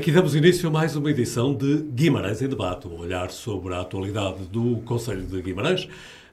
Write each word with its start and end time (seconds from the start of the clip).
Aqui 0.00 0.10
damos 0.10 0.34
início 0.34 0.66
a 0.66 0.72
mais 0.72 0.96
uma 0.96 1.10
edição 1.10 1.54
de 1.54 1.82
Guimarães 1.92 2.40
em 2.40 2.48
Debate, 2.48 2.88
um 2.88 2.98
olhar 2.98 3.30
sobre 3.30 3.74
a 3.74 3.82
atualidade 3.82 4.44
do 4.44 4.76
Conselho 4.86 5.20
de 5.20 5.42
Guimarães, 5.42 5.86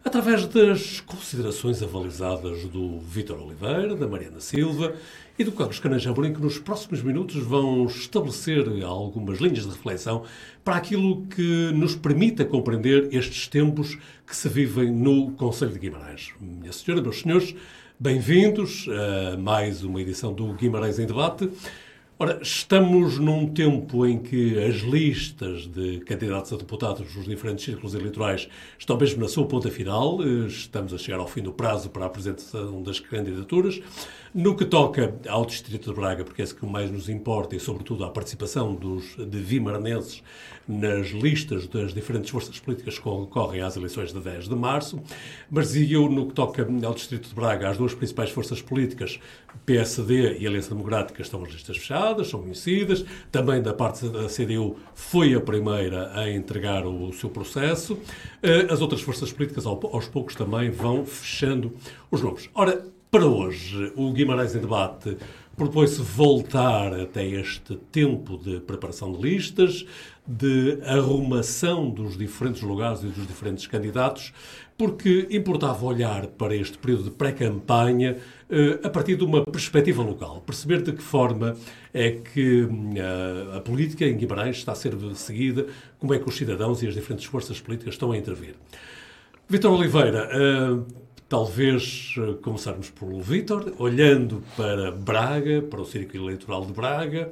através 0.06 0.46
das 0.46 1.02
considerações 1.02 1.84
avalizadas 1.84 2.64
do 2.64 2.98
Vítor 3.00 3.42
Oliveira, 3.42 3.94
da 3.94 4.08
Mariana 4.08 4.40
Silva 4.40 4.94
e 5.38 5.44
do 5.44 5.52
Carlos 5.52 5.82
Cananja 5.82 6.12
Amorim, 6.12 6.32
que 6.32 6.40
nos 6.40 6.58
próximos 6.58 7.04
minutos 7.04 7.44
vão 7.44 7.86
estabelecer 7.88 8.66
algumas 8.86 9.38
linhas 9.40 9.64
de 9.64 9.70
reflexão 9.70 10.24
para 10.64 10.78
aquilo 10.78 11.26
que 11.26 11.70
nos 11.74 11.94
permita 11.94 12.46
compreender 12.46 13.10
estes 13.14 13.50
tempos 13.50 13.98
que 14.26 14.34
se 14.34 14.48
vivem 14.48 14.94
no 14.94 15.32
Conselho 15.32 15.74
de 15.74 15.80
Guimarães. 15.80 16.32
Minha 16.40 16.72
senhora, 16.72 17.04
meus 17.04 17.20
senhores, 17.20 17.54
bem-vindos 18.00 18.88
a 19.34 19.36
mais 19.36 19.84
uma 19.84 20.00
edição 20.00 20.32
do 20.32 20.54
Guimarães 20.54 21.00
em 21.00 21.06
Debate. 21.06 21.50
Ora, 22.20 22.40
estamos 22.42 23.20
num 23.20 23.46
tempo 23.46 24.04
em 24.04 24.18
que 24.18 24.58
as 24.58 24.78
listas 24.78 25.68
de 25.68 26.00
candidatos 26.00 26.52
a 26.52 26.58
deputados 26.58 27.14
dos 27.14 27.26
diferentes 27.26 27.64
círculos 27.64 27.94
eleitorais 27.94 28.50
estão 28.80 28.98
mesmo 28.98 29.22
na 29.22 29.28
sua 29.28 29.46
ponta 29.46 29.70
final. 29.70 30.18
Estamos 30.48 30.92
a 30.96 30.98
chegar 30.98 31.20
ao 31.20 31.28
fim 31.28 31.44
do 31.44 31.54
prazo 31.54 31.92
para 31.92 32.06
a 32.06 32.08
apresentação 32.08 32.82
das 32.82 33.00
candidaturas. 33.00 33.80
No 34.34 34.56
que 34.56 34.66
toca 34.66 35.16
ao 35.28 35.46
Distrito 35.46 35.90
de 35.90 35.96
Braga, 35.96 36.24
porque 36.24 36.42
é 36.42 36.46
isso 36.46 36.56
que 36.56 36.66
mais 36.66 36.92
nos 36.92 37.10
importa, 37.10 37.56
e 37.56 37.60
sobretudo 37.60 38.04
à 38.04 38.10
participação 38.10 38.76
dos, 38.76 39.16
de 39.16 39.40
vimaranenses 39.40 40.22
nas 40.68 41.08
listas 41.08 41.66
das 41.68 41.94
diferentes 41.94 42.30
forças 42.30 42.60
políticas 42.60 42.98
que 42.98 43.04
concorrem 43.04 43.62
às 43.62 43.78
eleições 43.78 44.12
de 44.12 44.20
10 44.20 44.50
de 44.50 44.56
março, 44.56 45.02
mas 45.50 45.76
e 45.76 45.94
eu, 45.94 46.10
no 46.10 46.28
que 46.28 46.34
toca 46.34 46.68
ao 46.84 46.94
Distrito 46.94 47.30
de 47.30 47.36
Braga, 47.36 47.70
as 47.70 47.78
duas 47.78 47.94
principais 47.94 48.30
forças 48.30 48.62
políticas, 48.62 49.20
PSD 49.66 50.38
e 50.40 50.46
Aliança 50.46 50.70
Democrática, 50.70 51.22
estão 51.22 51.44
as 51.44 51.52
listas 51.52 51.78
fechadas, 51.78 52.28
são 52.28 52.42
conhecidas. 52.42 53.06
Também 53.32 53.62
da 53.62 53.74
parte 53.74 54.08
da 54.10 54.28
CDU 54.28 54.76
foi 54.94 55.34
a 55.34 55.42
primeira 55.42 56.12
a 56.14 56.30
entregar 56.30 56.86
o, 56.86 57.10
o 57.10 57.14
seu 57.14 57.30
processo. 57.30 57.98
Eh, 58.44 58.68
as 58.70 58.82
outras 58.82 59.02
forças 59.02 59.32
políticas, 59.32 59.66
aos 59.66 60.08
poucos, 60.08 60.36
também 60.36 60.70
vão 60.70 61.06
fechando 61.06 61.74
os 62.12 62.22
nomes. 62.22 62.50
Ora, 62.54 62.86
para 63.10 63.26
hoje, 63.26 63.92
o 63.96 64.12
Guimarães 64.12 64.54
em 64.56 64.60
Debate 64.60 65.18
propõe-se 65.56 66.02
voltar 66.02 66.94
até 66.94 67.26
este 67.26 67.76
tempo 67.92 68.38
de 68.38 68.60
preparação 68.60 69.12
de 69.12 69.20
listas, 69.20 69.86
de 70.26 70.80
arrumação 70.86 71.90
dos 71.90 72.16
diferentes 72.16 72.62
lugares 72.62 73.02
e 73.02 73.08
dos 73.08 73.26
diferentes 73.26 73.66
candidatos, 73.66 74.32
porque 74.78 75.28
importava 75.32 75.84
olhar 75.84 76.28
para 76.28 76.56
este 76.56 76.78
período 76.78 77.06
de 77.06 77.12
pré-campanha 77.12 78.18
uh, 78.50 78.86
a 78.86 78.90
partir 78.90 79.16
de 79.16 79.24
uma 79.24 79.44
perspectiva 79.44 80.04
local, 80.04 80.44
perceber 80.46 80.84
de 80.84 80.92
que 80.92 81.02
forma 81.02 81.56
é 81.92 82.12
que 82.12 82.64
uh, 82.64 83.58
a 83.58 83.62
política 83.62 84.06
em 84.06 84.16
Guimarães 84.16 84.58
está 84.58 84.74
a 84.74 84.76
ser 84.76 84.94
seguida, 85.16 85.66
como 85.98 86.14
é 86.14 86.20
que 86.20 86.30
os 86.30 86.36
cidadãos 86.36 86.84
e 86.84 86.88
as 86.88 86.94
diferentes 86.94 87.26
forças 87.26 87.60
políticas 87.60 87.96
estão 87.96 88.12
a 88.12 88.18
intervir. 88.18 88.56
Vitor 89.50 89.72
Oliveira, 89.72 90.30
uh, 90.30 91.07
Talvez 91.30 92.16
eh, 92.18 92.36
começarmos 92.42 92.90
por 92.90 93.14
Vítor, 93.20 93.74
olhando 93.80 94.42
para 94.56 94.92
Braga, 94.94 95.62
para 95.62 95.82
o 95.82 95.86
Círculo 95.86 96.24
Eleitoral 96.24 96.66
de 96.66 96.72
Braga. 96.72 97.30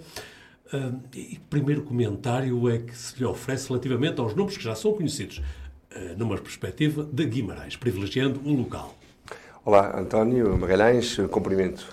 Uh, 0.74 1.00
e 1.14 1.40
primeiro 1.50 1.84
comentário 1.84 2.70
é 2.70 2.80
que 2.80 2.98
se 2.98 3.18
lhe 3.18 3.24
oferece 3.24 3.70
relativamente 3.70 4.20
aos 4.20 4.36
nomes 4.36 4.58
que 4.58 4.64
já 4.64 4.76
são 4.76 4.92
conhecidos, 4.92 5.38
uh, 5.38 6.18
numa 6.18 6.36
perspectiva 6.38 7.08
de 7.10 7.26
Guimarães, 7.26 7.78
privilegiando 7.78 8.42
o 8.44 8.52
local. 8.52 8.98
Olá, 9.64 9.98
António 9.98 10.58
Magalhães, 10.58 11.16
cumprimento 11.31 11.88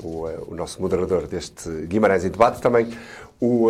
o, 0.00 0.24
o, 0.48 0.54
nosso 0.54 0.80
moderador 0.80 1.26
deste 1.26 1.70
Guimarães 1.86 2.24
em 2.24 2.30
Debate, 2.30 2.60
também 2.62 2.88
o 3.40 3.68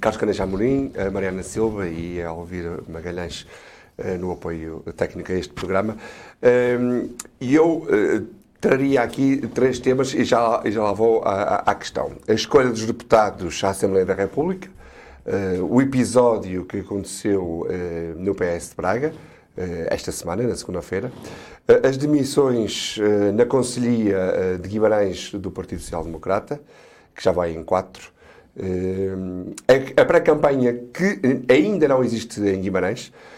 Carlos 0.00 0.18
Caneja 0.18 0.42
Amorim, 0.42 0.92
a 0.96 1.10
Mariana 1.12 1.44
Silva 1.44 1.88
e 1.88 2.20
a 2.20 2.30
Alvira 2.30 2.80
Magalhães 2.88 3.46
no 4.18 4.32
apoio 4.32 4.84
técnico 4.96 5.30
a 5.30 5.34
este 5.36 5.52
programa. 5.52 5.96
Ehm, 6.42 7.10
e 7.40 7.54
eu 7.54 7.86
eh, 7.90 8.22
traria 8.60 9.02
aqui 9.02 9.38
três 9.54 9.78
temas 9.78 10.14
e 10.14 10.24
já, 10.24 10.62
já 10.66 10.82
lá 10.82 10.92
vou 10.92 11.22
à, 11.22 11.56
à 11.66 11.74
questão. 11.74 12.12
A 12.28 12.32
escolha 12.32 12.70
dos 12.70 12.84
deputados 12.84 13.62
à 13.64 13.70
Assembleia 13.70 14.06
da 14.06 14.14
República, 14.14 14.68
eh, 15.26 15.58
o 15.60 15.80
episódio 15.80 16.64
que 16.64 16.78
aconteceu 16.78 17.66
no 18.16 18.34
PS 18.34 18.70
de 18.70 18.76
Braga, 18.76 19.12
esta 19.90 20.12
semana, 20.12 20.44
na 20.44 20.54
segunda-feira, 20.54 21.10
as 21.82 21.96
demissões 21.96 22.96
na 23.34 23.44
Conselhia 23.44 24.56
de 24.60 24.68
Guimarães 24.68 25.32
do 25.32 25.50
Partido 25.50 25.82
Social 25.82 26.04
Democrata, 26.04 26.60
que 27.12 27.24
já 27.24 27.32
vai 27.32 27.50
em 27.50 27.64
quatro, 27.64 28.12
a 29.96 30.04
pré-campanha 30.04 30.74
que 30.94 31.20
ainda 31.52 31.88
não 31.88 32.04
existe 32.04 32.40
em 32.40 32.60
Guimarães, 32.60 33.12
eh, 33.12 33.37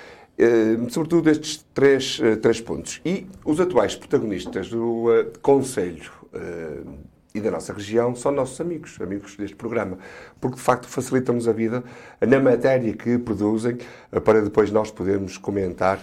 sobretudo 0.89 1.28
estes 1.28 1.65
três, 1.75 2.19
eh, 2.23 2.37
três 2.37 2.61
pontos. 2.61 3.01
E 3.05 3.27
os 3.45 3.61
atuais 3.61 3.95
protagonistas 3.95 4.71
do 4.71 5.06
uh, 5.06 5.39
Conselho 5.43 6.11
uh, 6.33 6.99
e 7.34 7.41
da 7.41 7.51
nossa 7.51 7.73
região 7.73 8.15
são 8.15 8.33
nossos 8.33 8.61
amigos, 8.61 8.99
amigos 9.01 9.37
deste 9.37 9.55
programa, 9.55 9.99
porque 10.41 10.56
de 10.56 10.62
facto 10.62 10.89
facilitam-nos 10.89 11.47
a 11.47 11.53
vida 11.53 11.84
na 12.21 12.41
matéria 12.41 12.93
que 12.93 13.19
produzem 13.19 13.78
uh, 14.12 14.21
para 14.21 14.41
depois 14.41 14.71
nós 14.71 14.91
podermos 14.91 15.37
comentar 15.37 16.01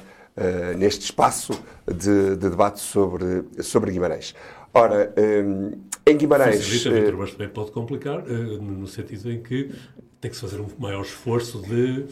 neste 0.78 1.06
espaço 1.06 1.60
de, 1.88 2.36
de, 2.36 2.48
debate 2.48 2.80
sobre, 2.80 3.44
sobre 3.64 3.90
Guimarães. 3.90 4.36
Ora, 4.72 5.12
um, 5.18 5.72
em 6.06 6.16
Guimarães. 6.16 6.58
Facilita, 6.58 7.12
mas 7.18 7.32
também 7.32 7.50
pode 7.50 7.72
complicar, 7.72 8.24
no 8.24 8.86
sentido 8.86 9.32
em 9.32 9.42
que 9.42 9.74
tem 10.22 10.30
que 10.30 10.38
se 10.38 10.42
fazer 10.44 10.62
um 10.62 10.68
maior 10.78 11.02
esforço 11.02 11.60
de 11.64 12.06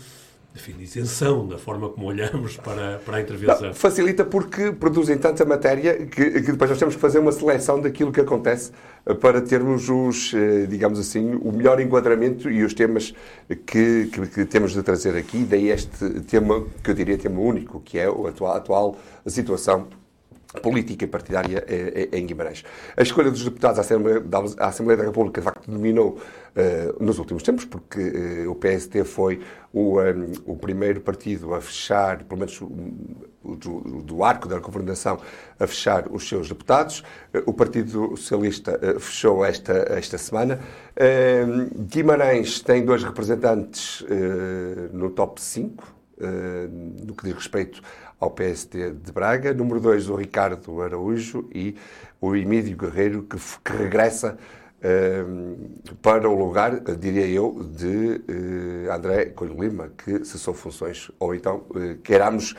enfim, 0.56 0.74
isenção 0.80 1.46
da 1.46 1.58
forma 1.58 1.90
como 1.90 2.08
olhamos 2.08 2.56
para, 2.56 2.98
para 3.00 3.18
a 3.18 3.22
intervenção. 3.22 3.68
Não, 3.68 3.74
facilita 3.74 4.24
porque 4.24 4.72
produzem 4.72 5.18
tanta 5.18 5.44
matéria 5.44 6.06
que, 6.06 6.32
que, 6.32 6.52
depois 6.52 6.70
nós 6.70 6.80
temos 6.80 6.96
que 6.96 7.02
fazer 7.02 7.20
uma 7.20 7.34
seleção 7.34 7.82
daquilo 7.82 8.12
que 8.12 8.22
acontece 8.22 8.72
para 9.20 9.42
termos 9.42 9.90
os, 9.90 10.34
eh, 10.34 10.66
digamos 10.66 10.98
assim, 10.98 11.36
o 11.36 11.52
melhor 11.52 11.82
enquadramento 11.82 12.50
e 12.50 12.64
os 12.64 12.74
temas 12.74 13.14
que, 13.66 14.06
que, 14.08 14.28
que 14.28 14.46
temos 14.46 14.72
de 14.72 14.82
trazer 14.82 15.18
aqui. 15.18 15.44
Daí 15.44 15.70
este 15.70 16.22
tema, 16.22 16.66
que 16.82 16.90
eu 16.90 16.96
diria 16.96 17.18
tema 17.18 17.40
único, 17.42 17.82
que 17.82 18.00
é 18.00 18.06
a 18.06 18.30
atual, 18.30 18.54
a 18.54 18.58
atual 18.58 18.98
situação 19.28 19.88
política 20.62 21.06
partidária 21.08 21.64
eh, 21.68 22.10
eh, 22.12 22.18
em 22.18 22.26
Guimarães. 22.26 22.64
A 22.96 23.02
escolha 23.02 23.30
dos 23.30 23.44
deputados 23.44 23.78
à 23.78 23.82
Assembleia, 23.82 24.24
à 24.58 24.68
Assembleia 24.68 24.98
da 24.98 25.04
República, 25.04 25.42
de 25.42 25.46
facto, 25.46 25.70
dominou 25.70 26.20
nos 27.00 27.20
últimos 27.20 27.44
tempos, 27.44 27.66
porque 27.66 28.00
uh, 28.00 28.52
o 28.52 28.56
PST 28.56 29.04
foi 29.04 29.42
o, 29.74 30.00
um, 30.00 30.32
o, 30.46 30.56
primeiro 30.56 31.02
partido 31.02 31.54
a 31.54 31.60
fechar, 31.60 32.24
pelo 32.24 32.40
menos 32.40 32.58
do, 32.60 34.02
do, 34.02 34.24
arco 34.24 34.48
da 34.48 34.58
governação, 34.60 35.20
a 35.60 35.68
fechar 35.68 36.08
os 36.10 36.28
seus 36.28 36.48
deputados. 36.48 37.04
O 37.46 37.54
Partido 37.54 38.16
Socialista 38.16 38.80
fechou 39.00 39.44
esta, 39.44 39.74
esta 39.90 40.18
semana. 40.18 40.60
Guimarães 41.90 42.62
tem 42.62 42.86
dois 42.86 43.04
representantes 43.04 44.04
no 44.94 45.10
top 45.10 45.42
5, 45.42 45.96
no 47.04 47.14
que 47.14 47.26
diz 47.26 47.36
respeito 47.36 47.82
ao 48.20 48.32
PST 48.32 48.92
de 48.92 49.12
Braga. 49.12 49.54
Número 49.54 49.80
2, 49.80 50.10
o 50.10 50.16
Ricardo 50.16 50.82
Araújo 50.82 51.50
e 51.54 51.76
o 52.20 52.36
Emílio 52.36 52.78
Guerreiro, 52.78 53.24
que, 53.24 53.38
que 53.38 53.78
regressa 53.78 54.38
para 56.02 56.30
o 56.30 56.36
lugar, 56.36 56.80
diria 56.98 57.28
eu, 57.28 57.64
de 57.76 58.22
uh, 58.88 58.92
André 58.92 59.26
Coelho 59.26 59.62
Lima, 59.62 59.92
que 59.98 60.24
cessou 60.26 60.54
funções, 60.54 61.12
ou 61.20 61.34
então 61.34 61.64
uh, 61.70 61.98
queiramos 62.04 62.56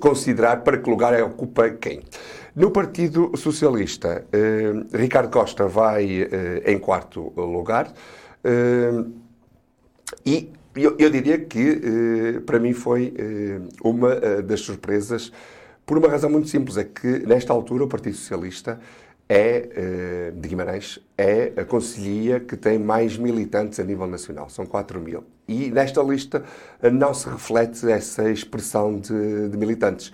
considerar 0.00 0.62
para 0.62 0.78
que 0.78 0.90
lugar 0.90 1.14
é 1.14 1.22
ocupa 1.22 1.70
quem. 1.70 2.00
No 2.56 2.70
Partido 2.70 3.30
Socialista, 3.36 4.24
Ricardo 4.92 5.30
Costa 5.30 5.68
vai 5.68 6.28
em 6.64 6.76
quarto 6.78 7.32
lugar. 7.36 7.92
e 10.26 10.50
eu, 10.82 10.94
eu 10.98 11.10
diria 11.10 11.38
que, 11.38 11.80
eh, 12.38 12.40
para 12.40 12.58
mim, 12.58 12.72
foi 12.72 13.12
eh, 13.16 13.60
uma 13.82 14.12
eh, 14.12 14.42
das 14.42 14.60
surpresas, 14.60 15.32
por 15.84 15.98
uma 15.98 16.08
razão 16.08 16.30
muito 16.30 16.48
simples: 16.48 16.76
é 16.76 16.84
que, 16.84 17.26
nesta 17.26 17.52
altura, 17.52 17.84
o 17.84 17.88
Partido 17.88 18.16
Socialista 18.16 18.80
é, 19.28 20.30
de 20.34 20.48
Guimarães 20.48 20.98
é 21.16 21.52
a 21.56 21.64
conselhia 21.64 22.40
que 22.40 22.56
tem 22.56 22.78
mais 22.78 23.16
militantes 23.16 23.78
a 23.78 23.84
nível 23.84 24.06
nacional, 24.06 24.48
são 24.48 24.64
4 24.64 25.00
mil. 25.00 25.24
E 25.46 25.70
nesta 25.70 26.02
lista 26.02 26.42
não 26.92 27.12
se 27.12 27.28
reflete 27.28 27.90
essa 27.90 28.30
expressão 28.30 28.98
de, 28.98 29.48
de 29.48 29.56
militantes. 29.56 30.12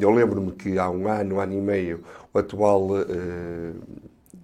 Eu 0.00 0.10
lembro-me 0.10 0.52
que 0.52 0.78
há 0.78 0.90
um 0.90 1.08
ano, 1.08 1.36
um 1.36 1.40
ano 1.40 1.52
e 1.54 1.60
meio, 1.60 2.02
o 2.32 2.38
atual 2.38 2.88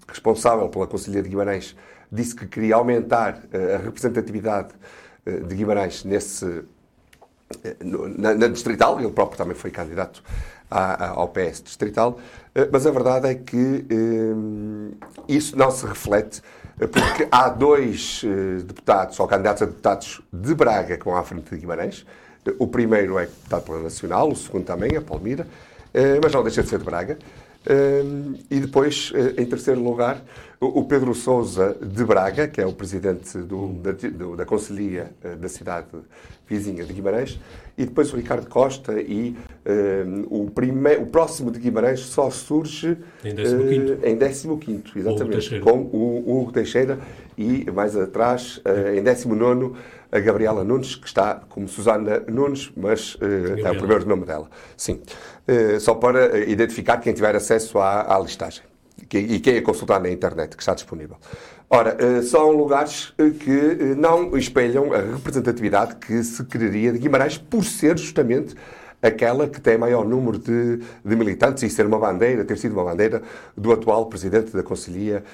responsável 0.09 0.69
pela 0.69 0.87
Conselhia 0.87 1.23
de 1.23 1.29
Guimarães 1.29 1.77
disse 2.11 2.35
que 2.35 2.47
queria 2.47 2.77
aumentar 2.77 3.43
a 3.53 3.79
representatividade 3.79 4.75
eh, 5.25 5.41
de 5.41 5.55
Guimarães 5.55 6.05
nesse, 6.05 6.45
eh, 6.45 6.63
na, 8.19 8.35
na, 8.35 8.49
distrital, 8.49 9.01
ele 9.01 9.11
próprio 9.11 9.39
também 9.39 9.55
foi 9.55 9.71
candidato 9.71 10.23
à, 10.71 11.11
ao 11.11 11.29
PS 11.29 11.63
distrital, 11.63 12.19
eh, 12.55 12.69
mas 12.71 12.87
a 12.87 12.91
verdade 12.91 13.29
é 13.29 13.35
que 13.35 13.85
isso 15.29 15.57
não 15.57 15.71
se 15.71 15.87
reflete 15.87 16.43
porque 16.91 17.29
há 17.31 17.49
dois 17.49 18.23
deputados, 18.65 19.21
ou 19.21 19.27
candidatos 19.29 19.63
a 19.63 19.67
deputados 19.67 20.23
de 20.33 20.55
Braga, 20.55 20.97
que 20.97 21.05
vão 21.05 21.17
à 21.17 21.23
frente 21.23 21.51
de 21.51 21.59
Guimarães. 21.59 22.05
O 22.59 22.67
primeiro 22.67 23.19
é 23.19 23.27
deputado 23.27 23.63
pela 23.63 23.83
Nacional, 23.83 24.29
o 24.31 24.35
segundo 24.35 24.65
também, 24.65 24.97
a 24.97 25.01
Palmira, 25.01 25.47
mas 26.21 26.33
não 26.33 26.43
deixa 26.43 26.63
de 26.63 26.69
ser 26.69 26.79
de 26.79 26.85
Braga. 26.85 27.19
E 28.51 28.61
depois, 28.61 29.13
em 29.37 29.47
terceiro 29.47 29.83
lugar, 29.83 30.23
o 30.61 30.85
Pedro 30.85 31.15
Sousa 31.15 31.77
de 31.81 32.05
Braga, 32.05 32.47
que 32.47 32.61
é 32.61 32.67
o 32.67 32.73
presidente 32.73 33.39
do, 33.39 33.69
da, 33.75 33.93
do, 33.93 34.37
da 34.37 34.45
Conselhia 34.45 35.11
da 35.39 35.49
cidade 35.49 35.89
vizinha 36.49 36.85
de 36.85 36.93
Guimarães, 36.93 37.41
e 37.77 37.85
depois 37.85 38.13
o 38.13 38.17
Ricardo 38.17 38.49
Costa 38.49 39.01
e 39.01 39.37
o, 40.29 40.51
primeiro, 40.51 41.03
o 41.03 41.07
próximo 41.07 41.51
de 41.51 41.59
Guimarães 41.59 42.01
só 42.01 42.31
surge 42.31 42.97
em 43.25 43.35
15 43.35 43.57
em 44.05 44.17
15 44.17 44.83
exatamente, 44.97 45.61
com 45.61 45.79
o 45.93 46.41
Hugo 46.41 46.53
Teixeira 46.53 46.99
e 47.37 47.69
mais 47.71 47.97
atrás, 47.97 48.61
em 48.97 49.03
19 49.03 49.73
a 50.13 50.21
Gabriela 50.21 50.63
Nunes, 50.63 50.95
que 50.95 51.07
está 51.07 51.43
como 51.49 51.67
Susana 51.67 52.23
Nunes, 52.29 52.71
mas 52.77 53.17
é 53.65 53.71
o 53.71 53.79
primeiro 53.79 54.07
nome 54.07 54.27
dela. 54.27 54.49
Sim. 54.77 55.01
Só 55.81 55.95
para 55.95 56.39
identificar 56.49 56.99
quem 56.99 57.13
tiver 57.13 57.35
acesso 57.35 57.79
à, 57.79 58.15
à 58.15 58.19
listagem 58.19 58.63
e 59.13 59.41
quem 59.41 59.59
a 59.59 59.63
consultar 59.63 60.01
na 60.01 60.11
internet, 60.11 60.57
que 60.57 60.63
está 60.63 60.75
disponível. 60.75 61.17
Ora, 61.69 62.23
são 62.23 62.51
lugares 62.53 63.13
que 63.17 63.95
não 63.97 64.37
espelham 64.37 64.93
a 64.93 64.99
representatividade 64.99 65.97
que 65.97 66.23
se 66.23 66.45
quereria 66.45 66.93
de 66.93 66.99
Guimarães 66.99 67.39
por 67.39 67.65
ser 67.65 67.99
justamente 67.99 68.55
aquela 69.03 69.49
que 69.49 69.61
tem 69.61 69.77
maior 69.77 70.07
número 70.07 70.39
de, 70.39 70.79
de, 71.05 71.17
militantes 71.17 71.63
e 71.65 71.69
ser 71.69 71.85
uma 71.87 71.99
bandeira, 71.99 72.45
ter 72.45 72.57
sido 72.57 72.73
uma 72.73 72.85
bandeira 72.85 73.21
do 73.57 73.73
atual 73.73 74.07
presidente 74.07 74.53
da 74.53 74.63
Conselhia 74.63 75.25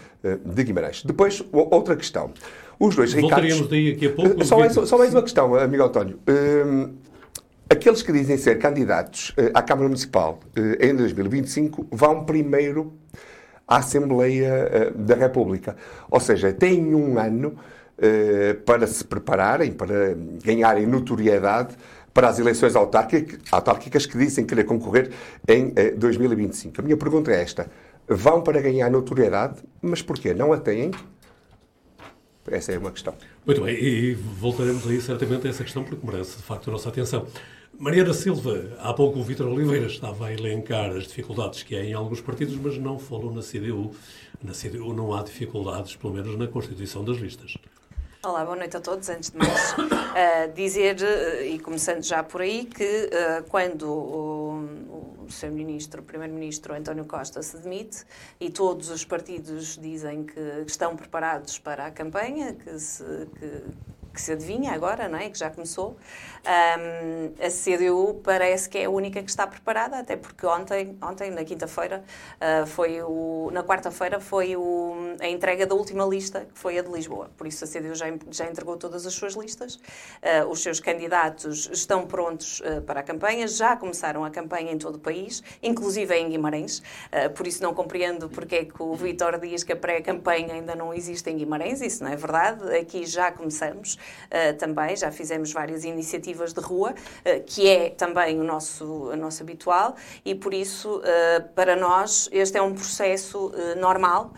de 0.44 0.64
Guimarães. 0.64 1.04
Depois, 1.04 1.44
outra 1.52 1.94
questão. 1.94 2.32
Os 2.80 2.96
dois 2.96 3.12
Voltaríamos 3.12 3.66
Ricardos... 3.66 3.70
daí 3.70 3.92
aqui 3.92 4.06
a 4.06 4.12
pouco. 4.12 4.44
Só 4.44 4.58
mais, 4.58 4.72
só 4.72 4.96
mais 4.96 5.12
uma 5.12 5.22
questão, 5.22 5.54
amigo 5.54 5.82
António. 5.82 6.18
Aqueles 7.78 8.02
que 8.02 8.10
dizem 8.10 8.36
ser 8.36 8.58
candidatos 8.58 9.32
à 9.54 9.62
Câmara 9.62 9.86
Municipal 9.86 10.40
em 10.80 10.96
2025 10.96 11.86
vão 11.92 12.24
primeiro 12.24 12.92
à 13.68 13.76
Assembleia 13.76 14.92
da 14.96 15.14
República. 15.14 15.76
Ou 16.10 16.18
seja, 16.18 16.52
têm 16.52 16.92
um 16.92 17.16
ano 17.20 17.56
para 18.66 18.84
se 18.88 19.04
prepararem, 19.04 19.70
para 19.70 20.16
ganharem 20.44 20.88
notoriedade 20.88 21.76
para 22.12 22.28
as 22.28 22.40
eleições 22.40 22.74
autárquicas, 22.74 23.38
autárquicas 23.52 24.06
que 24.06 24.18
dizem 24.18 24.44
querer 24.44 24.64
concorrer 24.64 25.12
em 25.46 25.72
2025. 25.96 26.80
A 26.80 26.82
minha 26.82 26.96
pergunta 26.96 27.30
é 27.30 27.40
esta. 27.40 27.70
Vão 28.08 28.42
para 28.42 28.60
ganhar 28.60 28.90
notoriedade, 28.90 29.60
mas 29.80 30.02
porquê? 30.02 30.34
Não 30.34 30.52
a 30.52 30.58
têm? 30.58 30.90
Essa 32.50 32.72
é 32.72 32.78
uma 32.78 32.90
questão. 32.90 33.14
Muito 33.46 33.62
bem, 33.62 33.76
e 33.76 34.14
voltaremos 34.14 34.84
aí 34.88 35.00
certamente 35.00 35.46
a 35.46 35.50
essa 35.50 35.62
questão, 35.62 35.84
porque 35.84 36.04
merece 36.04 36.38
de 36.38 36.42
facto 36.42 36.70
a 36.70 36.72
nossa 36.72 36.88
atenção. 36.88 37.24
Mariana 37.80 38.12
Silva, 38.12 38.76
há 38.80 38.92
pouco 38.92 39.20
o 39.20 39.22
Vítor 39.22 39.46
Oliveira 39.46 39.86
estava 39.86 40.26
a 40.26 40.32
elencar 40.32 40.90
as 40.90 41.04
dificuldades 41.04 41.62
que 41.62 41.76
há 41.76 41.84
em 41.84 41.92
alguns 41.92 42.20
partidos, 42.20 42.56
mas 42.56 42.76
não 42.76 42.98
falou 42.98 43.32
na 43.32 43.40
CDU. 43.40 43.92
Na 44.42 44.52
CDU 44.52 44.92
não 44.92 45.14
há 45.14 45.22
dificuldades, 45.22 45.94
pelo 45.94 46.12
menos 46.12 46.36
na 46.36 46.48
constituição 46.48 47.04
das 47.04 47.18
listas. 47.18 47.56
Olá, 48.24 48.44
boa 48.44 48.56
noite 48.56 48.76
a 48.76 48.80
todos. 48.80 49.08
Antes 49.08 49.30
de 49.30 49.38
mais, 49.38 49.74
uh, 49.74 50.50
dizer, 50.56 50.96
uh, 50.96 51.44
e 51.44 51.60
começando 51.60 52.02
já 52.02 52.20
por 52.24 52.40
aí, 52.40 52.64
que 52.64 52.82
uh, 52.82 53.48
quando 53.48 53.88
o, 53.88 55.24
o 55.24 55.30
Sr. 55.30 55.52
Ministro, 55.52 56.02
o 56.02 56.04
Primeiro-Ministro 56.04 56.74
António 56.74 57.04
Costa 57.04 57.40
se 57.42 57.58
demite 57.58 58.02
e 58.40 58.50
todos 58.50 58.90
os 58.90 59.04
partidos 59.04 59.78
dizem 59.80 60.24
que 60.24 60.64
estão 60.66 60.96
preparados 60.96 61.60
para 61.60 61.86
a 61.86 61.92
campanha, 61.92 62.54
que 62.54 62.76
se, 62.80 63.04
que, 63.38 63.62
que 64.18 64.22
se 64.22 64.32
adivinha 64.32 64.72
agora, 64.72 65.08
não 65.08 65.16
é? 65.16 65.30
que 65.30 65.38
já 65.38 65.48
começou, 65.48 65.96
um, 66.44 67.44
a 67.44 67.50
CDU 67.50 68.20
parece 68.24 68.68
que 68.68 68.78
é 68.78 68.86
a 68.86 68.90
única 68.90 69.22
que 69.22 69.30
está 69.30 69.46
preparada, 69.46 69.96
até 69.98 70.16
porque 70.16 70.44
ontem, 70.44 70.98
ontem 71.00 71.30
na 71.30 71.44
quinta-feira, 71.44 72.02
uh, 72.34 72.66
foi 72.66 73.00
o, 73.00 73.48
na 73.52 73.62
quarta-feira, 73.62 74.18
foi 74.18 74.56
o, 74.56 75.14
a 75.20 75.28
entrega 75.28 75.66
da 75.66 75.74
última 75.76 76.04
lista, 76.04 76.46
que 76.52 76.58
foi 76.58 76.78
a 76.78 76.82
de 76.82 76.90
Lisboa. 76.90 77.30
Por 77.36 77.46
isso 77.46 77.64
a 77.64 77.68
CDU 77.68 77.94
já, 77.94 78.06
já 78.30 78.50
entregou 78.50 78.76
todas 78.76 79.06
as 79.06 79.14
suas 79.14 79.34
listas, 79.34 79.76
uh, 79.76 80.48
os 80.50 80.62
seus 80.62 80.80
candidatos 80.80 81.70
estão 81.72 82.04
prontos 82.04 82.60
uh, 82.60 82.82
para 82.82 83.00
a 83.00 83.02
campanha, 83.04 83.46
já 83.46 83.76
começaram 83.76 84.24
a 84.24 84.30
campanha 84.30 84.72
em 84.72 84.78
todo 84.78 84.96
o 84.96 85.00
país, 85.00 85.44
inclusive 85.62 86.12
em 86.16 86.28
Guimarães, 86.28 86.82
por 87.36 87.46
isso 87.46 87.62
não 87.62 87.72
compreendo 87.72 88.28
porque 88.28 88.56
é 88.56 88.64
que 88.64 88.82
o 88.82 88.94
Vítor 88.94 89.38
diz 89.38 89.62
que 89.62 89.72
a 89.72 89.76
pré-campanha 89.76 90.54
ainda 90.54 90.74
não 90.74 90.92
existe 90.92 91.30
em 91.30 91.36
Guimarães, 91.36 91.80
isso 91.80 92.02
não 92.02 92.10
é 92.10 92.16
verdade, 92.16 92.76
aqui 92.76 93.06
já 93.06 93.30
começamos 93.30 93.98
também, 94.58 94.96
já 94.96 95.10
fizemos 95.10 95.52
várias 95.52 95.84
iniciativas 95.84 96.52
de 96.52 96.60
rua, 96.60 96.94
eh, 97.24 97.40
que 97.40 97.68
é 97.68 97.90
também 97.90 98.38
o 98.38 98.44
nosso, 98.44 98.84
o 98.84 99.16
nosso 99.16 99.42
habitual, 99.42 99.96
e 100.24 100.34
por 100.34 100.52
isso, 100.54 101.00
eh, 101.04 101.40
para 101.54 101.76
nós, 101.76 102.28
este 102.32 102.58
é 102.58 102.62
um 102.62 102.74
processo 102.74 103.52
eh, 103.54 103.74
normal, 103.74 104.32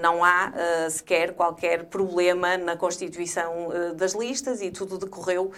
não 0.00 0.24
há 0.24 0.52
sequer 0.88 1.34
qualquer 1.34 1.86
problema 1.86 2.56
na 2.56 2.76
constituição 2.76 3.68
das 3.96 4.14
listas 4.14 4.62
e 4.62 4.70
tudo 4.70 4.96
decorreu 4.96 5.50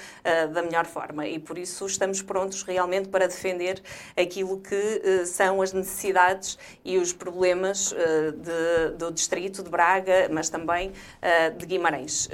da 0.55 0.63
melhor 0.63 0.87
forma. 0.87 1.27
E 1.27 1.39
por 1.39 1.59
isso 1.59 1.85
estamos 1.85 2.23
prontos 2.23 2.63
realmente 2.63 3.11
para 3.11 3.27
defender 3.27 3.83
aquilo 4.17 4.59
que 4.59 5.27
são 5.27 5.61
as 5.61 5.75
necessidades 5.75 6.59
e 6.83 6.97
os 6.97 7.13
problemas 7.13 7.95
de, 7.95 8.97
do 8.97 9.13
distrito 9.13 9.63
de 9.63 9.69
Braga, 9.69 10.31
mas 10.31 10.49
também 10.49 10.93
de 11.59 11.67
Guimarães. 11.67 12.31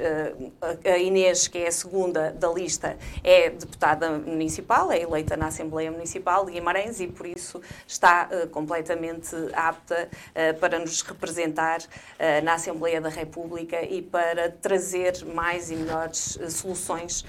A 0.85 0.97
Inês, 1.13 1.47
que 1.47 1.59
é 1.59 1.67
a 1.67 1.71
segunda 1.71 2.31
da 2.31 2.51
lista, 2.51 2.97
é 3.23 3.51
deputada 3.51 4.09
municipal, 4.09 4.91
é 4.91 4.99
eleita 4.99 5.37
na 5.37 5.47
Assembleia 5.47 5.91
Municipal 5.91 6.43
de 6.45 6.53
Guimarães 6.53 6.99
e, 6.99 7.07
por 7.07 7.27
isso, 7.27 7.61
está 7.87 8.27
uh, 8.31 8.47
completamente 8.49 9.35
apta 9.53 10.09
uh, 10.09 10.59
para 10.59 10.79
nos 10.79 11.01
representar 11.03 11.81
uh, 11.81 12.43
na 12.43 12.55
Assembleia 12.55 12.99
da 12.99 13.09
República 13.09 13.83
e 13.83 14.01
para 14.01 14.49
trazer 14.49 15.23
mais 15.25 15.69
e 15.69 15.75
melhores 15.75 16.39
soluções 16.49 17.23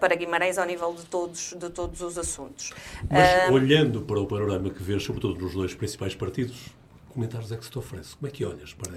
para 0.00 0.14
Guimarães 0.14 0.56
ao 0.56 0.64
nível 0.64 0.94
de 0.94 1.04
todos, 1.04 1.52
de 1.52 1.68
todos 1.70 2.00
os 2.00 2.16
assuntos. 2.16 2.72
Mas, 3.10 3.50
olhando 3.50 4.02
para 4.02 4.18
o 4.20 4.26
panorama 4.26 4.70
que 4.70 4.82
vês, 4.82 5.02
sobretudo 5.02 5.40
nos 5.40 5.52
dois 5.52 5.74
principais 5.74 6.14
partidos, 6.14 6.68
comentários 7.08 7.52
é 7.52 7.56
que 7.56 7.64
se 7.64 7.70
te 7.70 7.78
oferece? 7.78 8.16
Como 8.16 8.28
é 8.28 8.30
que 8.30 8.44
olhas 8.44 8.72
para 8.72 8.92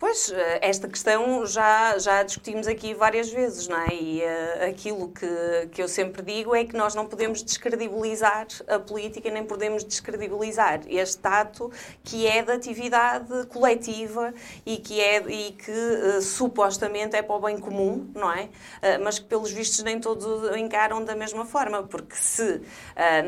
Pois, 0.00 0.32
eh, 0.32 0.60
esta 0.62 0.88
questão 0.88 1.44
já, 1.44 1.98
já 1.98 2.22
discutimos 2.22 2.66
aqui 2.66 2.94
várias 2.94 3.28
vezes, 3.28 3.68
não 3.68 3.76
é? 3.82 3.88
E 3.92 4.22
uh, 4.22 4.70
aquilo 4.70 5.08
que, 5.10 5.68
que 5.72 5.82
eu 5.82 5.86
sempre 5.86 6.22
digo 6.22 6.54
é 6.56 6.64
que 6.64 6.74
nós 6.74 6.94
não 6.94 7.06
podemos 7.06 7.42
descredibilizar 7.42 8.46
a 8.66 8.78
política, 8.78 9.30
nem 9.30 9.44
podemos 9.44 9.84
descredibilizar 9.84 10.80
este 10.88 11.20
ato 11.24 11.70
que 12.02 12.26
é 12.26 12.42
da 12.42 12.54
atividade 12.54 13.46
coletiva 13.48 14.32
e 14.64 14.78
que, 14.78 14.98
é, 15.02 15.18
e 15.18 15.52
que 15.52 15.70
uh, 15.70 16.22
supostamente 16.22 17.14
é 17.14 17.20
para 17.20 17.36
o 17.36 17.38
bem 17.38 17.58
comum, 17.58 18.10
não 18.14 18.32
é? 18.32 18.44
Uh, 18.44 19.04
mas 19.04 19.18
que, 19.18 19.26
pelos 19.26 19.52
vistos, 19.52 19.82
nem 19.82 20.00
todos 20.00 20.56
encaram 20.56 21.04
da 21.04 21.14
mesma 21.14 21.44
forma, 21.44 21.82
porque 21.82 22.16
se 22.16 22.62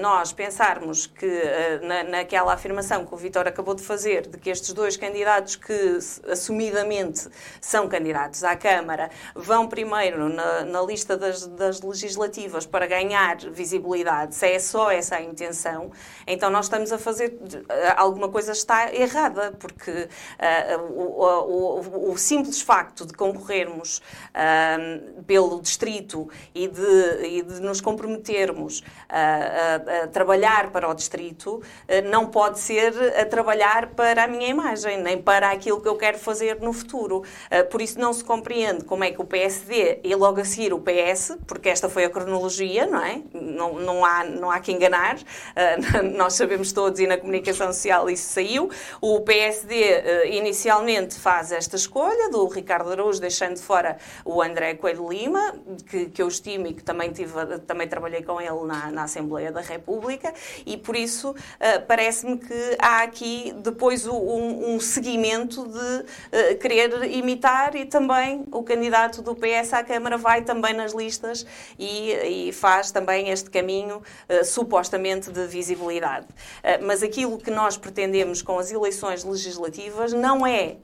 nós 0.01 0.33
pensarmos 0.33 1.07
que 1.07 1.43
na, 1.83 2.05
naquela 2.05 2.53
afirmação 2.55 3.05
que 3.05 3.13
o 3.15 3.17
Vitor 3.17 3.47
acabou 3.47 3.75
de 3.75 3.83
fazer, 3.83 4.27
de 4.27 4.39
que 4.39 4.49
estes 4.51 4.73
dois 4.73 4.97
candidatos 4.97 5.57
que 5.57 5.99
assumiram 6.31 6.62
assumidamente 6.63 7.29
são 7.61 7.89
candidatos 7.89 8.45
à 8.45 8.55
Câmara, 8.55 9.11
vão 9.35 9.67
primeiro 9.67 10.29
na, 10.29 10.65
na 10.65 10.83
lista 10.83 11.17
das, 11.17 11.47
das, 11.47 11.81
legislativas 11.81 12.67
para 12.67 12.87
ganhar 12.87 13.37
visibilidade, 13.51 14.35
se 14.35 14.47
é 14.47 14.59
só 14.59 14.91
essa 14.91 15.17
a 15.17 15.23
intenção, 15.23 15.91
então 16.27 16.51
nós 16.51 16.67
estamos 16.67 16.93
a 16.93 16.99
fazer 16.99 17.39
alguma 17.97 18.29
coisa 18.29 18.53
está 18.53 18.93
errada, 18.95 19.53
porque 19.59 19.91
uh, 19.91 20.83
o, 20.93 22.09
o, 22.09 22.13
o, 22.13 22.19
simples 22.19 22.61
facto 22.61 23.05
de 23.07 23.13
concorrermos 23.15 23.99
uh, 23.99 25.23
pelo 25.25 25.61
distrito 25.61 26.29
e 26.55 26.69
de, 26.69 27.27
e 27.27 27.43
de 27.43 27.61
nos 27.61 27.81
comprometermos 27.81 28.81
uh, 28.81 28.85
a, 29.11 30.05
a, 30.05 30.09
trabalhar 30.09 30.71
para 30.71 30.89
o 30.89 30.95
distrito 30.95 31.63
não 32.11 32.27
pode 32.27 32.59
ser 32.59 32.93
a 33.19 33.25
trabalhar 33.25 33.89
para 33.89 34.25
a 34.25 34.27
minha 34.27 34.47
imagem, 34.47 35.03
nem 35.03 35.21
para 35.21 35.51
aquilo 35.51 35.81
que 35.81 35.89
eu 35.89 35.97
quero 35.97 36.19
fazer 36.19 36.52
no 36.61 36.73
futuro. 36.73 37.19
Uh, 37.51 37.69
por 37.71 37.81
isso 37.81 37.99
não 37.99 38.13
se 38.13 38.25
compreende 38.25 38.85
como 38.85 39.05
é 39.05 39.11
que 39.11 39.21
o 39.21 39.25
PSD 39.25 40.01
e 40.03 40.15
logo 40.15 40.41
a 40.41 40.45
seguir 40.45 40.73
o 40.73 40.81
PS, 40.81 41.37
porque 41.47 41.69
esta 41.69 41.89
foi 41.89 42.05
a 42.05 42.11
cronologia, 42.11 42.87
não 42.87 43.03
é? 43.03 43.23
Não, 43.33 43.75
não, 43.75 44.05
há, 44.05 44.25
não 44.25 44.51
há 44.51 44.61
que 44.61 44.73
enganar, 44.73 45.17
uh, 45.17 46.03
nós 46.17 46.35
sabemos 46.35 46.73
todos 46.73 47.01
e 47.01 47.07
na 47.07 47.17
comunicação 47.17 47.73
social 47.73 48.09
isso 48.11 48.33
saiu. 48.33 48.71
O 49.01 49.21
PSD 49.21 49.95
ah, 49.95 50.27
inicialmente 50.27 51.15
faz 51.15 51.53
esta 51.53 51.77
escolha 51.77 52.31
do 52.31 52.47
Ricardo 52.47 52.91
Araújo, 52.91 53.21
deixando 53.21 53.55
de 53.55 53.63
fora 53.63 53.97
o 54.25 54.43
André 54.43 54.75
Coelho 54.75 55.09
Lima, 55.09 55.55
que, 55.89 56.07
que 56.07 56.23
eu 56.23 56.29
estimo 56.29 56.67
e 56.67 56.75
que 56.75 56.83
também, 56.83 57.13
tive, 57.13 57.33
também 57.67 57.87
trabalhei 57.89 58.23
com 58.23 58.41
ele 58.41 58.65
na, 58.65 58.91
na 58.91 59.03
Assembleia 59.05 59.53
da 59.53 59.61
República, 59.61 60.33
e 60.65 60.77
por 60.77 60.97
isso 60.97 61.35
parece-me 61.87 62.39
que 62.39 62.77
há 62.79 63.03
aqui 63.03 63.55
depois 63.63 64.07
um, 64.07 64.75
um 64.75 64.81
seguimento 64.81 65.67
de 65.67 66.05
querer 66.61 67.05
imitar 67.11 67.75
e 67.75 67.85
também 67.85 68.45
o 68.51 68.63
candidato 68.63 69.23
do 69.23 69.35
PS 69.35 69.73
à 69.73 69.85
Câmara 69.85 70.17
vai 70.17 70.43
também 70.43 70.75
nas 70.75 70.93
listas 70.93 71.47
e, 71.79 72.49
e 72.49 72.53
faz 72.53 72.91
também 72.91 73.29
este 73.29 73.51
caminho 73.51 73.99
uh, 73.99 74.45
supostamente 74.45 75.31
de 75.31 75.47
visibilidade. 75.47 76.27
Uh, 76.27 76.85
mas 76.85 77.03
aquilo 77.03 77.39
que 77.39 77.51
nós 77.51 77.77
pretendemos 77.77 78.43
com 78.43 78.59
as 78.59 78.71
eleições 78.71 79.25
legislativas 79.25 80.13
não 80.13 80.47
é 80.47 80.77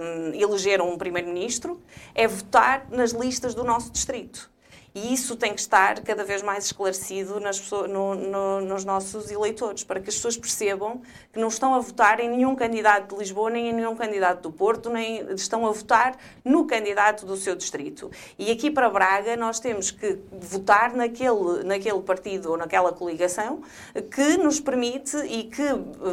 um, 0.00 0.34
eleger 0.34 0.80
um 0.80 0.96
primeiro-ministro, 0.96 1.80
é 2.14 2.26
votar 2.26 2.86
nas 2.90 3.12
listas 3.12 3.54
do 3.54 3.64
nosso 3.64 3.90
distrito. 3.90 4.50
E 4.94 5.12
isso 5.12 5.36
tem 5.36 5.54
que 5.54 5.60
estar 5.60 6.00
cada 6.00 6.24
vez 6.24 6.42
mais 6.42 6.64
esclarecido 6.64 7.38
nas 7.38 7.58
pessoas, 7.58 7.90
no, 7.90 8.14
no, 8.14 8.60
nos 8.60 8.84
nossos 8.84 9.30
eleitores, 9.30 9.84
para 9.84 10.00
que 10.00 10.08
as 10.08 10.16
pessoas 10.16 10.36
percebam 10.36 11.00
que 11.32 11.38
não 11.38 11.48
estão 11.48 11.74
a 11.74 11.78
votar 11.78 12.18
em 12.20 12.28
nenhum 12.28 12.56
candidato 12.56 13.14
de 13.14 13.20
Lisboa, 13.20 13.50
nem 13.50 13.68
em 13.68 13.72
nenhum 13.72 13.94
candidato 13.94 14.42
do 14.42 14.52
Porto, 14.52 14.90
nem 14.90 15.32
estão 15.34 15.66
a 15.66 15.70
votar 15.70 16.16
no 16.44 16.66
candidato 16.66 17.24
do 17.24 17.36
seu 17.36 17.54
distrito. 17.54 18.10
E 18.38 18.50
aqui 18.50 18.70
para 18.70 18.90
Braga 18.90 19.36
nós 19.36 19.60
temos 19.60 19.90
que 19.90 20.18
votar 20.32 20.92
naquele, 20.94 21.62
naquele 21.64 22.00
partido 22.00 22.50
ou 22.50 22.56
naquela 22.56 22.92
coligação 22.92 23.62
que 24.10 24.36
nos 24.36 24.58
permite 24.58 25.16
e 25.18 25.44
que 25.44 25.62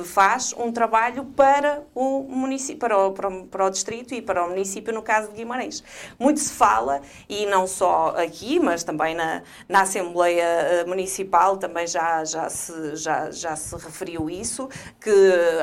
faz 0.03 0.53
um 0.57 0.71
trabalho 0.71 1.25
para 1.25 1.83
o 1.95 2.23
município, 2.23 2.79
para 2.79 2.97
o, 2.97 3.11
para 3.11 3.29
o, 3.29 3.47
para 3.47 3.65
o 3.65 3.69
distrito 3.69 4.13
e 4.13 4.21
para 4.21 4.45
o 4.45 4.49
município, 4.49 4.93
no 4.93 5.01
caso 5.01 5.29
de 5.29 5.35
Guimarães. 5.35 5.83
Muito 6.19 6.39
se 6.39 6.51
fala, 6.51 7.01
e 7.27 7.45
não 7.45 7.65
só 7.65 8.13
aqui, 8.17 8.59
mas 8.67 8.83
também 8.83 9.15
na, 9.15 9.43
na 9.69 9.83
Assembleia 9.83 10.43
eh, 10.43 10.83
Municipal 10.85 11.55
também 11.55 11.87
já, 11.87 12.25
já, 12.25 12.49
se, 12.49 12.97
já, 12.97 13.31
já 13.31 13.55
se 13.55 13.73
referiu 13.77 14.29
isso, 14.29 14.67
que 14.99 15.09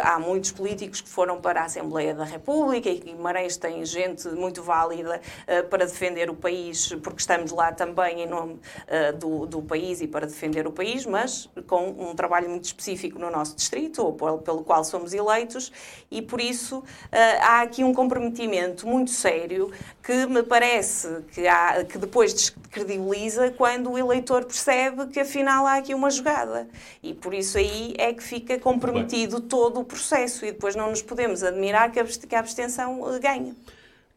há 0.02 0.18
muitos 0.18 0.52
políticos 0.52 1.02
que 1.02 1.08
foram 1.10 1.38
para 1.38 1.60
a 1.60 1.64
Assembleia 1.66 2.14
da 2.14 2.24
República 2.24 2.88
e 2.88 2.98
Guimarães 2.98 3.58
tem 3.58 3.84
gente 3.84 4.26
muito 4.28 4.62
válida 4.62 5.20
uh, 5.20 5.68
para 5.68 5.84
defender 5.84 6.30
o 6.30 6.34
país, 6.34 6.94
porque 7.02 7.20
estamos 7.20 7.52
lá 7.52 7.72
também 7.72 8.22
em 8.22 8.26
nome 8.26 8.54
uh, 8.54 9.14
do, 9.18 9.44
do 9.44 9.60
país 9.60 10.00
e 10.00 10.08
para 10.08 10.26
defender 10.26 10.66
o 10.66 10.72
país, 10.72 11.04
mas 11.04 11.50
com 11.66 11.90
um 11.90 12.14
trabalho 12.14 12.48
muito 12.48 12.64
específico 12.64 13.18
no 13.18 13.30
nosso 13.30 13.54
distrito, 13.54 14.02
ou 14.02 14.14
pelo, 14.14 14.38
pelo 14.38 14.64
qual 14.64 14.82
somos 14.82 15.12
eleitos, 15.12 15.70
e 16.10 16.22
por 16.22 16.40
isso 16.40 16.82
há 17.40 17.60
aqui 17.60 17.84
um 17.84 17.92
comprometimento 17.92 18.86
muito 18.86 19.10
sério 19.10 19.70
que 20.02 20.26
me 20.26 20.42
parece 20.42 21.22
que, 21.32 21.46
há, 21.46 21.84
que 21.84 21.98
depois 21.98 22.54
descredibiliza 22.94 23.50
quando 23.50 23.90
o 23.90 23.98
eleitor 23.98 24.44
percebe 24.44 25.06
que 25.06 25.20
afinal 25.20 25.66
há 25.66 25.76
aqui 25.76 25.94
uma 25.94 26.10
jogada. 26.10 26.68
E 27.02 27.12
por 27.12 27.34
isso 27.34 27.58
aí 27.58 27.94
é 27.98 28.12
que 28.12 28.22
fica 28.22 28.58
comprometido 28.58 29.40
todo 29.40 29.80
o 29.80 29.84
processo 29.84 30.44
e 30.44 30.52
depois 30.52 30.74
não 30.74 30.90
nos 30.90 31.02
podemos 31.02 31.42
admirar 31.42 31.90
que 31.90 32.00
a 32.00 32.38
abstenção 32.38 33.14
eh, 33.14 33.18
ganhe. 33.18 33.54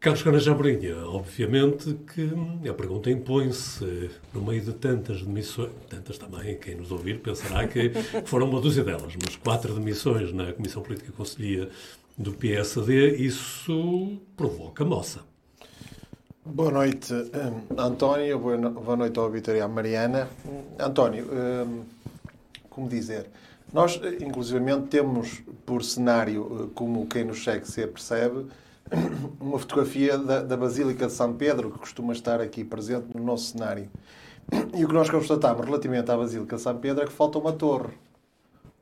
Carlos 0.00 0.22
Cana 0.22 0.38
Amorinha, 0.38 0.96
obviamente 1.08 1.98
que 2.14 2.68
a 2.68 2.72
pergunta 2.72 3.10
impõe-se 3.10 4.10
no 4.32 4.40
meio 4.40 4.60
de 4.60 4.72
tantas 4.72 5.22
demissões, 5.22 5.70
tantas 5.88 6.16
também, 6.16 6.56
quem 6.56 6.76
nos 6.76 6.92
ouvir 6.92 7.18
pensará 7.18 7.66
que 7.66 7.90
foram 8.24 8.48
uma 8.48 8.60
dúzia 8.60 8.84
delas, 8.84 9.14
mas 9.20 9.34
quatro 9.34 9.74
demissões 9.74 10.32
na 10.32 10.52
Comissão 10.52 10.82
Política 10.82 11.10
Conselhia 11.10 11.68
do 12.16 12.32
PSD, 12.32 13.16
isso 13.16 14.20
provoca 14.36 14.84
moça. 14.84 15.24
Boa 16.50 16.70
noite, 16.70 17.12
António. 17.76 18.38
Boa 18.38 18.96
noite 18.96 19.18
ao 19.18 19.30
Vitor 19.30 19.54
e 19.54 19.60
à 19.60 19.68
Mariana. 19.68 20.30
António, 20.78 21.26
como 22.70 22.88
dizer, 22.88 23.26
nós, 23.70 24.00
inclusivamente, 24.18 24.88
temos 24.88 25.42
por 25.66 25.84
cenário, 25.84 26.64
eh, 26.64 26.70
como 26.74 27.06
quem 27.06 27.24
nos 27.24 27.44
segue 27.44 27.70
se 27.70 27.86
percebe, 27.86 28.46
uma 29.38 29.58
fotografia 29.58 30.16
da, 30.16 30.42
da 30.42 30.56
Basílica 30.56 31.06
de 31.06 31.12
São 31.12 31.34
Pedro, 31.34 31.70
que 31.70 31.80
costuma 31.80 32.14
estar 32.14 32.40
aqui 32.40 32.64
presente 32.64 33.14
no 33.14 33.22
nosso 33.22 33.52
cenário. 33.52 33.90
E 34.74 34.82
o 34.82 34.88
que 34.88 34.94
nós 34.94 35.10
constatamos 35.10 35.66
relativamente 35.66 36.10
à 36.10 36.16
Basílica 36.16 36.56
de 36.56 36.62
São 36.62 36.78
Pedro 36.78 37.04
é 37.04 37.06
que 37.06 37.12
falta 37.12 37.38
uma 37.38 37.52
torre. 37.52 37.92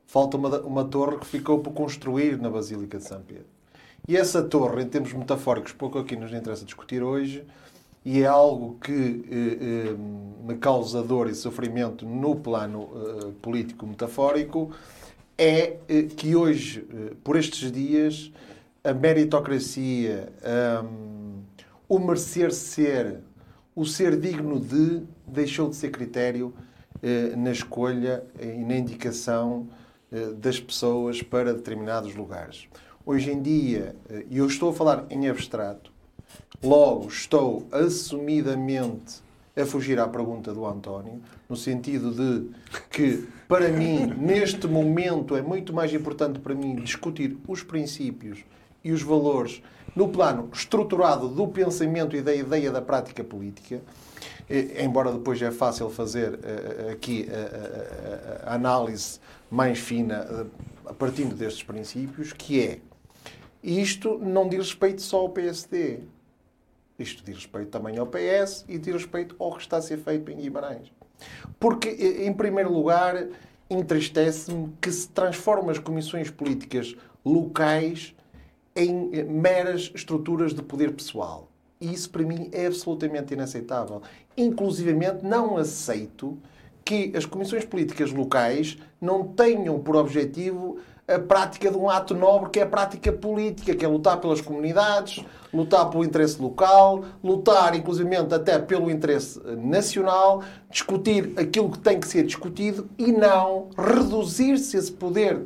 Falta 0.05 0.37
uma, 0.37 0.61
uma 0.61 0.85
torre 0.85 1.17
que 1.17 1.25
ficou 1.25 1.59
por 1.59 1.73
construir 1.73 2.39
na 2.39 2.49
Basílica 2.49 2.97
de 2.97 3.03
São 3.03 3.21
Pedro. 3.21 3.56
E 4.07 4.15
essa 4.15 4.41
torre, 4.41 4.83
em 4.83 4.87
termos 4.87 5.11
metafóricos, 5.11 5.73
pouco 5.73 5.99
aqui 5.99 6.15
nos 6.15 6.31
interessa 6.31 6.63
discutir 6.63 7.03
hoje, 7.03 7.43
e 8.05 8.21
é 8.21 8.25
algo 8.25 8.77
que 8.79 9.25
eh, 9.29 9.89
eh, 9.89 9.95
me 10.47 10.55
causa 10.57 11.03
dor 11.03 11.29
e 11.29 11.35
sofrimento 11.35 12.05
no 12.05 12.37
plano 12.37 12.89
eh, 12.95 13.31
político 13.41 13.85
metafórico, 13.85 14.71
é 15.37 15.77
eh, 15.89 16.03
que 16.03 16.37
hoje, 16.37 16.87
eh, 16.89 17.13
por 17.21 17.35
estes 17.35 17.69
dias, 17.69 18.31
a 18.81 18.93
meritocracia, 18.93 20.31
um, 20.85 21.41
o 21.89 21.99
merecer 21.99 22.53
ser, 22.53 23.19
o 23.75 23.85
ser 23.85 24.17
digno 24.17 24.57
de, 24.57 25.03
deixou 25.27 25.69
de 25.69 25.75
ser 25.75 25.91
critério 25.91 26.53
eh, 27.03 27.35
na 27.35 27.51
escolha 27.51 28.23
e 28.39 28.63
na 28.63 28.77
indicação 28.77 29.67
das 30.37 30.57
pessoas 30.57 31.21
para 31.21 31.53
determinados 31.53 32.15
lugares. 32.15 32.69
Hoje 33.09 33.31
em 33.31 33.41
dia, 33.41 33.95
e 34.29 34.37
eu 34.37 34.45
estou 34.47 34.69
a 34.69 34.73
falar 34.73 35.05
em 35.09 35.29
abstrato, 35.29 35.93
logo 36.61 37.07
estou 37.07 37.65
assumidamente 37.71 39.21
a 39.55 39.65
fugir 39.65 39.97
à 39.97 40.05
pergunta 40.09 40.53
do 40.53 40.65
António, 40.65 41.21
no 41.47 41.55
sentido 41.55 42.11
de 42.11 42.49
que, 42.91 43.25
para 43.47 43.69
mim, 43.69 44.07
neste 44.19 44.67
momento, 44.67 45.37
é 45.37 45.41
muito 45.41 45.71
mais 45.71 45.93
importante 45.93 46.39
para 46.39 46.53
mim 46.53 46.75
discutir 46.75 47.37
os 47.47 47.63
princípios 47.63 48.39
e 48.83 48.91
os 48.91 49.01
valores 49.01 49.63
no 49.95 50.09
plano 50.09 50.49
estruturado 50.51 51.29
do 51.29 51.47
pensamento 51.47 52.13
e 52.13 52.21
da 52.21 52.35
ideia 52.35 52.71
da 52.71 52.81
prática 52.81 53.23
política, 53.23 53.81
embora 54.83 55.13
depois 55.13 55.41
é 55.41 55.49
fácil 55.49 55.89
fazer 55.89 56.33
uh, 56.33 56.91
aqui 56.91 57.25
a, 58.45 58.53
análise 58.53 59.21
mais 59.49 59.79
fina 59.79 60.45
a 60.85 60.93
partir 60.93 61.23
destes 61.25 61.63
princípios, 61.63 62.33
que 62.33 62.61
é 62.61 62.79
isto 63.63 64.17
não 64.19 64.47
diz 64.47 64.59
respeito 64.59 65.01
só 65.01 65.17
ao 65.19 65.29
PSD. 65.29 65.99
Isto 66.97 67.23
diz 67.23 67.35
respeito 67.35 67.69
também 67.69 67.97
ao 67.97 68.07
PS 68.07 68.65
e 68.67 68.77
diz 68.77 68.93
respeito 68.93 69.35
ao 69.39 69.53
que 69.55 69.61
está 69.61 69.77
a 69.77 69.81
ser 69.81 69.97
feito 69.97 70.31
em 70.31 70.37
Guimarães. 70.37 70.91
Porque, 71.59 71.89
em 71.89 72.33
primeiro 72.33 72.71
lugar, 72.71 73.27
entristece-me 73.69 74.73
que 74.81 74.91
se 74.91 75.07
transformam 75.09 75.69
as 75.69 75.79
comissões 75.79 76.29
políticas 76.29 76.95
locais 77.23 78.15
em 78.75 79.23
meras 79.25 79.91
estruturas 79.93 80.53
de 80.53 80.61
poder 80.61 80.93
pessoal. 80.93 81.49
E 81.79 81.93
isso, 81.93 82.09
para 82.09 82.23
mim, 82.23 82.49
é 82.51 82.65
absolutamente 82.67 83.33
inaceitável. 83.33 84.01
Inclusivamente, 84.35 85.23
não 85.23 85.57
aceito 85.57 86.37
que 86.83 87.11
as 87.15 87.25
comissões 87.25 87.65
políticas 87.65 88.11
locais 88.11 88.77
não 89.01 89.27
tenham 89.27 89.79
por 89.79 89.95
objetivo 89.95 90.79
a 91.07 91.17
prática 91.17 91.71
de 91.71 91.77
um 91.77 91.89
ato 91.89 92.13
nobre 92.13 92.49
que 92.49 92.59
é 92.59 92.63
a 92.63 92.67
prática 92.67 93.13
política, 93.13 93.73
que 93.73 93.85
é 93.85 93.87
lutar 93.87 94.17
pelas 94.17 94.41
comunidades, 94.41 95.23
lutar 95.53 95.89
pelo 95.89 96.03
interesse 96.03 96.41
local, 96.41 97.05
lutar 97.23 97.73
inclusivamente 97.75 98.33
até 98.33 98.59
pelo 98.59 98.91
interesse 98.91 99.39
nacional, 99.55 100.43
discutir 100.69 101.31
aquilo 101.37 101.71
que 101.71 101.79
tem 101.79 101.97
que 101.97 102.07
ser 102.07 102.23
discutido 102.23 102.89
e 102.97 103.13
não 103.13 103.69
reduzir-se 103.77 104.75
esse 104.75 104.91
poder 104.91 105.43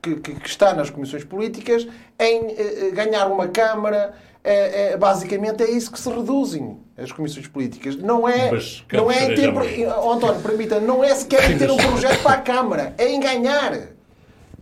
que, 0.00 0.14
que, 0.14 0.32
que, 0.32 0.46
está 0.46 0.72
nas 0.74 0.90
comissões 0.90 1.24
políticas 1.24 1.88
em 2.18 2.54
eh, 2.56 2.90
ganhar 2.92 3.26
uma 3.26 3.48
Câmara. 3.48 4.14
É, 4.42 4.92
é, 4.92 4.96
basicamente 4.96 5.62
é 5.62 5.70
isso 5.70 5.92
que 5.92 6.00
se 6.00 6.08
reduzem 6.08 6.78
as 6.96 7.12
comissões 7.12 7.46
políticas. 7.46 7.94
Não 7.96 8.26
é, 8.26 8.50
Mas, 8.50 8.82
não 8.90 9.10
é 9.10 9.24
em 9.24 9.34
ter, 9.34 9.52
oh, 9.52 10.12
António, 10.12 10.40
permita, 10.40 10.80
não 10.80 11.04
é 11.04 11.14
sequer 11.14 11.50
em 11.50 11.58
ter 11.58 11.70
um 11.70 11.76
projeto 11.76 12.22
para 12.22 12.36
a 12.36 12.40
Câmara, 12.40 12.94
é 12.96 13.08
em 13.08 13.20
ganhar. 13.20 13.99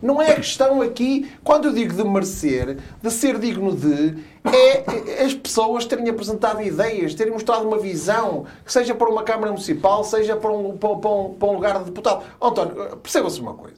Não 0.01 0.21
é 0.21 0.31
a 0.31 0.35
questão 0.35 0.81
aqui, 0.81 1.29
quando 1.43 1.65
eu 1.65 1.73
digo 1.73 1.93
de 1.93 2.03
merecer, 2.05 2.77
de 3.01 3.11
ser 3.11 3.37
digno 3.37 3.75
de, 3.75 4.17
é 4.45 5.23
as 5.23 5.33
pessoas 5.33 5.85
terem 5.85 6.07
apresentado 6.07 6.61
ideias, 6.61 7.13
terem 7.13 7.33
mostrado 7.33 7.67
uma 7.67 7.77
visão, 7.77 8.45
seja 8.65 8.95
para 8.95 9.09
uma 9.09 9.23
Câmara 9.23 9.51
Municipal, 9.51 10.03
seja 10.05 10.37
para 10.37 10.51
um, 10.51 10.77
para 10.77 10.89
um, 10.89 11.33
para 11.33 11.49
um 11.49 11.53
lugar 11.53 11.79
de 11.79 11.85
deputado. 11.85 12.23
António, 12.41 12.97
perceba-se 12.97 13.41
uma 13.41 13.53
coisa. 13.53 13.77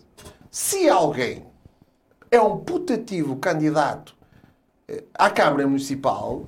Se 0.51 0.87
alguém 0.87 1.43
é 2.29 2.39
um 2.39 2.57
putativo 2.57 3.35
candidato 3.37 4.15
eh, 4.87 5.03
à 5.15 5.29
Câmara 5.29 5.65
Municipal 5.65 6.45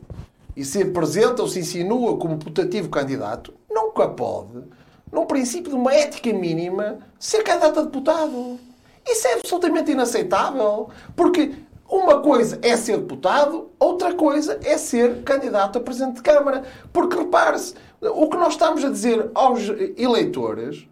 e 0.56 0.64
se 0.64 0.84
apresenta 0.84 1.42
ou 1.42 1.48
se 1.48 1.60
insinua 1.60 2.18
como 2.18 2.38
putativo 2.38 2.90
candidato, 2.90 3.54
nunca 3.70 4.08
pode, 4.08 4.64
num 5.12 5.26
princípio 5.26 5.72
de 5.72 5.76
uma 5.76 5.94
ética 5.94 6.32
mínima, 6.32 7.00
ser 7.20 7.44
candidato 7.44 7.80
a 7.80 7.84
deputado. 7.84 8.60
Isso 9.08 9.28
é 9.28 9.34
absolutamente 9.34 9.92
inaceitável. 9.92 10.90
Porque 11.16 11.54
uma 11.90 12.22
coisa 12.22 12.58
é 12.62 12.76
ser 12.76 12.98
deputado, 12.98 13.70
outra 13.80 14.14
coisa 14.14 14.60
é 14.64 14.78
ser 14.78 15.24
candidato 15.24 15.78
a 15.78 15.82
presidente 15.82 16.16
de 16.16 16.22
Câmara. 16.22 16.64
Porque 16.92 17.18
repare-se, 17.18 17.76
o 18.02 18.28
que 18.30 18.38
nós 18.38 18.54
estamos 18.54 18.84
a 18.84 18.90
dizer 18.90 19.30
aos 19.34 19.62
eleitores 19.98 20.88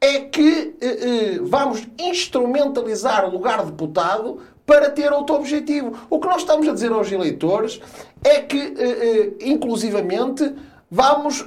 é 0.00 0.20
que 0.20 0.76
eh, 0.80 0.86
eh, 0.86 1.38
vamos 1.40 1.86
instrumentalizar 1.98 3.26
o 3.26 3.32
lugar 3.32 3.64
de 3.64 3.72
deputado 3.72 4.40
para 4.64 4.90
ter 4.90 5.12
outro 5.12 5.36
objetivo. 5.36 5.96
O 6.10 6.18
que 6.18 6.26
nós 6.26 6.38
estamos 6.38 6.68
a 6.68 6.72
dizer 6.72 6.92
aos 6.92 7.10
eleitores 7.10 7.80
é 8.22 8.40
que, 8.40 8.74
eh, 8.78 9.32
inclusivamente, 9.40 10.54
vamos 10.90 11.40
uh, 11.40 11.44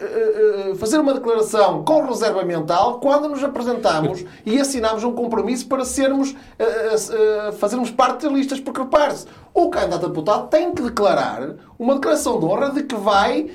uh, 0.72 0.76
fazer 0.76 1.00
uma 1.00 1.14
declaração 1.14 1.84
com 1.84 2.06
reserva 2.06 2.44
mental 2.44 3.00
quando 3.00 3.30
nos 3.30 3.44
apresentamos 3.44 4.26
e 4.46 4.60
assinamos 4.60 5.04
um 5.04 5.14
compromisso 5.14 5.68
para 5.68 5.86
sermos, 5.86 6.32
uh, 6.32 7.54
fazermos 7.54 7.90
parte 7.90 8.24
das 8.24 8.32
listas. 8.32 8.60
Porque, 8.60 8.82
repare-se, 8.82 9.26
o 9.54 9.70
candidato 9.70 10.06
a 10.06 10.10
deputado 10.10 10.48
tem 10.48 10.74
que 10.74 10.82
declarar 10.82 11.56
uma 11.78 11.96
declaração 11.96 12.40
de 12.40 12.46
honra 12.46 12.70
de 12.72 12.84
que 12.84 12.96
vai, 12.96 13.50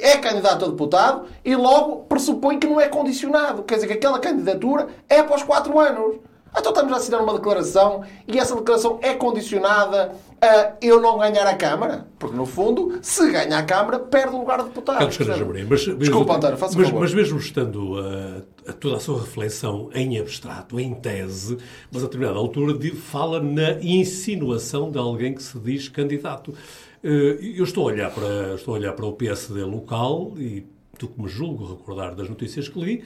é 0.00 0.16
candidato 0.18 0.64
a 0.64 0.68
deputado 0.68 1.26
e 1.44 1.54
logo 1.56 2.04
pressupõe 2.04 2.58
que 2.58 2.66
não 2.66 2.80
é 2.80 2.88
condicionado. 2.88 3.62
Quer 3.62 3.76
dizer, 3.76 3.86
que 3.86 3.94
aquela 3.94 4.18
candidatura 4.18 4.88
é 5.08 5.20
após 5.20 5.42
quatro 5.42 5.78
anos. 5.78 6.16
Então 6.56 6.72
estamos 6.72 6.92
a 6.92 6.96
assinar 6.96 7.22
uma 7.22 7.34
declaração 7.34 8.02
e 8.26 8.38
essa 8.38 8.54
declaração 8.56 8.98
é 9.02 9.14
condicionada 9.14 10.12
a 10.40 10.72
eu 10.80 11.00
não 11.00 11.18
ganhar 11.18 11.46
a 11.46 11.54
Câmara. 11.54 12.06
Porque, 12.18 12.36
no 12.36 12.46
fundo, 12.46 12.98
se 13.02 13.30
ganha 13.30 13.58
a 13.58 13.62
Câmara, 13.62 13.98
perde 13.98 14.34
o 14.34 14.38
lugar 14.38 14.58
de 14.58 14.64
deputado. 14.64 14.98
Carlos 14.98 15.16
Caranjo 15.16 15.44
Amorim, 15.44 15.66
mas, 15.68 15.84
Desculpa, 15.98 16.36
António, 16.36 16.56
faça 16.56 16.78
mas, 16.78 16.90
mas 16.90 17.14
mesmo 17.14 17.38
estando 17.38 17.98
a, 17.98 18.70
a, 18.70 18.72
toda 18.72 18.96
a 18.96 19.00
sua 19.00 19.20
reflexão 19.20 19.90
em 19.94 20.18
abstrato, 20.18 20.80
em 20.80 20.94
tese, 20.94 21.56
mas 21.92 22.02
a 22.02 22.06
determinada 22.06 22.38
altura 22.38 22.78
fala 22.96 23.40
na 23.40 23.72
insinuação 23.80 24.90
de 24.90 24.98
alguém 24.98 25.34
que 25.34 25.42
se 25.42 25.58
diz 25.58 25.88
candidato. 25.88 26.54
Eh, 27.02 27.38
eu 27.56 27.64
estou 27.64 27.88
a 27.88 27.92
olhar 27.92 28.10
para, 28.10 28.54
estou 28.54 28.74
a 28.74 28.78
olhar 28.78 28.92
para 28.92 29.06
o 29.06 29.12
PSD 29.12 29.62
local 29.64 30.32
e 30.36 30.66
do 30.98 31.08
que 31.08 31.20
me 31.20 31.28
julgo 31.28 31.64
recordar 31.64 32.14
das 32.14 32.28
notícias 32.28 32.68
que 32.68 32.78
li, 32.78 33.04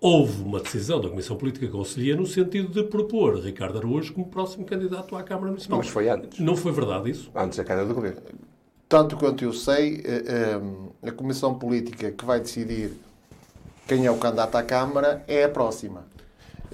houve 0.00 0.42
uma 0.42 0.60
decisão 0.60 1.00
da 1.00 1.08
Comissão 1.08 1.36
Política 1.36 1.68
Conselhia 1.68 2.16
no 2.16 2.26
sentido 2.26 2.68
de 2.68 2.88
propor 2.88 3.38
Ricardo 3.38 3.78
Araújo 3.78 4.12
como 4.12 4.26
próximo 4.26 4.64
candidato 4.64 5.16
à 5.16 5.22
Câmara 5.22 5.48
Municipal. 5.48 5.78
Mas 5.78 5.88
foi 5.88 6.08
antes. 6.08 6.38
Não 6.38 6.56
foi 6.56 6.72
verdade 6.72 7.10
isso? 7.10 7.30
Antes 7.34 7.58
da 7.58 7.64
queda 7.64 7.84
do 7.84 7.94
governo. 7.94 8.20
Tanto 8.88 9.16
quanto 9.16 9.42
eu 9.42 9.52
sei, 9.52 10.02
eh, 10.04 10.24
eh, 11.02 11.08
a 11.08 11.12
Comissão 11.12 11.58
Política 11.58 12.12
que 12.12 12.24
vai 12.24 12.38
decidir 12.38 12.92
quem 13.86 14.06
é 14.06 14.10
o 14.10 14.16
candidato 14.16 14.54
à 14.56 14.62
Câmara 14.62 15.24
é 15.26 15.44
a 15.44 15.48
próxima. 15.48 16.04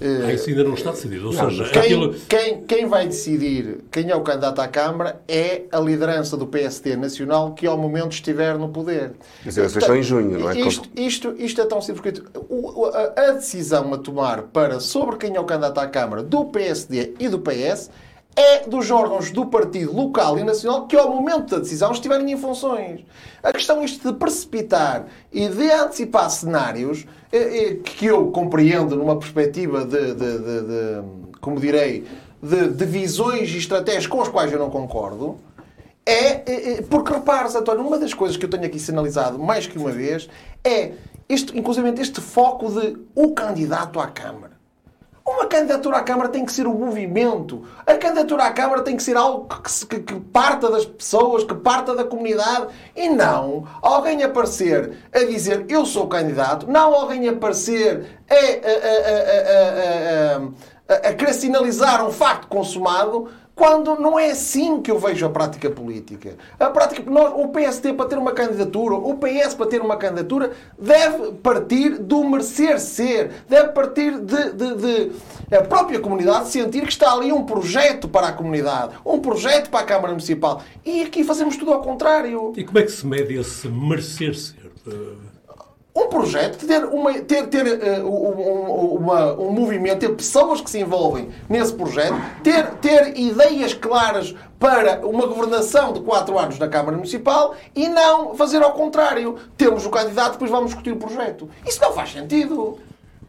Ah, 0.03 0.33
isso 0.33 0.49
ainda 0.49 0.63
não 0.63 0.73
está 0.73 0.91
decidido. 0.91 1.27
Ou 1.27 1.33
não, 1.33 1.49
seja, 1.49 1.69
quem, 1.69 1.81
aquilo... 1.81 2.15
quem, 2.27 2.61
quem 2.63 2.85
vai 2.85 3.07
decidir 3.07 3.79
quem 3.91 4.09
é 4.09 4.15
o 4.15 4.21
candidato 4.21 4.59
à 4.59 4.67
Câmara 4.67 5.21
é 5.27 5.63
a 5.71 5.79
liderança 5.79 6.35
do 6.35 6.45
PSD 6.45 6.95
Nacional 6.95 7.53
que 7.53 7.65
ao 7.65 7.77
momento 7.77 8.11
estiver 8.11 8.57
no 8.57 8.69
poder. 8.69 9.13
As 9.45 9.55
eleições 9.55 9.85
são 9.85 9.95
em 9.95 10.03
junho, 10.03 10.39
não 10.39 10.49
é? 10.49 10.59
Isto, 10.59 10.89
isto, 10.95 11.35
isto 11.37 11.61
é 11.61 11.65
tão 11.65 11.81
simples 11.81 12.01
que 12.01 12.23
a 13.15 13.31
decisão 13.31 13.93
a 13.93 13.97
tomar 13.97 14.43
para 14.43 14.79
sobre 14.79 15.17
quem 15.17 15.35
é 15.35 15.39
o 15.39 15.45
candidato 15.45 15.79
à 15.79 15.87
Câmara 15.87 16.21
do 16.21 16.45
PSD 16.45 17.13
e 17.19 17.29
do 17.29 17.39
PS 17.39 17.89
é 18.35 18.67
dos 18.67 18.89
órgãos 18.89 19.31
do 19.31 19.45
partido 19.45 19.95
local 19.95 20.39
e 20.39 20.43
nacional 20.43 20.87
que, 20.87 20.97
ao 20.97 21.09
momento 21.09 21.51
da 21.51 21.59
decisão, 21.59 21.91
estiverem 21.91 22.31
em 22.31 22.37
funções. 22.37 23.01
A 23.43 23.53
questão 23.53 23.81
é 23.81 23.85
isto 23.85 24.11
de 24.11 24.17
precipitar 24.17 25.05
e 25.31 25.47
de 25.47 25.71
antecipar 25.71 26.29
cenários 26.29 27.05
que 27.83 28.05
eu 28.05 28.29
compreendo 28.31 28.95
numa 28.95 29.17
perspectiva 29.17 29.83
de, 29.85 30.13
de, 30.13 30.37
de, 30.37 30.61
de 30.61 31.03
como 31.41 31.59
direi, 31.59 32.05
de, 32.41 32.85
visões 32.85 33.49
e 33.49 33.57
estratégias 33.57 34.05
com 34.05 34.21
as 34.21 34.27
quais 34.27 34.51
eu 34.51 34.59
não 34.59 34.69
concordo, 34.69 35.37
é, 36.05 36.43
é, 36.45 36.73
é 36.73 36.81
porque 36.81 37.13
repare 37.13 37.47
António, 37.57 37.87
uma 37.87 37.97
das 37.97 38.13
coisas 38.13 38.37
que 38.37 38.45
eu 38.45 38.49
tenho 38.49 38.65
aqui 38.65 38.77
sinalizado 38.77 39.39
mais 39.39 39.65
que 39.65 39.77
uma 39.77 39.91
vez 39.91 40.29
é, 40.63 40.91
este, 41.27 41.57
inclusive, 41.57 41.89
este 41.99 42.21
foco 42.21 42.69
de 42.69 42.97
o 43.15 43.33
candidato 43.33 43.99
à 43.99 44.07
Câmara. 44.07 44.53
Uma 45.25 45.45
candidatura 45.45 45.95
à 45.97 46.03
Câmara 46.03 46.27
tem 46.27 46.45
que 46.45 46.51
ser 46.51 46.67
um 46.67 46.73
movimento. 46.73 47.65
A 47.85 47.95
candidatura 47.95 48.43
à 48.43 48.51
Câmara 48.51 48.81
tem 48.81 48.97
que 48.97 49.03
ser 49.03 49.15
algo 49.15 49.47
que, 49.47 49.85
que, 49.85 50.01
que, 50.01 50.19
parta 50.19 50.69
das 50.69 50.85
pessoas, 50.85 51.45
que 51.45 51.55
parta 51.55 51.95
da 51.95 52.03
comunidade. 52.03 52.67
E 52.93 53.07
não 53.07 53.65
alguém 53.81 54.21
aparecer 54.21 54.97
a 55.13 55.19
dizer 55.19 55.65
eu 55.69 55.85
sou 55.85 56.07
candidato, 56.07 56.69
não 56.69 56.93
alguém 56.93 57.29
aparecer 57.29 58.19
a, 58.29 58.35
a, 58.35 58.37
a, 60.93 61.07
a, 61.07 61.09
a 61.09 61.13
querer 61.13 61.33
sinalizar 61.33 62.05
um 62.05 62.11
facto 62.11 62.49
consumado 62.49 63.29
quando 63.55 63.95
não 63.95 64.17
é 64.17 64.31
assim 64.31 64.81
que 64.81 64.89
eu 64.89 64.97
vejo 64.97 65.25
a 65.25 65.29
prática 65.29 65.69
política. 65.69 66.35
A 66.59 66.69
prática, 66.69 67.03
nós, 67.09 67.33
o 67.35 67.49
PSD 67.49 67.93
para 67.93 68.07
ter 68.07 68.17
uma 68.17 68.31
candidatura, 68.31 68.95
o 68.95 69.17
PS 69.17 69.53
para 69.53 69.67
ter 69.67 69.81
uma 69.81 69.95
candidatura, 69.95 70.51
deve 70.77 71.33
partir 71.33 71.99
do 71.99 72.23
merecer 72.23 72.79
ser, 72.79 73.31
deve 73.47 73.69
partir 73.69 74.19
de, 74.19 74.51
de, 74.53 74.75
de 74.75 75.11
a 75.55 75.61
própria 75.61 75.99
comunidade 75.99 76.49
sentir 76.49 76.81
que 76.81 76.91
está 76.91 77.13
ali 77.13 77.31
um 77.31 77.45
projeto 77.45 78.07
para 78.07 78.27
a 78.27 78.33
comunidade, 78.33 78.95
um 79.05 79.19
projeto 79.19 79.69
para 79.69 79.81
a 79.81 79.83
Câmara 79.83 80.09
Municipal. 80.09 80.63
E 80.83 81.03
aqui 81.03 81.23
fazemos 81.23 81.55
tudo 81.55 81.73
ao 81.73 81.81
contrário. 81.81 82.53
E 82.57 82.63
como 82.63 82.79
é 82.79 82.83
que 82.83 82.91
se 82.91 83.05
mede 83.05 83.35
esse 83.35 83.67
merecer 83.67 84.35
ser? 84.35 84.71
Um 85.95 86.07
projeto, 86.07 86.65
ter, 86.65 86.83
uma, 86.85 87.13
ter, 87.21 87.47
ter 87.47 87.65
uh, 87.65 88.07
um, 88.07 88.95
uma, 88.97 89.33
um 89.33 89.51
movimento, 89.51 89.99
ter 89.99 90.15
pessoas 90.15 90.59
que 90.59 90.69
se 90.69 90.79
envolvem 90.79 91.29
nesse 91.47 91.73
projeto, 91.73 92.15
ter, 92.41 92.65
ter 92.75 93.17
ideias 93.17 93.75
claras 93.75 94.33
para 94.57 95.05
uma 95.05 95.27
governação 95.27 95.93
de 95.93 96.01
quatro 96.01 96.39
anos 96.39 96.57
na 96.57 96.67
Câmara 96.67 96.97
Municipal 96.97 97.53
e 97.75 97.87
não 97.87 98.33
fazer 98.33 98.63
ao 98.63 98.73
contrário. 98.73 99.37
Temos 99.55 99.85
o 99.85 99.89
candidato, 99.91 100.33
depois 100.33 100.49
vamos 100.49 100.67
discutir 100.71 100.93
o 100.93 100.97
projeto. 100.97 101.47
Isso 101.65 101.79
não 101.79 101.93
faz 101.93 102.11
sentido. 102.11 102.79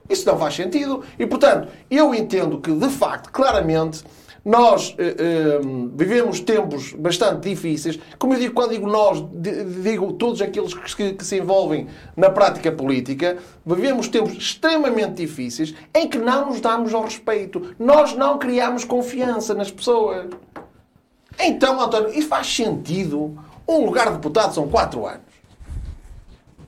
Isso 0.08 0.26
não 0.26 0.38
faz 0.38 0.54
sentido. 0.54 1.02
E, 1.18 1.26
portanto, 1.26 1.68
eu 1.90 2.14
entendo 2.14 2.60
que, 2.60 2.70
de 2.70 2.88
facto, 2.88 3.30
claramente, 3.30 4.04
nós 4.44 4.94
eh, 4.98 5.16
eh, 5.18 5.60
vivemos 5.94 6.38
tempos 6.40 6.92
bastante 6.92 7.48
difíceis. 7.48 7.98
Como 8.18 8.34
eu 8.34 8.38
digo, 8.38 8.54
quando 8.54 8.72
digo 8.72 8.86
nós, 8.86 9.24
digo 9.82 10.12
todos 10.12 10.42
aqueles 10.42 10.74
que, 10.74 11.14
que, 11.14 11.24
se 11.24 11.38
envolvem 11.38 11.86
na 12.14 12.28
prática 12.28 12.70
política, 12.70 13.38
vivemos 13.64 14.08
tempos 14.08 14.34
extremamente 14.34 15.14
difíceis 15.14 15.74
em 15.94 16.08
que 16.08 16.18
não 16.18 16.50
nos 16.50 16.60
damos 16.60 16.92
ao 16.92 17.04
respeito. 17.04 17.74
Nós 17.78 18.14
não 18.14 18.38
criamos 18.38 18.84
confiança 18.84 19.54
nas 19.54 19.70
pessoas. 19.70 20.26
Então, 21.40 21.80
António, 21.80 22.10
isso 22.10 22.28
faz 22.28 22.46
sentido? 22.54 23.36
Um 23.66 23.86
lugar 23.86 24.08
de 24.08 24.14
deputado 24.14 24.54
são 24.54 24.68
quatro 24.68 25.06
anos. 25.06 25.33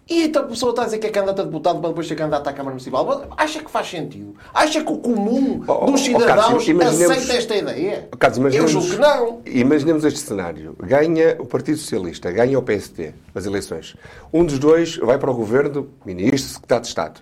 E 0.09 0.23
então 0.23 0.43
a 0.43 0.47
pessoa 0.47 0.71
está 0.71 0.83
a 0.83 0.85
dizer 0.85 0.99
que 0.99 1.07
é 1.09 1.11
candidata 1.11 1.43
a 1.43 1.45
deputado 1.45 1.81
para 1.81 1.89
depois 1.89 2.07
ser 2.07 2.15
candidata 2.15 2.49
à 2.49 2.53
Câmara 2.53 2.75
Municipal. 2.75 3.27
Acha 3.37 3.61
que 3.61 3.69
faz 3.69 3.91
sentido? 3.91 4.37
Acha 4.55 4.85
que 4.85 4.93
o 4.93 4.99
comum 4.99 5.65
oh, 5.67 5.91
dos 5.91 6.01
cidadãos 6.03 6.69
oh, 6.69 6.79
Carlos, 6.79 7.01
aceita 7.01 7.33
esta 7.33 7.57
ideia? 7.57 8.09
Oh, 8.13 8.17
Carlos, 8.17 8.55
Eu 8.55 8.69
julgo 8.69 8.89
que 8.89 8.97
não. 8.99 9.43
Imaginemos 9.45 10.05
este 10.05 10.21
cenário. 10.21 10.77
Ganha 10.81 11.37
o 11.41 11.45
Partido 11.45 11.77
Socialista, 11.77 12.31
ganha 12.31 12.57
o 12.57 12.63
PSD 12.63 13.15
as 13.35 13.47
eleições. 13.47 13.97
Um 14.33 14.45
dos 14.45 14.61
dois 14.61 14.97
vai 14.97 15.19
para 15.19 15.31
o 15.31 15.35
governo, 15.35 15.89
ministro, 16.05 16.53
secretário 16.53 16.83
de 16.83 16.89
Estado. 16.89 17.21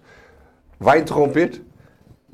Vai 0.78 0.98
interromper 0.98 1.62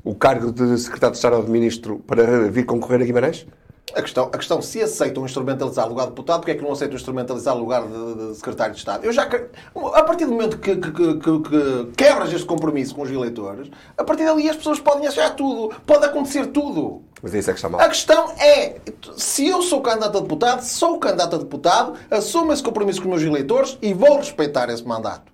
o 0.03 0.13
cargo 0.13 0.51
de 0.51 0.77
secretário 0.77 1.13
de 1.13 1.17
Estado 1.17 1.37
ou 1.37 1.43
de 1.45 1.51
ministro 1.51 1.99
para 1.99 2.49
vir 2.49 2.65
concorrer 2.65 3.01
a 3.01 3.05
Guimarães? 3.05 3.47
A 3.95 4.01
questão, 4.01 4.25
a 4.25 4.37
questão, 4.37 4.61
se 4.61 4.81
aceitam 4.81 5.25
instrumentalizar 5.25 5.85
o 5.85 5.89
lugar 5.89 6.03
de 6.05 6.09
deputado, 6.11 6.39
porque 6.39 6.51
é 6.51 6.55
que 6.55 6.63
não 6.63 6.71
aceitam 6.71 6.95
instrumentalizar 6.95 7.55
o 7.55 7.59
lugar 7.59 7.83
de, 7.83 8.29
de 8.29 8.35
secretário 8.35 8.73
de 8.73 8.79
Estado? 8.79 9.05
Eu 9.05 9.11
já, 9.11 9.23
a 9.23 10.03
partir 10.03 10.25
do 10.25 10.31
momento 10.31 10.57
que, 10.57 10.75
que, 10.75 10.91
que, 10.91 11.19
que, 11.19 11.91
quebras 11.97 12.31
este 12.31 12.45
compromisso 12.45 12.95
com 12.95 13.01
os 13.01 13.11
eleitores, 13.11 13.69
a 13.97 14.03
partir 14.03 14.25
dali 14.25 14.49
as 14.49 14.55
pessoas 14.55 14.79
podem 14.79 15.07
achar 15.07 15.35
tudo. 15.35 15.75
Pode 15.85 16.05
acontecer 16.05 16.47
tudo. 16.47 17.03
Mas 17.21 17.33
isso 17.33 17.49
é 17.49 17.53
que 17.53 17.59
está 17.59 17.69
mal. 17.69 17.81
A 17.81 17.87
questão 17.87 18.31
é, 18.39 18.77
se 19.15 19.47
eu 19.47 19.61
sou 19.61 19.81
candidato 19.81 20.17
a 20.17 20.21
deputado, 20.21 20.61
sou 20.63 20.97
candidato 20.97 21.35
a 21.35 21.39
deputado, 21.39 21.93
assumo 22.09 22.51
esse 22.51 22.63
compromisso 22.63 23.01
com 23.01 23.09
os 23.09 23.21
meus 23.21 23.29
eleitores 23.29 23.77
e 23.81 23.93
vou 23.93 24.17
respeitar 24.17 24.69
esse 24.69 24.85
mandato. 24.85 25.31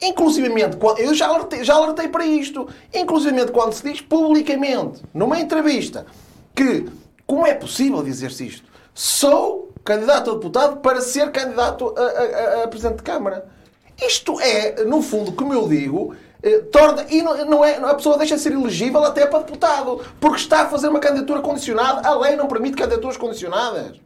Inclusivamente, 0.00 0.76
eu 0.98 1.14
já 1.14 1.28
alertei, 1.28 1.64
já 1.64 1.74
alertei 1.74 2.08
para 2.08 2.26
isto, 2.26 2.68
inclusivamente 2.92 3.50
quando 3.50 3.72
se 3.72 3.82
diz 3.82 4.00
publicamente, 4.00 5.02
numa 5.14 5.40
entrevista, 5.40 6.04
que 6.54 6.86
como 7.26 7.46
é 7.46 7.54
possível 7.54 8.02
dizer-se 8.02 8.46
isto? 8.46 8.70
Sou 8.94 9.72
candidato 9.84 10.30
a 10.30 10.34
deputado 10.34 10.76
para 10.78 11.00
ser 11.00 11.30
candidato 11.30 11.94
a, 11.96 12.02
a, 12.02 12.64
a 12.64 12.68
Presidente 12.68 12.98
de 12.98 13.02
Câmara. 13.02 13.46
Isto 14.00 14.40
é, 14.40 14.84
no 14.84 15.02
fundo, 15.02 15.32
como 15.32 15.54
eu 15.54 15.68
digo, 15.68 16.14
eh, 16.42 16.60
torna. 16.70 17.06
E 17.08 17.22
não, 17.22 17.44
não, 17.44 17.64
é, 17.64 17.76
a 17.76 17.94
pessoa 17.94 18.18
deixa 18.18 18.36
de 18.36 18.42
ser 18.42 18.52
elegível 18.52 19.02
até 19.02 19.26
para 19.26 19.40
deputado, 19.40 20.04
porque 20.20 20.36
está 20.36 20.62
a 20.62 20.68
fazer 20.68 20.88
uma 20.88 21.00
candidatura 21.00 21.40
condicionada. 21.40 22.06
A 22.06 22.14
lei 22.18 22.36
não 22.36 22.46
permite 22.46 22.76
candidaturas 22.76 23.16
condicionadas. 23.16 24.00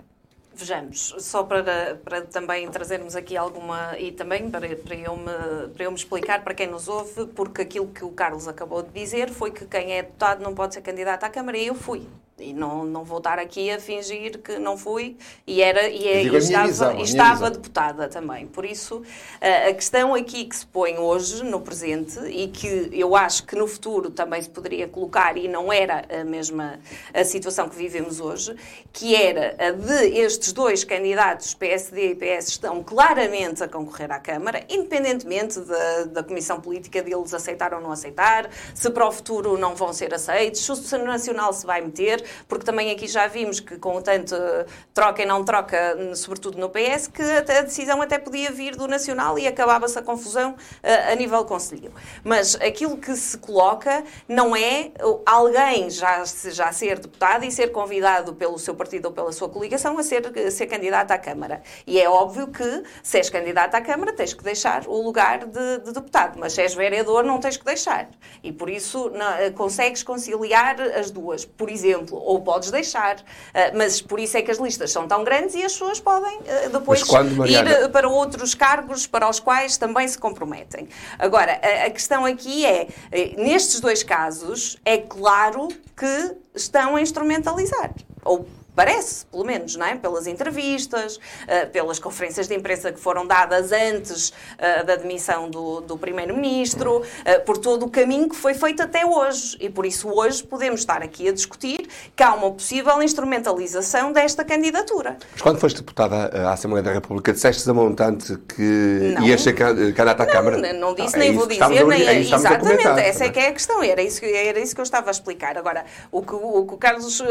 Vejamos, 0.54 1.14
só 1.18 1.42
para, 1.42 1.98
para 2.04 2.22
também 2.22 2.68
trazermos 2.68 3.16
aqui 3.16 3.36
alguma. 3.36 3.96
e 3.98 4.12
também 4.12 4.50
para, 4.50 4.68
para, 4.76 4.94
eu 4.94 5.16
me, 5.16 5.68
para 5.74 5.84
eu 5.84 5.90
me 5.90 5.96
explicar 5.96 6.44
para 6.44 6.54
quem 6.54 6.66
nos 6.66 6.86
ouve, 6.86 7.26
porque 7.28 7.62
aquilo 7.62 7.86
que 7.88 8.04
o 8.04 8.10
Carlos 8.10 8.46
acabou 8.46 8.82
de 8.82 8.90
dizer 8.90 9.30
foi 9.30 9.50
que 9.50 9.64
quem 9.64 9.92
é 9.92 10.02
deputado 10.02 10.42
não 10.42 10.54
pode 10.54 10.74
ser 10.74 10.82
candidato 10.82 11.24
à 11.24 11.30
Câmara 11.30 11.56
e 11.56 11.66
eu 11.66 11.74
fui. 11.74 12.06
E 12.40 12.52
não, 12.52 12.84
não 12.84 13.04
vou 13.04 13.18
estar 13.18 13.38
aqui 13.38 13.70
a 13.70 13.78
fingir 13.78 14.38
que 14.38 14.58
não 14.58 14.76
fui 14.76 15.16
e, 15.46 15.62
era, 15.62 15.88
e, 15.88 16.08
é, 16.08 16.22
e 16.22 16.36
estava, 16.36 16.66
visão, 16.66 17.00
estava 17.00 17.50
deputada 17.50 18.08
também. 18.08 18.46
Por 18.46 18.64
isso, 18.64 19.02
a 19.40 19.72
questão 19.72 20.14
aqui 20.14 20.44
que 20.44 20.56
se 20.56 20.66
põe 20.66 20.98
hoje, 20.98 21.44
no 21.44 21.60
presente, 21.60 22.18
e 22.26 22.48
que 22.48 22.90
eu 22.92 23.14
acho 23.14 23.44
que 23.44 23.56
no 23.56 23.66
futuro 23.66 24.10
também 24.10 24.40
se 24.42 24.48
poderia 24.48 24.88
colocar, 24.88 25.36
e 25.36 25.48
não 25.48 25.72
era 25.72 26.04
a 26.20 26.24
mesma 26.24 26.80
a 27.12 27.24
situação 27.24 27.68
que 27.68 27.76
vivemos 27.76 28.20
hoje, 28.20 28.54
que 28.92 29.14
era 29.14 29.54
a 29.58 29.70
de 29.72 30.18
estes 30.18 30.52
dois 30.52 30.84
candidatos, 30.84 31.54
PSD 31.54 32.12
e 32.12 32.14
PS, 32.14 32.48
estão 32.48 32.82
claramente 32.82 33.62
a 33.62 33.68
concorrer 33.68 34.10
à 34.12 34.18
Câmara, 34.18 34.64
independentemente 34.68 35.60
da, 35.60 36.04
da 36.04 36.22
Comissão 36.22 36.60
Política 36.60 37.02
deles 37.02 37.32
aceitar 37.34 37.74
ou 37.74 37.80
não 37.80 37.92
aceitar, 37.92 38.50
se 38.74 38.90
para 38.90 39.06
o 39.06 39.12
futuro 39.12 39.58
não 39.58 39.74
vão 39.74 39.92
ser 39.92 40.12
aceitos, 40.14 40.60
se 40.60 40.70
o 40.70 40.76
Senado 40.76 41.06
Nacional 41.06 41.52
se 41.52 41.66
vai 41.66 41.80
meter, 41.80 42.24
porque 42.48 42.64
também 42.64 42.90
aqui 42.90 43.06
já 43.06 43.26
vimos 43.26 43.60
que 43.60 43.76
com 43.78 44.00
tanto 44.00 44.34
eh, 44.34 44.66
troca 44.94 45.22
e 45.22 45.26
não 45.26 45.44
troca, 45.44 45.94
n- 45.96 46.14
sobretudo 46.16 46.58
no 46.58 46.68
PS, 46.68 47.08
que 47.08 47.22
a 47.22 47.62
decisão 47.62 48.00
até 48.02 48.18
podia 48.18 48.50
vir 48.50 48.76
do 48.76 48.86
Nacional 48.88 49.38
e 49.38 49.46
acabava-se 49.46 49.98
a 49.98 50.02
confusão 50.02 50.54
eh, 50.82 51.12
a 51.12 51.14
nível 51.14 51.44
conselho. 51.44 51.92
Mas 52.24 52.54
aquilo 52.56 52.96
que 52.96 53.14
se 53.16 53.38
coloca 53.38 54.02
não 54.28 54.54
é 54.56 54.90
alguém 55.26 55.90
já, 55.90 56.22
já 56.50 56.72
ser 56.72 56.98
deputado 56.98 57.44
e 57.44 57.50
ser 57.50 57.68
convidado 57.72 58.34
pelo 58.34 58.58
seu 58.58 58.74
partido 58.74 59.06
ou 59.06 59.12
pela 59.12 59.32
sua 59.32 59.48
coligação 59.48 59.98
a 59.98 60.02
ser, 60.02 60.26
a 60.46 60.50
ser 60.50 60.66
candidato 60.66 61.10
à 61.10 61.18
Câmara. 61.18 61.62
E 61.86 62.00
é 62.00 62.08
óbvio 62.08 62.48
que, 62.48 62.82
se 63.02 63.16
és 63.18 63.30
candidato 63.30 63.74
à 63.74 63.80
Câmara, 63.80 64.12
tens 64.12 64.32
que 64.34 64.42
deixar 64.44 64.86
o 64.86 65.00
lugar 65.02 65.46
de, 65.46 65.78
de 65.78 65.92
deputado, 65.92 66.38
mas 66.38 66.52
se 66.52 66.62
és 66.62 66.74
vereador, 66.74 67.24
não 67.24 67.38
tens 67.38 67.56
que 67.56 67.64
deixar. 67.64 68.08
E 68.42 68.52
por 68.52 68.68
isso 68.70 69.10
não, 69.10 69.32
eh, 69.34 69.50
consegues 69.50 70.02
conciliar 70.02 70.80
as 70.80 71.10
duas, 71.10 71.44
por 71.44 71.70
exemplo, 71.70 72.19
ou 72.24 72.40
podes 72.40 72.70
deixar. 72.70 73.16
Eh, 73.54 73.72
Mas 73.74 74.00
por 74.00 74.18
isso 74.20 74.36
é 74.36 74.42
que 74.42 74.50
as 74.50 74.58
listas 74.58 74.90
são 74.90 75.06
tão 75.08 75.24
grandes 75.24 75.54
e 75.54 75.62
as 75.64 75.72
pessoas 75.72 76.00
podem 76.00 76.40
eh, 76.46 76.68
depois 76.68 77.02
quando, 77.02 77.32
ir 77.32 77.36
Mariana- 77.36 77.88
para 77.88 78.08
outros 78.08 78.54
cargos 78.54 79.06
para 79.06 79.28
os 79.28 79.40
quais 79.40 79.76
também 79.76 80.06
se 80.08 80.18
comprometem. 80.18 80.88
Agora, 81.18 81.60
a, 81.62 81.86
a 81.86 81.90
questão 81.90 82.24
aqui 82.24 82.64
é, 82.66 82.88
eh, 83.10 83.34
nestes 83.36 83.80
dois 83.80 84.02
casos, 84.02 84.76
é 84.84 84.98
claro 84.98 85.68
que 85.96 86.36
estão 86.54 86.96
a 86.96 87.00
instrumentalizar. 87.02 87.90
Ou 88.24 88.46
parece, 88.84 89.26
pelo 89.26 89.44
menos, 89.44 89.76
não 89.76 89.84
é? 89.84 89.94
Pelas 89.94 90.26
entrevistas, 90.26 91.20
eh, 91.46 91.66
pelas 91.66 91.98
conferências 91.98 92.48
de 92.48 92.54
imprensa 92.54 92.90
que 92.90 92.98
foram 92.98 93.26
dadas 93.26 93.72
antes 93.72 94.32
eh, 94.56 94.82
da 94.84 94.96
demissão 94.96 95.50
do, 95.50 95.82
do 95.82 95.98
Primeiro-Ministro, 95.98 97.02
eh, 97.26 97.38
por 97.40 97.58
todo 97.58 97.84
o 97.84 97.90
caminho 97.90 98.26
que 98.26 98.36
foi 98.36 98.54
feito 98.54 98.82
até 98.82 99.04
hoje. 99.04 99.58
E 99.60 99.68
por 99.68 99.84
isso 99.84 100.08
hoje 100.08 100.42
podemos 100.42 100.80
estar 100.80 101.02
aqui 101.02 101.28
a 101.28 101.32
discutir 101.32 101.86
que 102.16 102.22
há 102.22 102.32
uma 102.32 102.50
possível 102.52 103.02
instrumentalização 103.02 104.12
desta 104.14 104.46
candidatura. 104.46 105.18
Mas 105.32 105.42
quando 105.42 105.58
foste 105.58 105.76
deputada 105.80 106.16
à 106.48 106.54
Assembleia 106.54 106.82
da 106.82 106.92
República, 106.92 107.34
disseste 107.34 107.68
a 107.68 107.74
montante 107.74 108.34
que 108.56 109.14
Não. 109.14 109.26
ias 109.26 109.42
ser 109.42 109.52
can- 109.52 109.74
candidata 109.92 110.22
à 110.22 110.26
Câmara? 110.26 110.56
Não, 110.56 110.72
não 110.88 110.94
disse, 110.94 111.16
é 111.16 111.18
nem 111.18 111.34
vou 111.34 111.46
dizer, 111.46 111.84
nem 111.86 112.08
é 112.08 112.18
exatamente. 112.20 112.86
essa 112.86 113.24
é 113.24 113.26
não 113.26 113.32
que 113.34 113.38
é 113.40 113.48
a 113.48 113.52
questão. 113.52 113.82
Era 113.82 114.00
isso, 114.00 114.20
que- 114.20 114.32
era 114.32 114.58
isso 114.58 114.74
que 114.74 114.80
eu 114.80 114.84
estava 114.84 115.10
a 115.10 115.12
explicar. 115.12 115.58
Agora, 115.58 115.84
o 116.10 116.22
que 116.22 116.34
o, 116.34 116.64
que 116.64 116.74
o 116.74 116.78
Carlos 116.78 117.22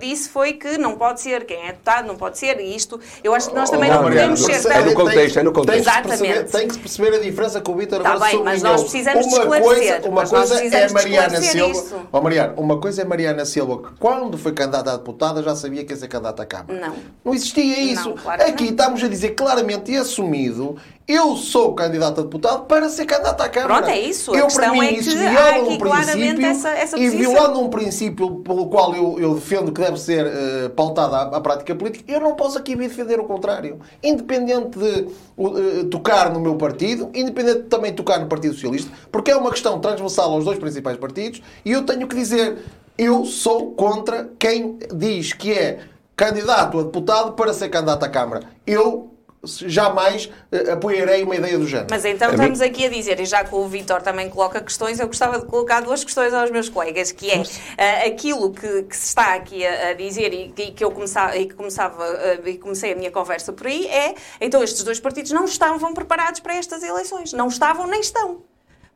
disse 0.00 0.28
foi 0.28 0.54
que 0.54 0.76
não 0.76 0.87
pode 0.96 1.20
ser 1.20 1.44
quem 1.44 1.62
é 1.64 1.66
deputado, 1.68 2.06
não 2.06 2.16
pode 2.16 2.38
ser, 2.38 2.60
e 2.60 2.74
isto 2.74 3.00
eu 3.22 3.34
acho 3.34 3.50
que 3.50 3.54
nós 3.54 3.70
também 3.70 3.90
Oh, 3.90 3.94
não, 3.94 4.02
Mariana, 4.02 4.36
podemos 4.36 4.40
não 4.40 4.60
ser 4.60 4.72
é 4.72 4.84
no 4.84 4.94
contexto, 4.94 5.38
é 5.38 5.42
no 5.42 5.52
contexto. 5.52 5.84
Tem 5.84 5.84
que, 5.84 5.90
se 5.90 6.02
perceber, 6.02 6.28
Exatamente. 6.28 6.52
tem 6.52 6.68
que 6.68 6.74
se 6.74 6.80
perceber 6.80 7.16
a 7.16 7.20
diferença 7.20 7.60
que 7.60 7.70
o 7.70 7.74
Vítor 7.74 8.02
Tá 8.02 8.12
agora 8.12 8.30
bem, 8.30 8.42
mas 8.42 8.62
nós 8.62 8.82
precisamos 8.82 9.26
de 9.26 9.34
uma 9.34 9.42
esclarecer, 9.42 10.00
coisa, 10.02 10.08
uma 10.08 10.26
coisa 10.26 10.64
é 10.64 10.88
Mariana 10.90 11.40
Silva. 11.40 12.08
Oh, 12.12 12.20
Mariana, 12.20 12.54
uma 12.56 12.80
coisa 12.80 13.02
é 13.02 13.04
Mariana 13.04 13.44
Silva 13.44 13.82
que 13.82 13.98
quando 13.98 14.36
foi 14.38 14.52
candidata 14.52 14.92
a 14.92 14.96
deputada 14.96 15.42
já 15.42 15.56
sabia 15.56 15.84
que 15.84 15.92
ia 15.92 15.96
ser 15.96 16.08
candidata 16.08 16.42
à 16.42 16.46
Câmara. 16.46 16.86
Não. 16.88 16.96
Não 17.24 17.34
existia 17.34 17.80
isso. 17.80 18.10
Não, 18.10 18.16
claro 18.16 18.42
Aqui 18.42 18.64
não. 18.64 18.70
estamos 18.70 19.02
a 19.02 19.08
dizer 19.08 19.30
claramente 19.30 19.92
e 19.92 19.96
assumido 19.96 20.76
eu 21.08 21.34
sou 21.36 21.72
candidato 21.74 22.20
a 22.20 22.22
deputado 22.24 22.66
para 22.66 22.88
ser 22.90 23.06
candidato 23.06 23.40
à 23.40 23.48
Câmara. 23.48 23.74
Pronto, 23.78 23.90
é 23.90 23.98
isso. 23.98 24.34
Eu, 24.36 24.46
para 24.48 24.70
mim, 24.72 24.80
é 24.80 24.92
isso 24.92 25.16
viola 25.16 25.62
um 25.70 25.78
princípio 25.78 26.46
essa- 26.46 26.68
essa 26.68 26.98
e 26.98 27.08
violando 27.08 27.60
um 27.60 27.70
princípio 27.70 28.36
pelo 28.40 28.66
qual 28.68 28.94
eu, 28.94 29.18
eu 29.18 29.34
defendo 29.34 29.72
que 29.72 29.80
deve 29.80 29.98
ser 29.98 30.26
eh, 30.26 30.68
pautada 30.68 31.16
a, 31.16 31.36
a 31.38 31.40
prática 31.40 31.74
política, 31.74 32.04
eu 32.12 32.20
não 32.20 32.34
posso 32.34 32.58
aqui 32.58 32.76
vir 32.76 32.88
defender 32.88 33.18
o 33.18 33.24
contrário. 33.24 33.78
Independente 34.02 34.78
de 34.78 35.08
uh, 35.36 35.84
tocar 35.86 36.30
no 36.30 36.40
meu 36.40 36.56
partido, 36.56 37.10
independente 37.14 37.62
de 37.62 37.68
também 37.68 37.94
tocar 37.94 38.20
no 38.20 38.26
Partido 38.26 38.52
Socialista, 38.52 38.90
porque 39.10 39.30
é 39.30 39.36
uma 39.36 39.50
questão 39.50 39.80
transversal 39.80 40.30
aos 40.32 40.44
dois 40.44 40.58
principais 40.58 40.98
partidos, 40.98 41.40
e 41.64 41.72
eu 41.72 41.84
tenho 41.86 42.06
que 42.06 42.14
dizer, 42.14 42.58
eu 42.98 43.24
sou 43.24 43.70
contra 43.72 44.28
quem 44.38 44.78
diz 44.94 45.32
que 45.32 45.52
é 45.52 45.78
candidato 46.14 46.78
a 46.80 46.82
deputado 46.82 47.32
para 47.32 47.54
ser 47.54 47.68
candidato 47.70 48.04
à 48.04 48.08
Câmara. 48.08 48.42
Eu 48.66 49.14
jamais 49.44 50.28
eh, 50.50 50.72
apoiarei 50.72 51.22
uma 51.22 51.36
ideia 51.36 51.58
do 51.58 51.66
género. 51.66 51.88
Mas 51.90 52.04
então 52.04 52.30
estamos 52.30 52.60
aqui 52.60 52.86
a 52.86 52.88
dizer, 52.88 53.20
e 53.20 53.24
já 53.24 53.44
que 53.44 53.54
o 53.54 53.66
Vítor 53.68 54.02
também 54.02 54.28
coloca 54.28 54.60
questões, 54.60 54.98
eu 54.98 55.06
gostava 55.06 55.38
de 55.38 55.46
colocar 55.46 55.80
duas 55.80 56.02
questões 56.04 56.34
aos 56.34 56.50
meus 56.50 56.68
colegas, 56.68 57.12
que 57.12 57.30
é 57.30 57.42
ah, 57.78 58.06
aquilo 58.06 58.52
que, 58.52 58.82
que 58.82 58.96
se 58.96 59.06
está 59.08 59.34
aqui 59.34 59.64
a, 59.64 59.90
a 59.90 59.92
dizer 59.94 60.32
e, 60.34 60.48
que- 60.50 60.72
que 60.72 60.84
eu 60.84 60.90
começava, 60.90 61.36
e 61.36 61.46
que 61.46 61.54
começava, 61.54 62.04
ah, 62.04 62.48
e 62.48 62.58
comecei 62.58 62.92
a 62.92 62.96
minha 62.96 63.10
conversa 63.10 63.52
por 63.52 63.66
aí, 63.66 63.86
é 63.86 64.14
então 64.40 64.62
estes 64.62 64.82
dois 64.82 64.98
partidos 64.98 65.30
não 65.32 65.44
estavam 65.44 65.94
preparados 65.94 66.40
para 66.40 66.54
estas 66.54 66.82
eleições. 66.82 67.32
Não 67.32 67.48
estavam 67.48 67.86
nem 67.86 68.00
estão. 68.00 68.42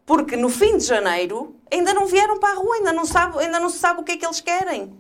Porque 0.05 0.37
no 0.37 0.49
fim 0.49 0.77
de 0.79 0.85
janeiro 0.85 1.55
ainda 1.71 1.95
não 1.95 2.07
vieram 2.07 2.41
para 2.41 2.55
a 2.55 2.57
rua, 2.57 2.75
ainda 2.77 2.93
não, 2.93 3.05
sabe, 3.07 3.39
ainda 3.39 3.61
não 3.61 3.69
se 3.71 3.79
sabe 3.79 4.01
o 4.01 4.03
que 4.05 4.13
é 4.13 4.17
que 4.17 4.27
eles 4.27 4.41
querem. 4.41 4.93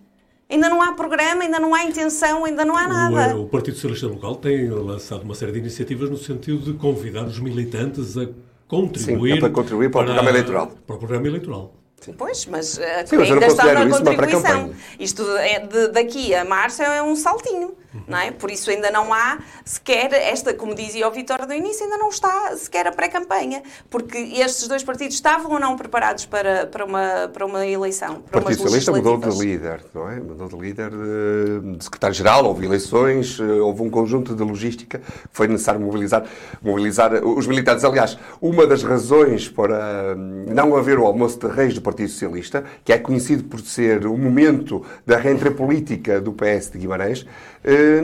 Ainda 0.52 0.68
não 0.68 0.82
há 0.82 0.92
programa, 0.92 1.42
ainda 1.42 1.58
não 1.58 1.74
há 1.74 1.82
intenção, 1.82 2.44
ainda 2.44 2.62
não 2.64 2.76
há 2.76 2.86
nada. 2.86 3.34
O, 3.36 3.44
o 3.44 3.48
Partido 3.48 3.74
Socialista 3.74 4.06
Local 4.06 4.34
tem 4.36 4.68
lançado 4.68 5.22
uma 5.22 5.34
série 5.34 5.50
de 5.52 5.58
iniciativas 5.60 6.10
no 6.10 6.18
sentido 6.18 6.58
de 6.58 6.74
convidar 6.78 7.24
os 7.24 7.38
militantes 7.40 8.18
a 8.18 8.28
contribuir, 8.68 9.32
Sim, 9.32 9.36
é 9.38 9.40
para 9.40 9.50
contribuir 9.50 9.90
para 9.90 10.02
o 10.02 10.04
programa 10.04 10.28
eleitoral. 10.30 10.66
Para 10.86 10.96
o 10.96 10.98
programa 10.98 11.26
eleitoral. 11.26 11.74
Pois, 12.18 12.46
mas 12.46 12.78
eh, 12.78 13.06
Sim, 13.06 13.16
mas 13.16 13.30
ainda 13.30 13.46
estão 13.46 13.64
na 13.74 13.86
contribuição. 13.88 14.70
Isto 14.98 15.22
é 15.38 15.60
de- 15.60 15.88
daqui 15.88 16.34
a 16.34 16.44
março 16.44 16.82
é 16.82 17.02
um 17.02 17.14
saltinho, 17.16 17.74
não 18.06 18.18
é? 18.18 18.30
Por 18.30 18.50
isso 18.50 18.70
ainda 18.70 18.90
não 18.90 19.12
há 19.12 19.38
sequer 19.64 20.12
esta, 20.12 20.54
como 20.54 20.74
dizia 20.74 21.06
o 21.06 21.10
Vitor 21.10 21.46
do 21.46 21.52
início, 21.52 21.84
ainda 21.84 21.98
não 21.98 22.08
está 22.08 22.56
sequer 22.56 22.86
a 22.86 22.92
pré-campanha, 22.92 23.62
porque 23.90 24.16
estes 24.18 24.66
dois 24.68 24.82
partidos 24.82 25.14
estavam 25.14 25.52
ou 25.52 25.60
não 25.60 25.76
preparados 25.76 26.26
para, 26.26 26.66
para, 26.66 26.84
uma, 26.84 27.30
para 27.32 27.46
uma 27.46 27.66
eleição, 27.66 28.16
O 28.16 28.20
para 28.20 28.40
Partido 28.42 28.60
umas 28.60 28.72
Socialista 28.72 28.92
mudou 28.92 29.16
de 29.18 29.38
líder, 29.38 29.80
não 29.94 30.10
é? 30.10 30.20
Mudou 30.20 30.48
de 30.48 30.56
líder 30.56 30.90
de, 30.90 31.76
de 31.76 31.84
secretário-geral, 31.84 32.44
houve 32.44 32.64
eleições, 32.64 33.38
eh, 33.40 33.44
houve 33.60 33.82
um 33.82 33.90
conjunto 33.90 34.34
de 34.34 34.42
logística 34.42 34.98
que 34.98 35.04
foi 35.32 35.48
necessário 35.48 35.80
mobilizar, 35.80 36.24
mobilizar 36.62 37.12
os 37.24 37.46
militantes. 37.46 37.84
Aliás, 37.84 38.18
uma 38.40 38.66
das 38.66 38.82
razões 38.82 39.48
para 39.48 40.14
hum, 40.16 40.46
não 40.48 40.76
haver 40.76 40.98
o 40.98 41.06
almoço 41.06 41.38
de 41.38 41.46
reis 41.46 41.74
do 41.74 41.80
Partido 41.80 42.08
Socialista, 42.08 42.64
que 42.84 42.92
é 42.92 42.98
conhecido 42.98 43.44
por 43.44 43.60
ser 43.60 44.06
o 44.06 44.16
momento 44.16 44.84
da 45.06 45.16
reentrée 45.16 45.52
política 45.52 46.20
do 46.20 46.32
PS 46.32 46.70
de 46.70 46.78
Guimarães, 46.78 47.24
eh, 47.24 47.51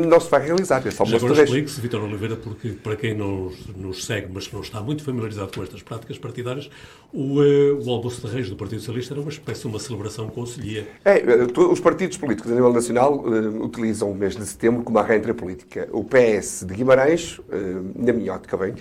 não 0.07 0.21
se 0.21 0.31
vai 0.31 0.47
realizar. 0.47 0.79
Esse 0.87 0.97
Já 0.97 1.05
almoço 1.05 1.27
de 1.27 1.33
agora 1.33 1.44
explique-se, 1.44 1.81
Vitor 1.81 2.03
Oliveira, 2.03 2.37
porque 2.37 2.71
para 2.71 2.97
quem 2.97 3.16
não 3.16 3.51
nos 3.77 4.05
segue, 4.05 4.29
mas 4.33 4.47
que 4.47 4.55
não 4.55 4.62
está 4.62 4.81
muito 4.81 5.03
familiarizado 5.03 5.51
com 5.53 5.62
estas 5.62 5.83
práticas 5.83 6.16
partidárias, 6.18 6.71
o, 7.12 7.42
eh, 7.42 7.73
o 7.73 7.90
almoço 7.90 8.27
de 8.27 8.33
reis 8.33 8.49
do 8.49 8.57
Partido 8.57 8.81
Socialista 8.81 9.14
era 9.14 9.21
uma 9.21 9.31
espécie 9.31 9.62
de 9.62 9.66
uma 9.66 9.79
celebração 9.79 10.29
conselhia. 10.29 10.87
É, 11.05 11.18
eh, 11.18 11.47
os 11.57 11.81
partidos 11.81 12.16
políticos 12.16 12.53
a 12.53 12.55
nível 12.55 12.73
nacional 12.73 13.25
eh, 13.27 13.49
utilizam 13.64 14.11
o 14.11 14.14
mês 14.14 14.37
de 14.37 14.47
setembro 14.47 14.83
como 14.83 14.99
a 14.99 15.03
reentrée 15.03 15.35
política. 15.35 15.88
O 15.92 16.05
PS 16.05 16.64
de 16.64 16.75
Guimarães, 16.75 17.40
eh, 17.51 17.57
na 17.97 18.12
minha 18.12 18.35
ótica 18.35 18.57
bem, 18.57 18.75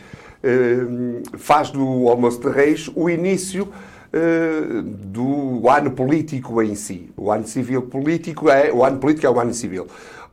eh, 0.44 0.78
faz 1.38 1.72
do 1.72 2.08
almoço 2.08 2.40
de 2.42 2.50
reis 2.50 2.90
o 2.96 3.10
início 3.10 3.68
eh, 4.14 4.82
do 4.84 5.68
ano 5.70 5.92
político 5.92 6.62
em 6.62 6.76
si. 6.76 7.10
O 7.18 7.32
ano 7.32 7.46
civil 7.46 7.82
político 7.84 8.50
é 8.50 8.72
o 8.72 8.84
ano 8.84 9.00
político 9.00 9.28
é 9.28 9.30
o 9.30 9.40
ano 9.40 9.54
civil. 9.54 9.88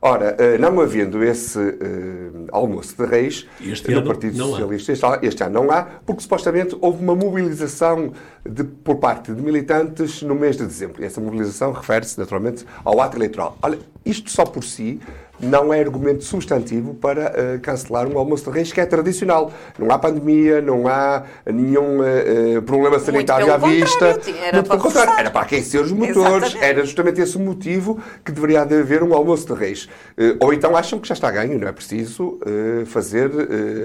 Ora, 0.07 0.35
eh, 0.37 0.59
não 0.59 0.79
havendo 0.79 1.23
esse 1.23 1.57
eh, 1.59 2.29
almoço 2.51 2.95
de 2.95 3.05
reis 3.09 3.47
Este 3.59 3.89
no 3.89 3.97
ano 3.97 4.07
Partido. 4.07 4.37
Socialista, 4.51 4.91
este, 4.91 5.05
este 5.23 5.43
ano 5.43 5.53
não 5.63 5.71
há, 5.71 5.81
porque 6.05 6.21
supostamente 6.21 6.77
houve 6.79 7.03
uma 7.03 7.15
mobilização 7.15 8.13
de- 8.47 8.63
por 8.63 8.97
parte 8.97 9.33
de 9.33 9.41
militantes 9.41 10.21
no 10.21 10.35
mês 10.35 10.57
de 10.57 10.63
dezembro. 10.67 11.01
E 11.01 11.05
essa 11.05 11.19
mobilização 11.19 11.71
refere-se 11.71 12.19
naturalmente 12.19 12.63
ao 12.83 13.01
ato 13.01 13.17
eleitoral. 13.17 13.57
Olha, 13.63 13.79
isto 14.05 14.29
só 14.29 14.45
por 14.45 14.63
si 14.63 14.99
não 15.39 15.73
é 15.73 15.79
argumento 15.79 16.23
substantivo 16.23 16.93
para 16.93 17.27
uh, 17.27 17.59
cancelar 17.61 18.07
um 18.07 18.17
almoço 18.17 18.45
de 18.45 18.49
reis 18.51 18.71
que 18.71 18.79
é 18.79 18.85
tradicional. 18.85 19.51
Não 19.77 19.91
há 19.91 19.99
pandemia, 19.99 20.61
não 20.61 20.87
há 20.87 21.23
nenhum 21.45 21.99
uh, 21.99 22.61
problema 22.61 22.99
sanitário 22.99 23.53
à 23.53 23.57
vista. 23.57 24.19
Era 24.41 24.57
Muito 24.57 24.67
para, 24.67 24.77
contrário, 24.77 25.13
era 25.17 25.31
para 25.31 25.41
aquecer 25.41 25.81
os 25.81 25.91
motores, 25.91 26.49
Exatamente. 26.49 26.63
era 26.63 26.85
justamente 26.85 27.21
esse 27.21 27.37
o 27.37 27.39
motivo 27.39 27.99
que 28.23 28.31
deveria 28.31 28.61
haver 28.61 29.03
um 29.03 29.13
almoço 29.13 29.47
de 29.47 29.53
reis. 29.53 29.85
Uh, 30.17 30.37
ou 30.39 30.53
então 30.53 30.75
acham 30.75 30.99
que 30.99 31.07
já 31.07 31.13
está 31.13 31.29
ganho, 31.31 31.59
não 31.59 31.67
é 31.67 31.71
preciso 31.71 32.39
fazer 32.85 33.29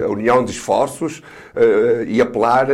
a 0.03 0.09
união 0.09 0.43
de 0.43 0.51
esforços 0.51 1.21
e 2.07 2.21
apelar 2.21 2.67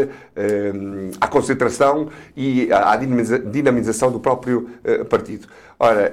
à 1.20 1.28
concentração 1.28 2.10
e 2.36 2.70
à 2.72 2.96
dinamização 2.96 4.12
do 4.12 4.20
próprio 4.20 4.70
partido. 5.10 5.48
Ora, 5.80 6.12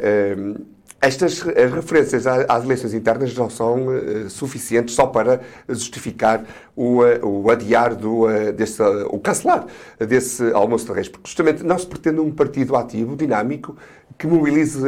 estas 1.04 1.40
referências 1.42 2.26
às 2.26 2.64
eleições 2.64 2.94
internas 2.94 3.34
não 3.34 3.50
são 3.50 3.88
uh, 3.88 4.30
suficientes 4.30 4.94
só 4.94 5.06
para 5.06 5.40
justificar 5.68 6.44
o, 6.74 7.02
uh, 7.02 7.42
o 7.42 7.50
adiar 7.50 7.94
do, 7.94 8.24
uh, 8.24 8.52
desse, 8.52 8.82
o 8.82 9.18
cancelar 9.18 9.66
desse 9.98 10.50
almoço 10.52 10.86
de 10.86 10.92
reis, 10.92 11.08
porque 11.08 11.28
justamente 11.28 11.62
não 11.62 11.78
se 11.78 11.86
pretende 11.86 12.20
um 12.20 12.30
partido 12.30 12.74
ativo, 12.74 13.16
dinâmico, 13.16 13.76
que 14.16 14.26
mobilize 14.26 14.80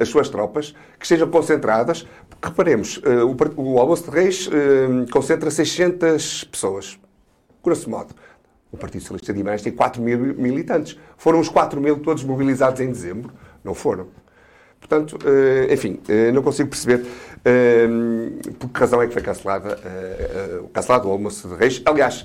as 0.00 0.08
suas 0.08 0.28
tropas, 0.28 0.74
que 0.98 1.04
estejam 1.04 1.28
concentradas. 1.28 2.06
Porque, 2.30 2.48
reparemos, 2.48 2.98
o, 2.98 3.60
o, 3.60 3.80
almoço 3.80 4.04
de 4.04 4.10
reis 4.10 4.48
concentra 5.10 5.50
600 5.50 6.44
pessoas, 6.44 6.96
grosso 7.64 7.90
modo. 7.90 8.14
O 8.70 8.76
Partido 8.76 9.00
Socialista 9.00 9.32
de 9.32 9.38
Guimarães 9.38 9.62
tem 9.62 9.72
4 9.72 10.00
mil 10.00 10.18
militantes. 10.36 10.96
Foram 11.16 11.40
os 11.40 11.48
4 11.48 11.80
mil 11.80 11.98
todos 11.98 12.22
mobilizados 12.22 12.80
em 12.80 12.86
dezembro? 12.86 13.32
Não 13.64 13.74
foram. 13.74 14.06
Portanto, 14.80 15.18
eh, 15.24 15.72
enfim, 15.72 15.98
eh, 16.08 16.32
não 16.32 16.42
consigo 16.42 16.70
perceber 16.70 17.04
eh, 17.44 17.86
por 18.58 18.70
que 18.70 18.80
razão 18.80 19.02
é 19.02 19.06
que 19.06 19.12
foi 19.12 19.22
cancelada, 19.22 19.78
cancelado 20.72 21.08
o 21.08 21.10
almoço 21.10 21.48
de 21.48 21.54
reis. 21.54 21.82
Aliás, 21.84 22.24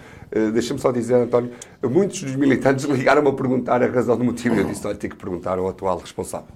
deixa-me 0.54 0.80
só 0.80 0.92
dizer, 0.92 1.16
António, 1.16 1.52
muitos 1.84 2.22
dos 2.24 2.36
militantes 2.36 2.86
ligaram-me 2.90 3.30
a 3.30 3.34
perguntar 3.34 3.84
a 3.84 3.88
razão 3.88 4.18
do 4.18 4.24
motivo. 4.24 4.56
Eu 4.56 4.66
disse, 4.66 4.86
olha, 4.88 4.96
tenho 4.96 5.12
que 5.12 5.20
perguntar 5.20 5.58
ao 5.58 5.68
atual 5.68 5.98
responsável. 5.98 6.48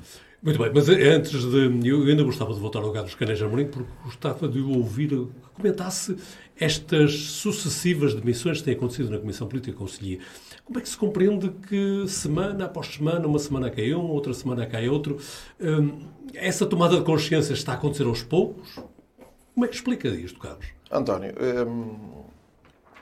Muito 0.42 0.60
bem, 0.60 0.72
mas 0.74 0.88
antes 0.88 1.44
de. 1.44 1.90
Eu 1.90 2.04
ainda 2.04 2.24
gostava 2.24 2.54
de 2.54 2.60
voltar 2.60 2.80
ao 2.80 2.94
Carlos 2.94 3.16
Caneja 3.16 3.48
Amorim, 3.48 3.66
porque 3.66 3.90
gostava 4.06 4.48
de 4.48 4.62
ouvir 4.62 5.10
que 5.10 5.28
comentasse 5.56 6.16
estas 6.60 7.12
sucessivas 7.14 8.14
demissões 8.14 8.60
que 8.60 8.66
têm 8.66 8.76
acontecido 8.76 9.10
na 9.10 9.18
Comissão 9.18 9.48
Política 9.48 9.76
Conselhia. 9.76 10.20
Como 10.68 10.80
é 10.80 10.82
que 10.82 10.90
se 10.90 10.98
compreende 10.98 11.50
que 11.50 12.06
semana 12.10 12.66
após 12.66 12.88
semana, 12.88 13.26
uma 13.26 13.40
semana 13.40 13.72
cai 13.72 13.94
um, 13.94 14.10
outra 14.10 14.34
semana 14.34 14.66
cai 14.66 14.90
outro, 14.90 15.18
hum, 15.62 15.98
essa 16.34 16.66
tomada 16.66 16.98
de 16.98 17.06
consciência 17.06 17.54
está 17.54 17.72
a 17.72 17.76
acontecer 17.76 18.04
aos 18.04 18.22
poucos? 18.22 18.78
Como 19.54 19.66
é 19.66 19.70
que 19.70 19.76
explica 19.76 20.10
isto, 20.10 20.38
Carlos? 20.38 20.68
António, 20.92 21.34
hum, 21.66 21.96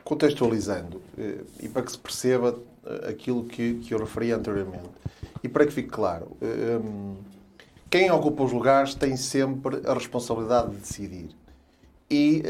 contextualizando, 0.04 1.02
eh, 1.18 1.40
e 1.60 1.68
para 1.68 1.82
que 1.82 1.92
se 1.92 1.98
perceba 1.98 2.56
eh, 2.86 3.10
aquilo 3.10 3.44
que, 3.46 3.82
eu 3.90 3.98
referi 3.98 4.32
anteriormente, 4.32 4.88
e 5.44 5.50
para 5.50 5.66
que 5.66 5.74
fique 5.74 5.90
claro, 5.90 6.38
hum, 6.40 7.16
quem 7.90 8.12
ocupa 8.12 8.44
os 8.44 8.52
lugares 8.52 8.94
tem 8.94 9.18
sempre 9.18 9.82
a 9.88 9.94
responsabilidade 9.96 10.70
de 10.70 10.78
decidir. 10.78 11.30
E 12.12 12.44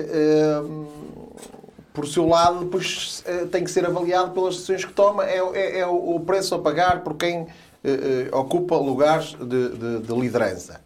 por 1.95 2.07
seu 2.07 2.27
lado, 2.27 2.65
depois 2.65 3.23
eh, 3.25 3.45
tem 3.45 3.63
que 3.63 3.71
ser 3.71 3.85
avaliado 3.85 4.31
pelas 4.31 4.55
decisões 4.55 4.83
que 4.83 4.93
toma. 4.93 5.25
É, 5.25 5.39
é, 5.39 5.79
é 5.79 5.87
o 5.87 6.19
preço 6.19 6.53
a 6.53 6.59
pagar 6.59 7.01
por 7.03 7.15
quem 7.15 7.47
eh, 7.83 8.27
eh, 8.31 8.35
ocupa 8.35 8.75
lugares 8.75 9.33
de, 9.33 9.69
de, 9.69 9.99
de, 9.99 10.13
liderança. 10.13 10.81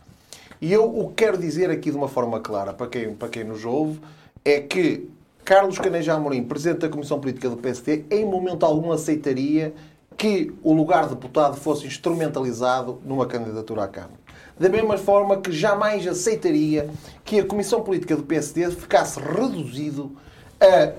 E 0.61 0.71
eu 0.71 0.85
o 0.85 1.09
que 1.09 1.25
quero 1.25 1.37
dizer 1.37 1.69
aqui 1.69 1.89
de 1.89 1.97
uma 1.97 2.07
forma 2.07 2.39
clara 2.39 2.71
para 2.71 2.87
quem, 2.87 3.13
para 3.13 3.27
quem 3.29 3.43
nos 3.43 3.65
ouve 3.65 3.99
é 4.45 4.61
que 4.61 5.09
Carlos 5.43 5.79
Caneja 5.79 6.13
Amorim, 6.13 6.43
Presidente 6.43 6.81
da 6.81 6.89
Comissão 6.89 7.19
Política 7.19 7.49
do 7.49 7.57
PSD, 7.57 8.05
em 8.11 8.23
momento 8.23 8.65
algum 8.65 8.91
aceitaria 8.91 9.73
que 10.15 10.53
o 10.61 10.73
lugar 10.73 11.03
de 11.07 11.15
deputado 11.15 11.55
fosse 11.55 11.87
instrumentalizado 11.87 13.01
numa 13.05 13.25
candidatura 13.25 13.85
à 13.85 13.87
Câmara. 13.87 14.19
Da 14.59 14.67
mesma 14.67 14.97
forma 14.97 15.37
que 15.37 15.53
jamais 15.53 16.05
aceitaria 16.05 16.89
que 17.23 17.39
a 17.39 17.45
Comissão 17.45 17.81
Política 17.81 18.17
do 18.17 18.23
PSD 18.23 18.69
ficasse 18.71 19.17
reduzido 19.21 20.17
a 20.59 20.91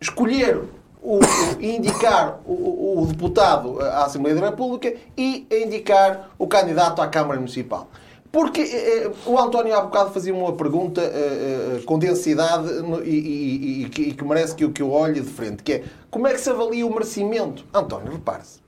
escolher 0.00 0.62
o, 1.02 1.18
indicar 1.60 2.40
o, 2.44 3.02
o, 3.02 3.06
deputado 3.06 3.80
à 3.80 4.04
Assembleia 4.04 4.36
da 4.36 4.50
República 4.50 4.94
e 5.16 5.46
a 5.50 5.56
indicar 5.56 6.30
o 6.38 6.46
candidato 6.46 7.00
à 7.00 7.08
Câmara 7.08 7.38
Municipal. 7.38 7.88
Porque 8.30 8.60
eh, 8.60 9.06
eh 9.06 9.10
o 9.26 9.38
António 9.38 9.74
há 9.74 9.80
bocado 9.80 10.12
fazia 10.12 10.32
uma 10.32 10.52
pergunta 10.52 11.00
eh, 11.00 11.80
com 11.84 11.98
densidade 11.98 12.68
e, 13.04 13.10
e, 13.10 13.82
e, 13.82 14.08
e, 14.08 14.12
que 14.14 14.24
merece 14.24 14.54
que 14.54 14.68
que 14.68 14.82
eu 14.82 14.92
olhe 14.92 15.20
de 15.20 15.28
frente, 15.28 15.62
que 15.62 15.72
é 15.72 15.84
como 16.10 16.26
é 16.28 16.32
que 16.32 16.40
se 16.40 16.50
avalia 16.50 16.86
o 16.86 16.92
merecimento? 16.92 17.64
António, 17.74 18.12
repare-se. 18.12 18.60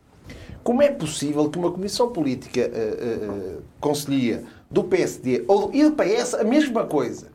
Como 0.65 0.81
é 0.81 0.91
possível 0.91 1.49
que 1.51 1.59
uma 1.59 1.71
comissão 1.71 2.09
política 2.09 2.61
eh, 2.61 3.59
conselhia 3.81 4.45
do 4.71 4.85
PSD 4.85 5.45
ou, 5.47 5.71
e 5.73 5.85
do 5.85 5.93
PS 5.93 6.35
a 6.35 6.45
mesma 6.45 6.87
coisa 6.87 7.29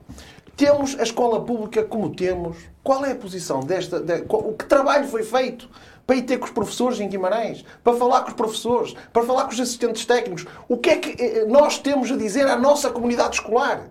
temos 0.58 1.00
a 1.00 1.04
escola 1.04 1.40
pública 1.46 1.84
como 1.84 2.10
temos. 2.10 2.58
Qual 2.84 3.06
é 3.06 3.12
a 3.12 3.16
posição 3.16 3.60
desta. 3.60 4.00
De, 4.00 4.26
o 4.28 4.54
que 4.54 4.66
trabalho 4.66 5.08
foi 5.08 5.24
feito 5.24 5.70
para 6.06 6.16
ir 6.16 6.24
ter 6.24 6.38
com 6.40 6.46
os 6.46 6.52
professores 6.52 7.00
em 7.00 7.08
Guimarães, 7.08 7.64
para 7.84 7.96
falar 7.96 8.22
com 8.22 8.30
os 8.30 8.34
professores, 8.34 8.96
para 9.14 9.24
falar 9.24 9.44
com 9.44 9.52
os 9.52 9.60
assistentes 9.60 10.06
técnicos? 10.06 10.48
O 10.68 10.78
que 10.78 10.90
é 10.90 10.98
que 10.98 11.22
eh, 11.22 11.46
nós 11.46 11.78
temos 11.78 12.12
a 12.12 12.18
dizer 12.18 12.48
à 12.48 12.58
nossa 12.58 12.90
comunidade 12.90 13.36
escolar? 13.36 13.84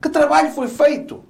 Que 0.00 0.08
trabalho 0.08 0.52
foi 0.52 0.68
feito? 0.68 1.24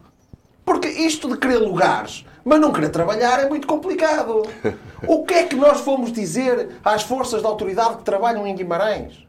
Porque 0.64 0.88
isto 0.88 1.28
de 1.28 1.38
querer 1.38 1.58
lugares, 1.58 2.26
mas 2.44 2.60
não 2.60 2.72
querer 2.72 2.90
trabalhar 2.90 3.40
é 3.40 3.48
muito 3.48 3.66
complicado. 3.66 4.42
O 5.06 5.24
que 5.24 5.34
é 5.34 5.42
que 5.44 5.54
nós 5.54 5.82
fomos 5.82 6.10
dizer 6.10 6.70
às 6.82 7.02
forças 7.02 7.42
de 7.42 7.46
autoridade 7.46 7.98
que 7.98 8.02
trabalham 8.02 8.46
em 8.46 8.54
Guimarães? 8.54 9.26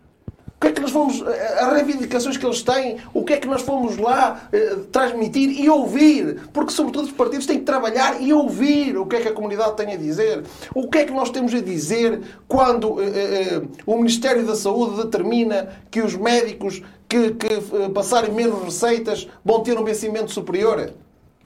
O 0.58 0.60
que 0.60 0.68
é 0.70 0.72
que 0.72 0.82
nós 0.82 0.90
fomos. 0.90 1.22
Eh, 1.22 1.60
as 1.60 1.74
reivindicações 1.74 2.36
que 2.36 2.44
eles 2.44 2.64
têm, 2.64 2.98
o 3.14 3.24
que 3.24 3.34
é 3.34 3.38
que 3.38 3.48
nós 3.48 3.62
fomos 3.62 3.96
lá 3.98 4.50
eh, 4.52 4.78
transmitir 4.92 5.52
e 5.52 5.70
ouvir? 5.70 6.50
Porque, 6.52 6.72
sobretudo, 6.72 7.06
os 7.06 7.12
partidos 7.12 7.46
têm 7.46 7.60
que 7.60 7.64
trabalhar 7.66 8.20
e 8.20 8.34
ouvir 8.34 8.98
o 8.98 9.06
que 9.06 9.18
é 9.18 9.22
que 9.22 9.28
a 9.28 9.34
comunidade 9.34 9.78
tem 9.78 9.94
a 9.94 9.98
dizer. 9.98 10.44
O 10.74 10.90
que 10.90 10.98
é 10.98 11.06
que 11.06 11.14
nós 11.14 11.30
temos 11.30 11.54
a 11.54 11.62
dizer 11.62 12.22
quando 12.48 13.00
eh, 13.00 13.06
eh 13.06 13.62
o 13.86 13.98
Ministério 13.98 14.44
da 14.48 14.56
Saúde 14.56 15.04
determina 15.04 15.70
que 15.92 16.02
os 16.02 16.16
médicos 16.16 16.82
que, 17.08 17.36
que 17.36 17.54
eh, 17.54 17.90
passarem 17.94 18.34
menos 18.34 18.64
receitas 18.64 19.28
vão 19.46 19.62
ter 19.62 19.78
um 19.78 19.84
vencimento 19.84 20.32
superior? 20.32 20.92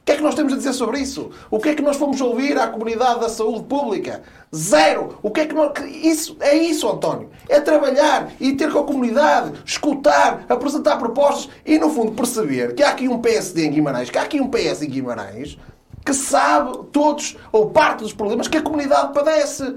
O 0.02 0.04
que 0.04 0.14
é 0.14 0.16
que 0.16 0.24
nós 0.24 0.34
temos 0.34 0.52
a 0.52 0.58
dizer 0.58 0.74
sobre 0.74 1.00
isso? 1.00 1.30
O 1.52 1.60
que 1.60 1.70
é 1.70 1.76
que 1.76 1.82
nós 1.84 1.96
fomos 1.96 2.20
ouvir 2.20 2.58
à 2.58 2.68
comunidade 2.68 3.20
da 3.20 3.30
saúde 3.30 3.66
pública? 3.66 4.24
Zero! 4.54 5.20
O 5.22 5.30
que 5.30 5.42
é 5.42 5.46
que 5.46 5.54
nós... 5.54 5.74
Isso, 5.86 6.36
é 6.40 6.56
isso, 6.56 6.90
António. 6.90 7.30
É 7.48 7.62
trabalhar 7.62 8.32
e 8.40 8.54
ter 8.54 8.72
com 8.72 8.80
a 8.80 8.84
comunidade, 8.84 9.54
escutar, 9.64 10.44
apresentar 10.50 10.98
propostas 10.98 11.52
e, 11.64 11.78
no 11.78 11.92
fundo, 11.92 12.14
perceber 12.14 12.74
que 12.74 12.82
há 12.82 12.90
aqui 12.90 13.08
um 13.08 13.20
PSD 13.20 13.68
em 13.68 13.72
Guimarães, 13.72 14.10
que 14.10 14.18
há 14.18 14.24
aqui 14.24 14.42
um 14.42 14.50
PS 14.50 14.82
em 14.82 14.90
Guimarães 14.90 15.56
que 16.06 16.14
sabe 16.14 16.78
todos 16.92 17.38
ou 17.52 17.70
parte 17.70 18.00
dos 18.00 18.14
problemas 18.14 18.48
que 18.48 18.58
a 18.58 18.62
comunidade 18.62 19.14
padece. 19.14 19.76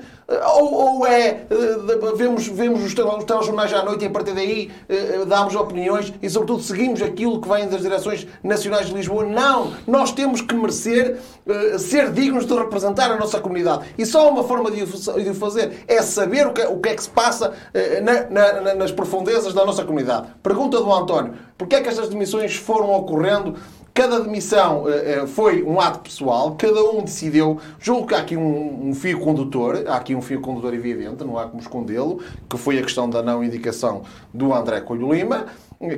Ou, 0.56 0.74
ou 0.74 1.06
é, 1.06 1.44
eh, 1.50 2.16
vemos, 2.16 2.46
vemos 2.46 2.82
os 2.82 2.94
telejornais 2.94 3.74
à 3.74 3.84
noite 3.84 4.04
e 4.04 4.06
a 4.06 4.10
partir 4.10 4.32
daí 4.32 4.70
eh, 4.88 5.22
damos 5.26 5.54
opiniões 5.54 6.14
e, 6.22 6.30
sobretudo, 6.30 6.62
seguimos 6.62 7.02
aquilo 7.02 7.42
que 7.42 7.48
vem 7.48 7.68
das 7.68 7.82
direções 7.82 8.26
nacionais 8.42 8.86
de 8.86 8.94
Lisboa. 8.94 9.24
Não! 9.24 9.74
Nós 9.86 10.12
temos 10.12 10.40
que 10.40 10.54
merecer 10.54 11.20
eh, 11.46 11.76
ser 11.76 12.10
dignos 12.10 12.46
de 12.46 12.54
representar 12.54 13.10
a 13.10 13.18
nossa 13.18 13.38
comunidade. 13.38 13.84
E 13.98 14.06
só 14.06 14.30
uma 14.30 14.44
forma 14.44 14.70
de 14.70 14.82
o 14.82 15.34
fazer 15.34 15.84
é 15.86 16.00
saber 16.00 16.46
o 16.46 16.54
que, 16.54 16.62
o 16.62 16.80
que 16.80 16.88
é 16.88 16.94
que 16.94 17.02
se 17.02 17.10
passa 17.10 17.52
na, 18.02 18.62
na, 18.62 18.74
nas 18.74 18.90
profundezas 18.90 19.52
da 19.52 19.64
nossa 19.64 19.84
comunidade. 19.84 20.28
Pergunta 20.42 20.78
do 20.78 20.90
António: 20.90 21.34
porquê 21.58 21.76
é 21.76 21.80
que 21.82 21.88
estas 21.88 22.08
demissões 22.08 22.56
foram 22.56 22.90
ocorrendo 22.94 23.56
Cada 23.94 24.18
demissão 24.18 24.86
uh, 24.86 25.24
foi 25.28 25.62
um 25.62 25.80
ato 25.80 26.00
pessoal, 26.00 26.56
cada 26.56 26.82
um 26.82 27.04
decidiu. 27.04 27.60
Julgo 27.78 28.08
que 28.08 28.14
há 28.16 28.18
aqui 28.18 28.36
um, 28.36 28.88
um 28.88 28.92
fio 28.92 29.20
condutor, 29.20 29.84
há 29.86 29.94
aqui 29.94 30.16
um 30.16 30.20
fio 30.20 30.40
condutor 30.40 30.74
evidente, 30.74 31.22
não 31.22 31.38
há 31.38 31.46
como 31.46 31.62
escondê-lo, 31.62 32.20
que 32.50 32.58
foi 32.58 32.76
a 32.80 32.82
questão 32.82 33.08
da 33.08 33.22
não 33.22 33.44
indicação 33.44 34.02
do 34.32 34.52
André 34.52 34.80
Coelho 34.80 35.14
Lima, 35.14 35.46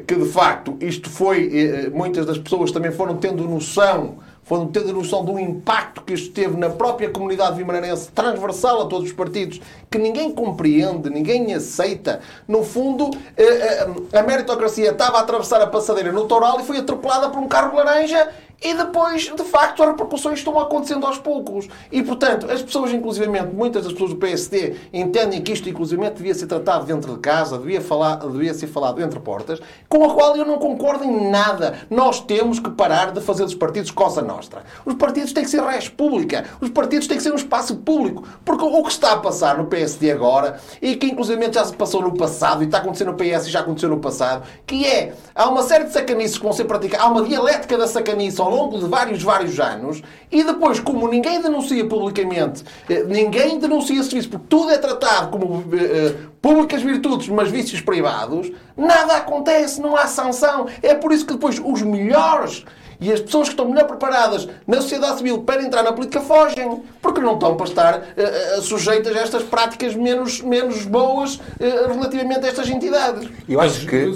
que 0.06 0.14
de 0.14 0.26
facto 0.26 0.76
isto 0.78 1.08
foi. 1.08 1.46
Uh, 1.88 1.96
muitas 1.96 2.26
das 2.26 2.36
pessoas 2.36 2.70
também 2.70 2.92
foram 2.92 3.16
tendo 3.16 3.42
noção 3.44 4.18
foram 4.46 4.68
tendo 4.68 4.92
noção 4.92 5.24
do 5.24 5.38
impacto 5.40 6.02
que 6.02 6.14
isto 6.14 6.32
teve 6.32 6.56
na 6.56 6.70
própria 6.70 7.10
comunidade 7.10 7.56
vimaranense, 7.56 8.12
transversal 8.12 8.82
a 8.82 8.86
todos 8.86 9.08
os 9.08 9.12
partidos, 9.12 9.60
que 9.90 9.98
ninguém 9.98 10.30
compreende, 10.30 11.10
ninguém 11.10 11.52
aceita. 11.52 12.20
No 12.46 12.62
fundo, 12.62 13.10
eh, 13.36 13.42
eh, 13.42 13.88
a 14.16 14.22
meritocracia 14.22 14.92
estava 14.92 15.18
a 15.18 15.22
atravessar 15.22 15.60
a 15.60 15.66
passadeira 15.66 16.12
no 16.12 16.26
Toral 16.26 16.60
e 16.60 16.62
foi 16.62 16.78
atropelada 16.78 17.28
por 17.28 17.40
um 17.40 17.48
carro 17.48 17.76
laranja 17.76 18.28
e 18.62 18.74
depois, 18.74 19.30
de 19.34 19.44
facto, 19.44 19.82
as 19.82 19.90
repercussões 19.90 20.38
estão 20.38 20.58
acontecendo 20.58 21.06
aos 21.06 21.18
poucos. 21.18 21.68
E, 21.92 22.02
portanto, 22.02 22.50
as 22.50 22.62
pessoas, 22.62 22.92
inclusivamente, 22.92 23.54
muitas 23.54 23.84
das 23.84 23.92
pessoas 23.92 24.10
do 24.10 24.16
PSD 24.16 24.76
entendem 24.92 25.42
que 25.42 25.52
isto, 25.52 25.68
inclusivamente, 25.68 26.16
devia 26.16 26.34
ser 26.34 26.46
tratado 26.46 26.86
dentro 26.86 27.14
de 27.14 27.18
casa, 27.20 27.58
devia, 27.58 27.80
falar, 27.80 28.16
devia 28.16 28.54
ser 28.54 28.66
falado 28.66 29.02
entre 29.02 29.20
portas, 29.20 29.60
com 29.88 30.04
a 30.04 30.14
qual 30.14 30.36
eu 30.36 30.46
não 30.46 30.58
concordo 30.58 31.04
em 31.04 31.30
nada. 31.30 31.80
Nós 31.90 32.20
temos 32.20 32.58
que 32.58 32.70
parar 32.70 33.12
de 33.12 33.20
fazer 33.20 33.44
dos 33.44 33.54
partidos 33.54 33.90
cosa 33.90 34.22
nostra. 34.22 34.62
Os 34.84 34.94
partidos 34.94 35.32
têm 35.32 35.44
que 35.44 35.50
ser 35.50 35.62
res 35.62 35.88
pública. 35.88 36.44
Os 36.60 36.70
partidos 36.70 37.06
têm 37.06 37.18
que 37.18 37.22
ser 37.22 37.32
um 37.32 37.36
espaço 37.36 37.76
público. 37.76 38.24
Porque 38.44 38.64
o 38.64 38.82
que 38.82 38.90
está 38.90 39.12
a 39.12 39.16
passar 39.18 39.58
no 39.58 39.66
PSD 39.66 40.10
agora, 40.10 40.58
e 40.80 40.96
que, 40.96 41.06
inclusivamente, 41.06 41.56
já 41.56 41.64
se 41.64 41.74
passou 41.74 42.00
no 42.00 42.16
passado, 42.16 42.62
e 42.62 42.66
está 42.66 42.78
acontecendo 42.78 43.12
no 43.12 43.14
PS 43.14 43.46
e 43.46 43.50
já 43.50 43.60
aconteceu 43.60 43.90
no 43.90 43.98
passado, 43.98 44.46
que 44.66 44.86
é, 44.86 45.12
há 45.34 45.48
uma 45.48 45.62
série 45.62 45.84
de 45.84 45.92
sacanices 45.92 46.38
que 46.38 46.44
vão 46.44 46.52
ser 46.52 46.64
praticadas, 46.64 47.06
há 47.06 47.10
uma 47.10 47.22
dialética 47.22 47.76
da 47.76 47.86
sacanice 47.86 48.40
ao 48.46 48.54
longo 48.54 48.78
de 48.78 48.86
vários, 48.86 49.22
vários 49.22 49.58
anos, 49.58 50.02
e 50.30 50.42
depois, 50.42 50.80
como 50.80 51.08
ninguém 51.08 51.40
denuncia 51.42 51.84
publicamente, 51.86 52.64
eh, 52.88 53.04
ninguém 53.04 53.58
denuncia 53.58 54.02
serviço, 54.02 54.30
porque 54.30 54.46
tudo 54.48 54.70
é 54.70 54.78
tratado 54.78 55.30
como 55.30 55.64
eh, 55.72 56.14
públicas 56.40 56.82
virtudes, 56.82 57.28
mas 57.28 57.50
vícios 57.50 57.80
privados, 57.80 58.50
nada 58.76 59.16
acontece, 59.16 59.80
não 59.80 59.96
há 59.96 60.06
sanção. 60.06 60.66
É 60.82 60.94
por 60.94 61.12
isso 61.12 61.26
que 61.26 61.34
depois 61.34 61.60
os 61.62 61.82
melhores 61.82 62.64
e 63.00 63.12
as 63.12 63.20
pessoas 63.20 63.48
que 63.48 63.54
estão 63.54 63.68
melhor 63.68 63.86
preparadas 63.86 64.48
na 64.66 64.80
sociedade 64.80 65.18
civil 65.18 65.42
para 65.42 65.62
entrar 65.62 65.82
na 65.82 65.92
política 65.92 66.20
fogem, 66.20 66.82
porque 67.00 67.20
não 67.20 67.34
estão 67.34 67.56
para 67.56 67.66
estar 67.66 67.98
uh, 67.98 68.62
sujeitas 68.62 69.14
a 69.14 69.20
estas 69.20 69.42
práticas 69.42 69.94
menos, 69.94 70.40
menos 70.40 70.84
boas 70.86 71.36
uh, 71.36 71.40
relativamente 71.88 72.46
a 72.46 72.48
estas 72.48 72.68
entidades. 72.68 73.28
Eu 73.48 73.60
acho 73.60 73.86
que. 73.86 74.12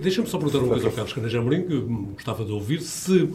Deixa-me 0.00 0.28
só 0.28 0.38
perguntar 0.38 0.58
uma 0.58 0.68
coisa 0.68 0.86
ao 0.86 0.92
Carlos 0.92 1.12
Canaja 1.12 1.38
Amorim, 1.38 1.62
que 1.62 1.78
gostava 2.14 2.44
de 2.44 2.52
ouvir, 2.52 2.80
se 2.80 3.28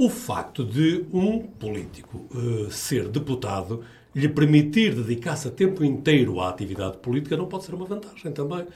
o 0.00 0.08
facto 0.08 0.64
de 0.64 1.04
um 1.12 1.40
político 1.40 2.26
uh, 2.34 2.70
ser 2.70 3.06
deputado 3.06 3.82
lhe 4.14 4.30
permitir 4.30 4.94
dedicar-se 4.94 5.48
a 5.48 5.50
tempo 5.50 5.84
inteiro 5.84 6.40
à 6.40 6.48
atividade 6.48 6.96
política 6.96 7.36
não 7.36 7.44
pode 7.44 7.64
ser 7.64 7.74
uma 7.74 7.84
vantagem 7.84 8.32
também. 8.32 8.66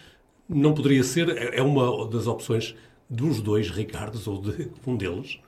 Não 0.46 0.74
poderia 0.74 1.02
ser, 1.02 1.30
é, 1.30 1.60
é 1.60 1.62
uma 1.62 2.06
das 2.10 2.26
opções 2.26 2.74
dos 3.08 3.40
dois 3.40 3.70
Ricardos, 3.70 4.26
ou 4.26 4.38
de 4.38 4.70
um 4.86 4.96
deles. 4.98 5.38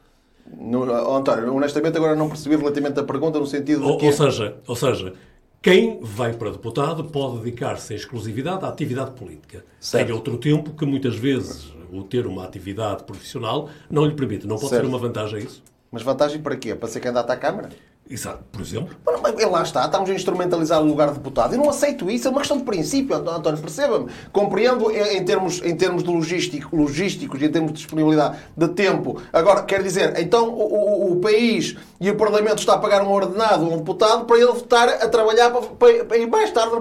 No, 0.50 0.84
António, 1.14 1.54
honestamente 1.54 1.98
agora 1.98 2.16
não 2.16 2.30
percebi 2.30 2.56
relativamente 2.56 2.98
a 2.98 3.04
pergunta 3.04 3.38
no 3.38 3.46
sentido 3.46 3.84
ou, 3.84 3.92
de 3.92 3.98
que... 3.98 4.06
Ou 4.06 4.12
seja, 4.12 4.56
ou 4.66 4.76
seja, 4.76 5.12
quem 5.60 6.00
vai 6.00 6.32
para 6.32 6.52
deputado 6.52 7.04
pode 7.04 7.40
dedicar-se 7.40 7.92
em 7.92 7.96
exclusividade 7.96 8.64
à 8.64 8.68
atividade 8.68 9.10
política. 9.10 9.62
Certo. 9.78 10.06
Tem 10.06 10.14
outro 10.14 10.38
tempo 10.38 10.70
que 10.70 10.86
muitas 10.86 11.16
vezes 11.16 11.75
o 11.92 12.02
ter 12.02 12.26
uma 12.26 12.44
atividade 12.44 13.04
profissional 13.04 13.68
não 13.90 14.04
lhe 14.04 14.14
permite. 14.14 14.46
Não 14.46 14.56
pode 14.56 14.68
certo. 14.68 14.82
ser 14.82 14.88
uma 14.88 14.98
vantagem 14.98 15.40
isso? 15.40 15.62
Mas 15.90 16.02
vantagem 16.02 16.40
para 16.40 16.56
quê? 16.56 16.74
Para 16.74 16.88
ser 16.88 17.00
candidato 17.00 17.30
à 17.30 17.36
Câmara? 17.36 17.70
Exato, 18.08 18.44
por 18.52 18.60
exemplo. 18.60 18.94
Mas, 19.04 19.50
lá 19.50 19.62
está, 19.62 19.84
estamos 19.84 20.08
a 20.08 20.14
instrumentalizar 20.14 20.80
o 20.80 20.84
lugar 20.84 21.08
de 21.08 21.14
deputado. 21.14 21.54
Eu 21.54 21.58
não 21.58 21.68
aceito 21.68 22.08
isso, 22.08 22.28
é 22.28 22.30
uma 22.30 22.38
questão 22.38 22.56
de 22.56 22.62
princípio, 22.62 23.16
António, 23.16 23.60
perceba-me. 23.60 24.06
Compreendo 24.32 24.90
em 24.92 25.24
termos, 25.24 25.60
em 25.64 25.74
termos 25.74 26.04
de 26.04 26.10
logístico, 26.10 26.76
logísticos 26.76 27.42
e 27.42 27.46
em 27.46 27.50
termos 27.50 27.72
de 27.72 27.78
disponibilidade 27.78 28.36
de 28.56 28.68
tempo. 28.68 29.20
Agora, 29.32 29.62
quer 29.64 29.82
dizer, 29.82 30.20
então 30.20 30.48
o, 30.50 31.08
o, 31.08 31.12
o, 31.12 31.16
país 31.16 31.76
e 32.00 32.08
o 32.08 32.16
Parlamento 32.16 32.58
está 32.58 32.74
a 32.74 32.78
pagar 32.78 33.02
um 33.02 33.10
ordenado 33.10 33.64
a 33.64 33.68
um 33.68 33.78
deputado 33.78 34.24
para 34.24 34.38
ele 34.38 34.52
estar 34.52 34.88
a 34.88 35.08
trabalhar 35.08 35.50
para, 35.50 35.62
para, 35.62 36.04
para 36.04 36.16
ir 36.16 36.28
mais 36.28 36.52
tarde 36.52 36.76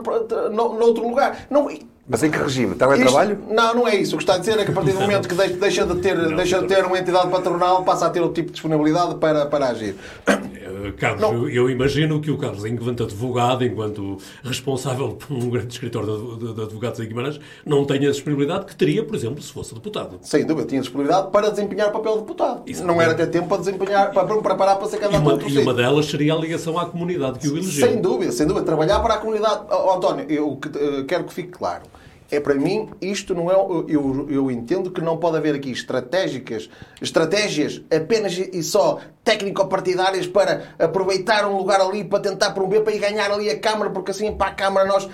noutro 0.54 1.08
lugar. 1.08 1.48
Não, 1.50 1.68
mas 2.08 2.22
em 2.22 2.30
que 2.30 2.38
regime? 2.38 2.76
Teletrabalho? 2.76 3.34
Isto, 3.34 3.54
não, 3.54 3.74
não 3.74 3.88
é 3.88 3.96
isso. 3.96 4.13
O 4.13 4.18
que 4.18 4.24
está 4.24 4.36
a 4.36 4.38
dizer 4.38 4.60
é 4.60 4.63
que 4.63 4.70
a 4.70 4.74
partir 4.74 4.91
do 4.91 5.00
momento 5.00 5.28
que 5.28 5.34
deixa 5.34 5.88
de 5.88 5.96
ter, 5.96 6.15
não, 6.15 6.36
deixa 6.36 6.62
de 6.62 6.68
ter 6.68 6.86
uma 6.86 7.00
entidade 7.00 7.30
patronal, 7.32 7.84
passa 7.84 8.06
a 8.06 8.10
ter 8.12 8.22
o 8.22 8.30
tipo 8.30 8.48
de 8.48 8.54
disponibilidade 8.54 9.15
para, 9.15 9.48
para 9.48 9.70
agir. 9.70 9.96
Eh, 10.28 10.91
Carlos, 10.98 11.32
eu, 11.32 11.50
eu, 11.50 11.70
imagino 11.70 12.22
que 12.22 12.30
o 12.30 12.38
Carlos, 12.38 12.63
enquanto 12.63 13.04
advogado, 13.04 13.65
enquanto 13.65 14.20
responsável 14.44 15.13
por 15.13 15.36
um 15.36 15.50
grande 15.50 15.74
escritor 15.74 16.06
de, 16.06 16.46
de, 16.46 16.54
de 16.54 16.62
advogados 16.62 17.00
em 17.00 17.08
Guimarães, 17.08 17.39
não 17.65 17.84
tenha 17.86 18.10
a 18.10 18.12
disponibilidade 18.12 18.65
que 18.65 18.76
teria, 18.76 19.04
por 19.04 19.15
exemplo, 19.15 19.41
se 19.41 19.52
fosse 19.52 19.74
deputado. 19.74 20.20
Sem 20.22 20.46
dúvida, 20.46 20.68
tinha 20.68 20.82
disponibilidade 20.82 21.32
para 21.32 21.50
desempenhar 21.50 21.89
o 21.89 21.91
papel 21.91 22.13
de 22.13 22.20
deputado. 22.20 22.62
Isso 22.68 22.86
não 22.86 23.02
era 23.02 23.15
ter 23.15 23.28
tempo 23.28 23.48
para 23.48 23.58
desempenhar, 23.58 24.12
para 24.12 24.28
preparar 24.28 24.78
para 24.78 24.88
ser 24.88 25.00
candidato 25.00 25.44
a 25.44 25.50
E 25.50 25.58
uma 25.58 25.74
delas 25.74 26.06
seria 26.06 26.36
a 26.36 26.38
ligação 26.38 26.78
à 26.78 26.86
comunidade 26.86 27.39
que 27.39 27.48
o 27.48 27.58
elegeu. 27.58 27.88
Sem 27.88 28.00
dúvida, 28.00 28.32
sem 28.32 28.46
dúvida. 28.46 28.63
Trabalhar 28.63 29.00
para 29.00 29.15
a 29.15 29.18
comunidade. 29.18 29.62
Oh, 29.72 29.94
António, 29.94 30.26
eu 30.30 30.60
eh, 30.76 31.04
quero 31.08 31.24
que 31.24 31.34
fique 31.34 31.50
claro 31.50 31.94
é 32.32 32.40
para 32.40 32.56
mim, 32.56 32.90
isto 33.00 33.36
não 33.36 33.52
é. 33.52 33.56
Eu, 33.56 34.28
eu 34.30 34.52
entendo 34.52 34.90
que 34.90 35.02
não 35.02 35.18
pode 35.18 35.38
haver 35.38 35.56
aqui 35.56 35.72
estratégicas, 35.72 36.70
estratégias 37.02 37.82
apenas 37.96 38.34
e 38.38 38.64
só 38.64 39.00
técnico-partidárias 39.24 40.26
para 40.26 40.76
aproveitar 40.80 41.48
um 41.48 41.58
lugar 41.58 41.80
ali 41.80 42.04
para 42.04 42.20
tentar 42.20 42.52
promover, 42.52 42.84
para 42.84 42.94
ir 42.94 43.00
ganhar 43.00 43.32
ali 43.32 43.50
a 43.50 43.60
Câmara, 43.60 43.92
porque 43.92 44.12
assim 44.12 44.34
para 44.34 44.52
a 44.52 44.54
Câmara 44.54 44.88
nós. 44.88 45.08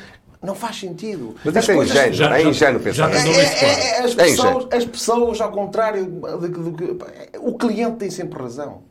Não 0.43 0.55
faz 0.55 0.79
sentido. 0.79 1.35
Mas 1.45 1.55
isso 1.55 1.71
é 1.71 1.75
ingênuo, 1.75 2.13
já, 2.13 2.39
é 2.39 2.43
ingênuo 2.43 2.81
pensar. 2.81 3.11
Já, 3.11 3.19
já 3.19 3.31
é, 3.31 3.43
é, 3.43 3.89
é, 3.89 3.99
as, 3.99 4.15
pessoas, 4.15 4.67
as 4.73 4.85
pessoas, 4.85 5.39
ao 5.39 5.51
contrário, 5.51 6.03
de, 6.39 6.47
de, 6.49 6.71
de, 6.71 6.97
o 7.37 7.55
cliente 7.55 7.97
tem 7.97 8.09
sempre 8.09 8.41
razão. 8.41 8.81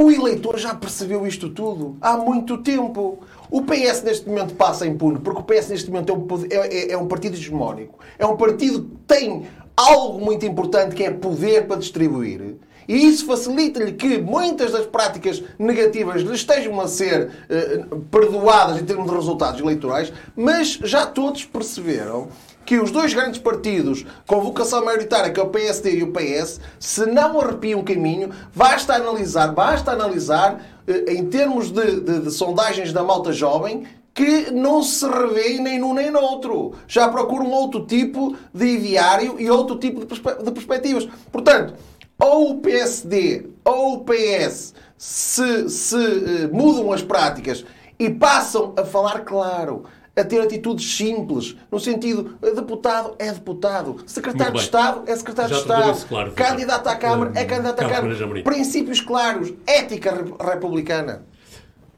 O 0.00 0.12
eleitor 0.12 0.56
já 0.60 0.76
percebeu 0.76 1.26
isto 1.26 1.50
tudo 1.50 1.96
há 2.00 2.16
muito 2.16 2.58
tempo. 2.58 3.18
O 3.50 3.62
PS 3.62 4.04
neste 4.04 4.28
momento 4.28 4.54
passa 4.54 4.86
impune, 4.86 5.18
porque 5.18 5.40
o 5.40 5.42
PS 5.42 5.70
neste 5.70 5.90
momento 5.90 6.12
é 6.12 6.14
um, 6.14 6.26
é, 6.48 6.92
é 6.92 6.96
um 6.96 7.08
partido 7.08 7.34
hegemónico. 7.34 7.98
É 8.16 8.24
um 8.24 8.36
partido 8.36 8.82
que 8.84 8.96
tem 9.08 9.48
algo 9.76 10.24
muito 10.24 10.46
importante 10.46 10.94
que 10.94 11.02
é 11.02 11.10
poder 11.10 11.66
para 11.66 11.78
distribuir. 11.78 12.58
E 12.86 13.08
isso 13.08 13.26
facilita-lhe 13.26 13.90
que 13.90 14.18
muitas 14.18 14.70
das 14.70 14.86
práticas 14.86 15.42
negativas 15.58 16.22
lhe 16.22 16.32
estejam 16.32 16.80
a 16.80 16.86
ser 16.86 17.30
eh, 17.50 17.84
perdoadas 18.08 18.80
em 18.80 18.84
termos 18.84 19.10
de 19.10 19.16
resultados 19.16 19.60
eleitorais, 19.60 20.12
mas 20.36 20.78
já 20.84 21.06
todos 21.06 21.44
perceberam 21.44 22.28
que 22.68 22.78
os 22.78 22.90
dois 22.90 23.14
grandes 23.14 23.40
partidos 23.40 24.04
com 24.26 24.42
vocação 24.42 24.84
maioritária, 24.84 25.32
que 25.32 25.40
é 25.40 25.42
o 25.42 25.48
PSD 25.48 26.00
e 26.00 26.02
o 26.02 26.12
PS, 26.12 26.60
se 26.78 27.06
não 27.06 27.40
arrepiam 27.40 27.80
o 27.80 27.82
caminho, 27.82 28.28
basta 28.54 28.94
analisar, 28.94 29.54
basta 29.54 29.92
analisar 29.92 30.62
eh, 30.86 31.14
em 31.14 31.24
termos 31.24 31.70
de, 31.70 31.98
de, 31.98 32.20
de 32.20 32.30
sondagens 32.30 32.92
da 32.92 33.02
malta 33.02 33.32
jovem, 33.32 33.86
que 34.12 34.50
não 34.50 34.82
se 34.82 35.08
revê 35.08 35.58
nem 35.58 35.78
num 35.78 35.94
nem 35.94 36.10
no 36.10 36.20
outro. 36.20 36.74
Já 36.86 37.08
procuram 37.08 37.50
outro 37.50 37.86
tipo 37.86 38.36
de 38.52 38.66
ideário 38.66 39.36
e 39.40 39.50
outro 39.50 39.78
tipo 39.78 40.00
de, 40.00 40.06
perspe 40.06 40.44
de 40.44 40.50
perspectivas. 40.50 41.08
Portanto, 41.32 41.72
ou 42.18 42.50
o 42.50 42.58
PSD 42.58 43.46
ou 43.64 43.94
o 43.94 44.04
PS 44.04 44.74
se, 44.98 45.70
se 45.70 45.96
uh, 45.96 46.50
mudam 46.54 46.92
as 46.92 47.00
práticas 47.00 47.64
e 47.98 48.10
passam 48.10 48.74
a 48.76 48.84
falar 48.84 49.20
claro, 49.20 49.84
a 50.18 50.24
ter 50.24 50.40
atitudes 50.40 50.96
simples, 50.96 51.56
no 51.70 51.78
sentido, 51.78 52.36
deputado 52.40 53.14
é 53.18 53.32
deputado, 53.32 53.96
secretário 54.06 54.54
de 54.54 54.60
Estado 54.60 55.02
é 55.06 55.16
secretário 55.16 55.50
Já 55.50 55.56
de 55.56 55.62
Estado, 55.62 56.08
claro, 56.08 56.32
candidato 56.32 56.86
à 56.88 56.96
Câmara 56.96 57.32
é 57.34 57.44
candidato 57.44 57.80
à 57.80 57.88
Câmara. 57.88 58.42
Princípios 58.42 59.00
claros, 59.00 59.52
ética 59.66 60.24
republicana. 60.40 61.22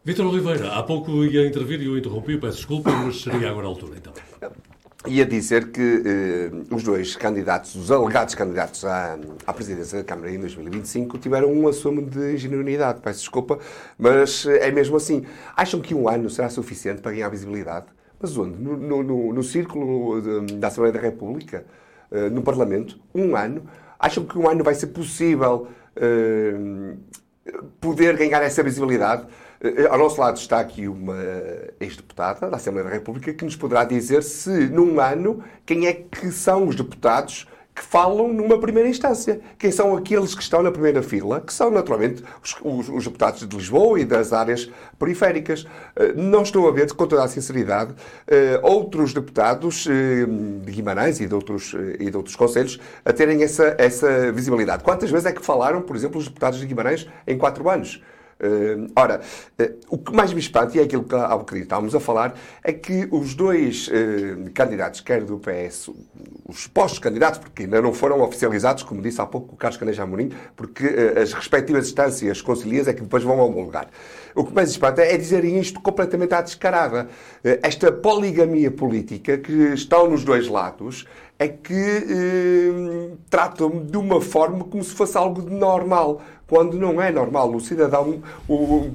Vítor 0.05 0.27
Oliveira, 0.27 0.73
há 0.73 0.83
pouco 0.83 1.25
ia 1.25 1.47
intervir 1.47 1.81
e 1.81 1.87
eu 1.87 1.97
interrompi, 1.97 2.37
peço 2.39 2.59
desculpa, 2.59 2.91
mas 2.91 3.23
seria 3.23 3.51
agora 3.51 3.67
a 3.67 3.71
altura 3.71 3.97
então. 3.97 4.13
Ia 5.07 5.25
dizer 5.25 5.71
que 5.71 6.03
eh, 6.05 6.51
os 6.71 6.83
dois 6.83 7.17
candidatos, 7.17 7.75
os 7.75 7.91
alegados 7.91 8.35
candidatos 8.35 8.85
à, 8.85 9.19
à 9.47 9.53
presidência 9.53 9.99
da 9.99 10.05
Câmara 10.05 10.31
em 10.31 10.39
2025, 10.39 11.17
tiveram 11.17 11.51
um 11.51 11.67
assumo 11.67 12.03
de 12.03 12.35
ingenuidade. 12.35 13.01
Peço 13.01 13.21
desculpa, 13.21 13.59
mas 13.99 14.45
eh, 14.45 14.69
é 14.69 14.71
mesmo 14.71 14.97
assim. 14.97 15.25
Acham 15.57 15.81
que 15.81 15.95
um 15.95 16.07
ano 16.07 16.29
será 16.29 16.51
suficiente 16.51 17.01
para 17.01 17.13
ganhar 17.13 17.31
visibilidade? 17.31 17.87
Mas 18.21 18.37
onde? 18.37 18.57
No, 18.63 18.77
no, 18.77 19.03
no, 19.03 19.33
no 19.33 19.43
círculo 19.43 20.21
da 20.59 20.69
Assembleia 20.69 20.93
da 20.93 21.01
República? 21.01 21.65
Uh, 22.11 22.29
no 22.31 22.43
Parlamento? 22.43 23.01
Um 23.15 23.35
ano? 23.35 23.63
Acham 23.99 24.25
que 24.25 24.37
um 24.37 24.49
ano 24.49 24.63
vai 24.63 24.75
ser 24.75 24.89
possível 24.89 25.69
uh, 25.97 26.97
poder 27.81 28.17
ganhar 28.17 28.43
essa 28.43 28.63
visibilidade? 28.63 29.27
Ao 29.91 29.99
nosso 29.99 30.19
lado 30.19 30.39
está 30.39 30.59
aqui 30.59 30.89
uma 30.89 31.19
ex-deputada 31.79 32.49
da 32.49 32.57
Assembleia 32.57 32.89
da 32.89 32.95
República 32.95 33.31
que 33.33 33.45
nos 33.45 33.57
poderá 33.57 33.85
dizer 33.85 34.23
se, 34.23 34.69
num 34.69 34.99
ano, 34.99 35.45
quem 35.67 35.87
é 35.87 35.93
que 35.93 36.31
são 36.33 36.67
os 36.67 36.75
deputados 36.75 37.47
que 37.81 37.87
falam 37.87 38.29
numa 38.29 38.61
primeira 38.61 38.87
instância. 38.87 39.41
Quem 39.59 39.73
são 39.73 39.97
aqueles 39.97 40.35
que 40.35 40.43
estão 40.43 40.63
na 40.63 40.71
primeira 40.71 41.03
fila, 41.03 41.41
que 41.41 41.51
são 41.51 41.71
naturalmente 41.71 42.23
os, 42.45 42.55
os, 42.63 42.89
os 42.91 43.05
deputados 43.05 43.49
de 43.49 43.57
Lisboa 43.57 43.99
e 43.99 44.05
das 44.05 44.35
áreas 44.35 44.71
periféricas. 44.99 45.67
Eh, 45.97 46.13
não 46.15 46.43
estou 46.43 46.69
a 46.69 46.73
ver, 46.73 46.93
com 46.93 47.07
toda 47.07 47.25
a 47.25 47.29
sinceridade, 47.29 47.95
eh, 48.27 48.61
outros 48.63 49.15
deputados 49.15 49.87
eh, 49.89 50.27
de 50.63 50.73
Guimarães 50.73 51.21
e 51.21 51.27
de 51.27 51.35
outros, 51.35 51.75
e 51.99 52.11
de 52.11 52.17
outros 52.19 52.37
conselhos 52.37 52.79
a 53.03 53.15
terem 53.15 53.43
essa, 53.43 53.75
essa 53.79 54.31
visibilidade. 54.31 54.85
Quantas 54.85 55.11
vezes 55.11 55.25
é 55.25 55.33
que 55.33 55.43
falaram, 55.43 55.81
por 55.81 55.97
exemplo, 55.97 56.19
os 56.19 56.29
deputados 56.29 56.61
de 56.61 56.67
Guimarães 56.67 57.09
em 57.27 57.39
quatro 57.39 57.67
anos? 57.71 58.03
Uh, 58.41 58.91
ora, 58.97 59.21
uh, 59.61 59.79
o 59.91 59.99
que 59.99 60.15
mais 60.15 60.33
me 60.33 60.41
espanta, 60.41 60.77
e 60.77 60.81
é 60.81 60.85
aquilo 60.85 61.05
que 61.05 61.15
há 61.15 61.37
bocadinho 61.37 61.65
estávamos 61.65 61.95
a 61.95 62.01
falar, 62.01 62.35
é 62.65 62.73
que 62.73 63.07
os 63.11 63.35
dois 63.35 63.89
uh, 63.89 64.51
candidatos, 64.55 65.03
quer 65.03 65.23
do 65.23 65.39
PS, 65.39 65.91
os 66.49 66.67
postos 66.67 66.99
candidatos, 66.99 67.39
porque 67.39 67.65
ainda 67.65 67.83
não 67.83 67.93
foram 67.93 68.23
oficializados, 68.23 68.83
como 68.83 69.03
disse 69.03 69.21
há 69.21 69.27
pouco 69.27 69.55
o 69.55 69.57
Carlos 69.57 69.79
Caneja 69.79 70.05
Amorim, 70.05 70.33
porque 70.57 70.87
as 71.21 71.33
respectivas 71.33 71.87
instâncias 71.87 72.41
concilias 72.41 72.89
é 72.89 72.95
que 72.95 73.03
depois 73.03 73.23
vão 73.23 73.39
homologar. 73.39 73.89
O 74.35 74.45
que 74.45 74.53
mais 74.55 74.71
espanta 74.71 75.03
é 75.03 75.17
dizerem 75.17 75.59
isto 75.59 75.81
completamente 75.81 76.35
à 76.35 76.41
descarada. 76.41 77.09
Esta 77.63 77.93
poligamia 77.93 78.71
política 78.71 79.39
que 79.39 79.53
estão 79.75 80.09
nos 80.09 80.25
dois 80.25 80.49
lados 80.49 81.07
é 81.41 81.49
que 81.49 81.73
eh, 81.73 83.17
tratam 83.31 83.83
de 83.83 83.97
uma 83.97 84.21
forma 84.21 84.63
como 84.63 84.85
se 84.85 84.95
fosse 84.95 85.17
algo 85.17 85.41
de 85.41 85.51
normal, 85.51 86.21
quando 86.47 86.79
não 86.79 87.01
é 87.01 87.11
normal. 87.11 87.55
O 87.55 87.61
cidadão 87.61 88.21
o, 88.47 88.91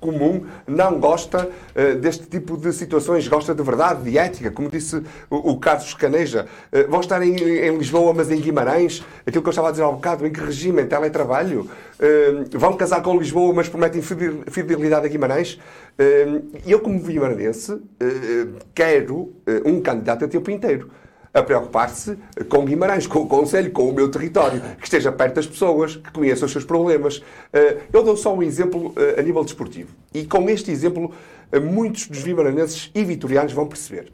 comum 0.00 0.46
não 0.66 0.98
gosta 0.98 1.50
eh, 1.74 1.96
deste 1.96 2.26
tipo 2.26 2.56
de 2.56 2.72
situações, 2.72 3.28
gosta 3.28 3.54
de 3.54 3.62
verdade, 3.62 4.02
de 4.04 4.16
ética, 4.16 4.50
como 4.50 4.70
disse 4.70 5.02
o, 5.28 5.50
o 5.50 5.60
Carlos 5.60 5.92
Caneja. 5.92 6.46
Eh, 6.72 6.84
vão 6.84 7.00
estar 7.00 7.20
em, 7.22 7.36
em, 7.36 7.76
Lisboa, 7.76 8.14
mas 8.14 8.30
em 8.30 8.40
Guimarães, 8.40 9.04
aquilo 9.26 9.42
que 9.42 9.48
eu 9.48 9.50
estava 9.50 9.68
a 9.68 9.70
dizer 9.70 9.82
há 9.82 9.88
um 9.90 9.96
bocado, 9.96 10.26
em 10.26 10.32
que 10.32 10.40
regime, 10.40 10.80
em 10.80 10.86
teletrabalho. 10.86 11.68
Eh, 11.98 12.44
vão 12.52 12.74
casar 12.74 13.02
com 13.02 13.18
Lisboa, 13.18 13.52
mas 13.52 13.68
prometem 13.68 14.00
fidelidade 14.00 15.04
a 15.04 15.08
Guimarães. 15.10 15.60
Eh, 15.98 16.40
eu, 16.66 16.80
como 16.80 16.98
guimaranense, 17.00 17.78
eh, 18.00 18.46
quero 18.74 19.34
um 19.66 19.82
candidato 19.82 20.24
a 20.24 20.28
tempo 20.28 20.50
inteiro 20.50 20.90
a 21.32 21.42
preocupar-se 21.42 22.18
com 22.48 22.64
Guimarães, 22.64 23.06
com 23.06 23.20
o 23.20 23.26
Conselho, 23.26 23.70
com 23.70 23.88
o 23.88 23.92
meu 23.92 24.10
território, 24.10 24.60
que 24.76 24.84
esteja 24.84 25.12
perto 25.12 25.36
das 25.36 25.46
pessoas, 25.46 25.96
que 25.96 26.10
conheça 26.10 26.44
os 26.44 26.52
seus 26.52 26.64
problemas. 26.64 27.22
Eh, 27.52 27.82
eu 27.92 28.02
dou 28.02 28.16
só 28.16 28.34
um 28.34 28.42
exemplo 28.42 28.92
eh, 28.96 29.20
a 29.20 29.22
nível 29.22 29.44
desportivo. 29.44 29.94
E 30.12 30.26
com 30.26 30.48
este 30.50 30.70
exemplo, 30.70 31.12
eh, 31.52 31.60
muitos 31.60 32.08
dos 32.08 32.20
vimaranenses 32.20 32.90
e 32.94 33.04
vitorianos 33.04 33.52
vão 33.52 33.66
perceber. 33.66 34.12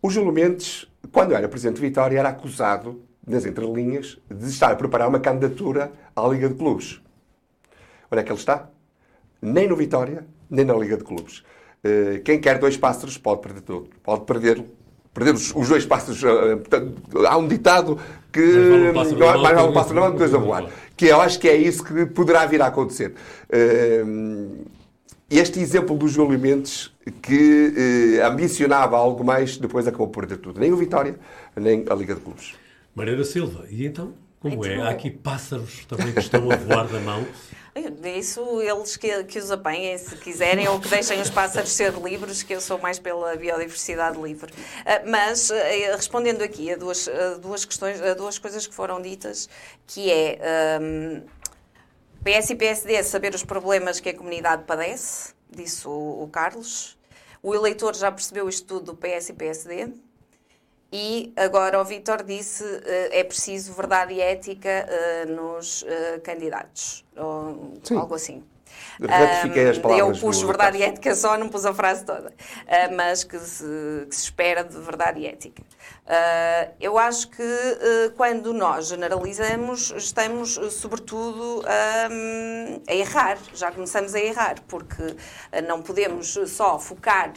O 0.00 0.08
Júlio 0.08 0.32
Mendes, 0.32 0.86
quando 1.12 1.34
era 1.34 1.48
Presidente 1.48 1.76
de 1.76 1.82
Vitória, 1.82 2.18
era 2.18 2.30
acusado, 2.30 3.02
nas 3.26 3.44
entrelinhas, 3.44 4.18
de 4.30 4.48
estar 4.48 4.70
a 4.70 4.76
preparar 4.76 5.08
uma 5.08 5.20
candidatura 5.20 5.92
à 6.14 6.26
Liga 6.28 6.48
de 6.48 6.54
Clubes. 6.54 7.00
Onde 8.10 8.20
é 8.20 8.24
que 8.24 8.30
ele 8.30 8.38
está? 8.38 8.70
Nem 9.42 9.68
no 9.68 9.76
Vitória, 9.76 10.24
nem 10.48 10.64
na 10.64 10.74
Liga 10.74 10.96
de 10.96 11.04
Clubes. 11.04 11.44
Quem 12.24 12.40
quer 12.40 12.58
dois 12.58 12.76
pássaros 12.76 13.18
pode 13.18 13.42
perder 13.42 13.60
tudo. 13.62 13.90
Pode 14.02 14.24
perder 14.24 14.64
perder 15.16 15.34
os, 15.34 15.68
dois 15.68 15.86
passos. 15.86 16.22
Uh, 16.22 17.26
há 17.26 17.38
um 17.38 17.48
ditado 17.48 17.98
que 18.30 18.92
mais 18.94 19.10
vale 19.12 19.62
um 19.62 19.72
pássaro 19.72 19.94
na 19.94 20.00
mão 20.02 20.10
do 20.10 20.12
que 20.12 20.18
dois 20.18 20.34
a 20.34 20.38
voar. 20.38 20.66
Que 20.94 21.06
eu 21.06 21.20
acho 21.22 21.40
que 21.40 21.48
é 21.48 21.56
isso 21.56 21.82
que 21.82 22.04
poderá 22.04 22.44
vir 22.44 22.60
a 22.60 22.66
acontecer. 22.66 23.14
Uh, 23.48 24.66
este 25.30 25.58
exemplo 25.58 25.96
dos 25.96 26.12
Júlio 26.12 26.38
Mendes, 26.38 26.92
que 27.22 28.20
uh, 28.20 28.26
ambicionava 28.26 28.98
algo 28.98 29.24
mais, 29.24 29.56
depois 29.56 29.88
acabou 29.88 30.08
por 30.08 30.26
perder 30.26 30.36
tudo. 30.36 30.60
Nem 30.60 30.70
o 30.70 30.76
Vitória, 30.76 31.18
nem 31.56 31.86
a 31.88 31.94
Liga 31.94 32.14
de 32.14 32.20
Clubes. 32.20 32.54
Maria 32.94 33.24
Silva, 33.24 33.64
e 33.70 33.86
então? 33.86 34.12
Como 34.50 34.66
é? 34.66 34.80
Há 34.80 34.90
aqui 34.90 35.10
pássaros 35.10 35.84
também 35.86 36.12
que 36.12 36.20
estão 36.20 36.50
a 36.50 36.56
voar 36.56 36.86
da 36.88 37.00
mão. 37.00 37.26
Isso 38.16 38.62
eles 38.62 38.96
que, 38.96 39.24
que 39.24 39.38
os 39.38 39.50
apanhem 39.50 39.98
se 39.98 40.16
quiserem 40.16 40.66
ou 40.66 40.80
que 40.80 40.88
deixem 40.88 41.20
os 41.20 41.28
pássaros 41.28 41.70
ser 41.72 41.92
livres, 41.92 42.42
que 42.42 42.54
eu 42.54 42.60
sou 42.60 42.78
mais 42.78 42.98
pela 42.98 43.36
biodiversidade 43.36 44.18
livre. 44.18 44.50
Ah, 44.86 45.02
mas, 45.06 45.50
ah, 45.50 45.56
respondendo 45.94 46.42
aqui 46.42 46.72
a 46.72 46.76
duas, 46.76 47.06
a 47.06 47.34
duas 47.34 47.66
questões, 47.66 48.00
a 48.00 48.14
duas 48.14 48.38
coisas 48.38 48.66
que 48.66 48.74
foram 48.74 49.02
ditas, 49.02 49.46
que 49.86 50.10
é 50.10 50.80
um, 50.80 51.22
PS 52.24 52.50
e 52.50 52.54
PSD 52.56 53.02
saber 53.02 53.34
os 53.34 53.44
problemas 53.44 54.00
que 54.00 54.08
a 54.08 54.14
comunidade 54.14 54.64
padece, 54.64 55.34
disse 55.50 55.86
o, 55.86 56.22
o 56.22 56.28
Carlos. 56.28 56.96
O 57.42 57.54
eleitor 57.54 57.94
já 57.94 58.10
percebeu 58.10 58.48
isto 58.48 58.66
tudo 58.66 58.92
do 58.92 58.96
PS 58.96 59.28
e 59.28 59.32
PSD. 59.34 59.92
E 60.92 61.32
agora 61.36 61.80
o 61.80 61.84
Vítor 61.84 62.22
disse 62.22 62.62
uh, 62.62 62.82
é 63.10 63.24
preciso 63.24 63.72
verdade 63.72 64.14
e 64.14 64.20
ética 64.20 64.86
uh, 64.88 65.32
nos 65.32 65.82
uh, 65.82 66.20
candidatos, 66.22 67.04
ou 67.16 67.74
Sim. 67.82 67.96
algo 67.96 68.14
assim. 68.14 68.44
Ratifiquei 69.00 69.70
as 69.70 69.78
palavras. 69.78 70.16
Eu 70.16 70.20
pus 70.20 70.42
verdade 70.42 70.78
e 70.78 70.82
ética 70.82 71.14
só, 71.14 71.36
não 71.36 71.48
pus 71.48 71.64
a 71.66 71.74
frase 71.74 72.04
toda. 72.04 72.32
mas 72.94 73.24
que 73.24 73.38
se, 73.38 74.06
que 74.08 74.14
se 74.14 74.24
espera 74.24 74.62
de 74.64 74.78
verdade 74.78 75.20
e 75.20 75.26
ética. 75.26 75.62
Uh, 76.06 76.72
eu 76.80 76.96
acho 76.96 77.28
que 77.30 77.42
uh, 77.42 78.12
quando 78.16 78.54
nós 78.54 78.86
generalizamos, 78.86 79.92
estamos 79.96 80.56
uh, 80.56 80.70
sobretudo 80.70 81.64
a 81.66 82.94
errar, 82.94 83.38
já 83.52 83.72
começamos 83.72 84.14
a 84.14 84.20
errar, 84.20 84.54
porque 84.68 85.16
não 85.66 85.82
podemos 85.82 86.38
só 86.46 86.78
focar 86.78 87.32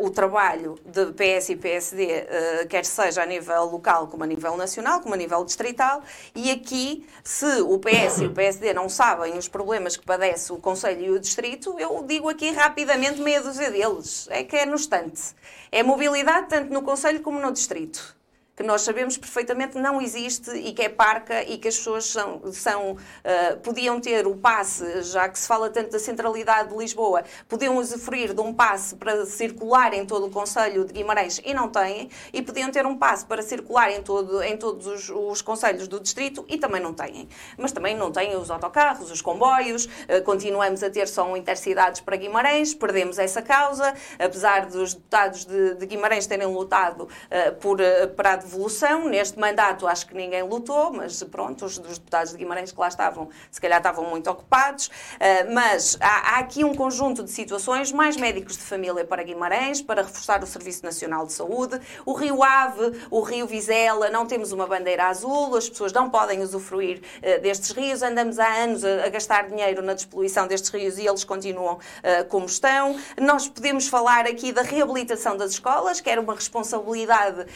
o 0.00 0.10
trabalho 0.10 0.78
de 0.84 1.06
PS 1.12 1.50
e 1.50 1.56
PSD, 1.56 2.26
quer 2.68 2.84
seja 2.84 3.22
a 3.22 3.26
nível 3.26 3.64
local 3.64 4.08
como 4.08 4.24
a 4.24 4.26
nível 4.26 4.56
nacional, 4.56 5.00
como 5.00 5.14
a 5.14 5.16
nível 5.16 5.44
distrital, 5.44 6.02
e 6.34 6.50
aqui, 6.50 7.06
se 7.24 7.62
o 7.62 7.78
PS 7.78 8.20
e 8.22 8.26
o 8.26 8.32
PSD 8.32 8.74
não 8.74 8.88
sabem 8.88 9.38
os 9.38 9.48
problemas 9.48 9.96
que 9.96 10.04
padece 10.04 10.52
o 10.52 10.58
Conselho 10.58 10.91
e 11.00 11.10
o 11.10 11.18
Distrito, 11.18 11.78
eu 11.78 12.02
digo 12.06 12.28
aqui 12.28 12.50
rapidamente 12.50 13.20
meia 13.20 13.40
dúzia 13.40 13.70
deles, 13.70 14.28
é 14.30 14.44
que 14.44 14.56
é 14.56 14.66
no 14.66 14.74
instante. 14.74 15.34
É 15.70 15.82
mobilidade 15.82 16.48
tanto 16.48 16.72
no 16.72 16.82
Conselho 16.82 17.20
como 17.20 17.40
no 17.40 17.52
Distrito 17.52 18.21
que 18.54 18.62
nós 18.62 18.82
sabemos 18.82 19.16
perfeitamente 19.16 19.78
não 19.78 20.00
existe 20.00 20.50
e 20.50 20.72
que 20.72 20.82
é 20.82 20.88
parca 20.88 21.42
e 21.42 21.56
que 21.56 21.68
as 21.68 21.76
pessoas 21.76 22.04
são, 22.04 22.52
são 22.52 22.92
uh, 22.92 23.56
podiam 23.62 23.98
ter 24.00 24.26
o 24.26 24.36
passe, 24.36 25.02
já 25.02 25.28
que 25.28 25.38
se 25.38 25.48
fala 25.48 25.70
tanto 25.70 25.90
da 25.92 25.98
centralidade 25.98 26.68
de 26.68 26.76
Lisboa, 26.76 27.24
podiam 27.48 27.76
usufruir 27.78 28.34
de 28.34 28.40
um 28.40 28.52
passe 28.52 28.94
para 28.96 29.24
circular 29.24 29.94
em 29.94 30.04
todo 30.04 30.26
o 30.26 30.30
Conselho 30.30 30.84
de 30.84 30.92
Guimarães 30.92 31.40
e 31.44 31.54
não 31.54 31.68
têm, 31.68 32.10
e 32.32 32.42
podiam 32.42 32.70
ter 32.70 32.84
um 32.84 32.96
passe 32.96 33.24
para 33.24 33.42
circular 33.42 33.90
em, 33.90 34.02
todo, 34.02 34.42
em 34.42 34.56
todos 34.56 34.86
os, 34.86 35.08
os 35.08 35.40
Conselhos 35.40 35.88
do 35.88 35.98
Distrito 35.98 36.44
e 36.48 36.58
também 36.58 36.80
não 36.80 36.92
têm. 36.92 37.28
Mas 37.56 37.72
também 37.72 37.96
não 37.96 38.12
têm 38.12 38.36
os 38.36 38.50
autocarros, 38.50 39.10
os 39.10 39.22
comboios, 39.22 39.86
uh, 39.86 40.22
continuamos 40.24 40.82
a 40.82 40.90
ter 40.90 41.08
só 41.08 41.24
um 41.24 41.36
intercidades 41.36 42.02
para 42.02 42.16
Guimarães, 42.16 42.74
perdemos 42.74 43.18
essa 43.18 43.40
causa, 43.40 43.94
apesar 44.18 44.66
dos 44.66 44.92
deputados 44.92 45.46
de, 45.46 45.74
de 45.76 45.86
Guimarães 45.86 46.26
terem 46.26 46.46
lutado 46.46 47.04
uh, 47.04 47.54
por, 47.58 47.78
para 48.14 48.34
a 48.34 48.41
devolução. 48.42 49.08
Neste 49.08 49.38
mandato 49.38 49.86
acho 49.86 50.06
que 50.06 50.14
ninguém 50.14 50.42
lutou, 50.42 50.92
mas 50.92 51.22
pronto, 51.24 51.64
os, 51.64 51.78
os 51.78 51.98
deputados 51.98 52.32
de 52.32 52.38
Guimarães 52.38 52.72
que 52.72 52.80
lá 52.80 52.88
estavam, 52.88 53.28
se 53.50 53.60
calhar 53.60 53.78
estavam 53.78 54.04
muito 54.04 54.30
ocupados. 54.30 54.86
Uh, 54.86 55.52
mas 55.52 55.96
há, 56.00 56.36
há, 56.36 56.38
aqui 56.38 56.64
um 56.64 56.74
conjunto 56.74 57.22
de 57.22 57.30
situações, 57.30 57.92
mais 57.92 58.16
médicos 58.16 58.56
de 58.56 58.62
família 58.62 59.04
para 59.04 59.22
Guimarães, 59.22 59.80
para 59.80 60.02
reforçar 60.02 60.42
o 60.42 60.46
Serviço 60.46 60.84
Nacional 60.84 61.26
de 61.26 61.32
Saúde, 61.32 61.80
o 62.04 62.12
Rio 62.12 62.42
Ave, 62.42 63.06
o 63.10 63.20
Rio 63.20 63.46
Vizela, 63.46 64.10
não 64.10 64.26
temos 64.26 64.52
uma 64.52 64.66
bandeira 64.66 65.06
azul, 65.06 65.56
as 65.56 65.68
pessoas 65.68 65.92
não 65.92 66.10
podem 66.10 66.40
usufruir 66.40 66.98
uh, 66.98 67.40
destes 67.40 67.70
rios, 67.70 68.02
andamos 68.02 68.38
há 68.38 68.48
anos 68.48 68.84
a, 68.84 69.06
a, 69.06 69.08
gastar 69.08 69.48
dinheiro 69.48 69.82
na 69.82 69.94
despoluição 69.94 70.46
destes 70.46 70.70
rios 70.70 70.98
e 70.98 71.06
eles 71.06 71.24
continuam 71.24 71.74
uh, 71.74 72.24
como 72.28 72.46
estão. 72.46 72.96
Nós 73.20 73.48
podemos 73.48 73.88
falar 73.88 74.26
aqui 74.26 74.52
da 74.52 74.62
reabilitação 74.62 75.36
das 75.36 75.52
escolas, 75.52 76.00
que 76.00 76.10
era 76.10 76.20
uma 76.20 76.34
responsabilidade 76.34 77.46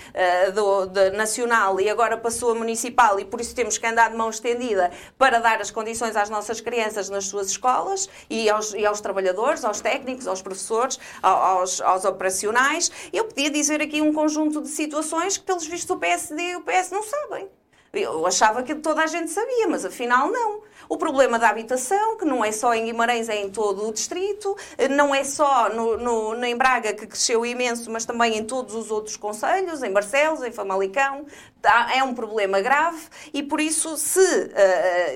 do, 0.54 0.75
de, 0.84 1.10
nacional 1.10 1.80
e 1.80 1.88
agora 1.88 2.16
passou 2.18 2.50
a 2.50 2.54
municipal 2.54 3.18
e 3.20 3.24
por 3.24 3.40
isso 3.40 3.54
temos 3.54 3.78
que 3.78 3.86
andar 3.86 4.10
de 4.10 4.16
mão 4.16 4.28
estendida 4.28 4.90
para 5.16 5.38
dar 5.38 5.60
as 5.60 5.70
condições 5.70 6.16
às 6.16 6.28
nossas 6.28 6.60
crianças 6.60 7.08
nas 7.08 7.26
suas 7.26 7.48
escolas 7.48 8.08
e 8.28 8.50
aos, 8.50 8.74
e 8.74 8.84
aos 8.84 9.00
trabalhadores, 9.00 9.64
aos 9.64 9.80
técnicos, 9.80 10.26
aos 10.26 10.42
professores, 10.42 10.98
aos, 11.22 11.80
aos 11.80 12.04
operacionais. 12.04 12.90
Eu 13.12 13.24
podia 13.24 13.48
dizer 13.48 13.80
aqui 13.80 14.02
um 14.02 14.12
conjunto 14.12 14.60
de 14.60 14.68
situações 14.68 15.36
que, 15.36 15.44
pelos 15.44 15.66
vistos, 15.66 15.90
o 15.90 15.98
PSD 15.98 16.42
e 16.42 16.56
o 16.56 16.62
PS 16.62 16.90
não 16.90 17.02
sabem. 17.02 17.48
Eu 17.92 18.26
achava 18.26 18.62
que 18.62 18.74
toda 18.74 19.02
a 19.02 19.06
gente 19.06 19.30
sabia, 19.30 19.68
mas 19.68 19.84
afinal 19.84 20.28
não. 20.30 20.60
O 20.88 20.96
problema 20.96 21.38
da 21.38 21.48
habitação, 21.48 22.16
que 22.16 22.24
não 22.24 22.44
é 22.44 22.52
só 22.52 22.74
em 22.74 22.84
Guimarães, 22.84 23.28
é 23.28 23.40
em 23.40 23.50
todo 23.50 23.88
o 23.88 23.92
distrito, 23.92 24.56
não 24.90 25.14
é 25.14 25.24
só 25.24 25.68
no, 25.68 25.96
no, 25.96 26.44
em 26.44 26.56
Braga, 26.56 26.92
que 26.92 27.06
cresceu 27.06 27.44
imenso, 27.44 27.90
mas 27.90 28.04
também 28.04 28.36
em 28.36 28.44
todos 28.44 28.74
os 28.74 28.90
outros 28.90 29.16
conselhos, 29.16 29.82
em 29.82 29.92
Barcelos, 29.92 30.42
em 30.42 30.52
Famalicão, 30.52 31.26
é 31.94 32.02
um 32.02 32.14
problema 32.14 32.60
grave 32.60 33.00
e 33.32 33.42
por 33.42 33.60
isso, 33.60 33.96
se 33.96 34.20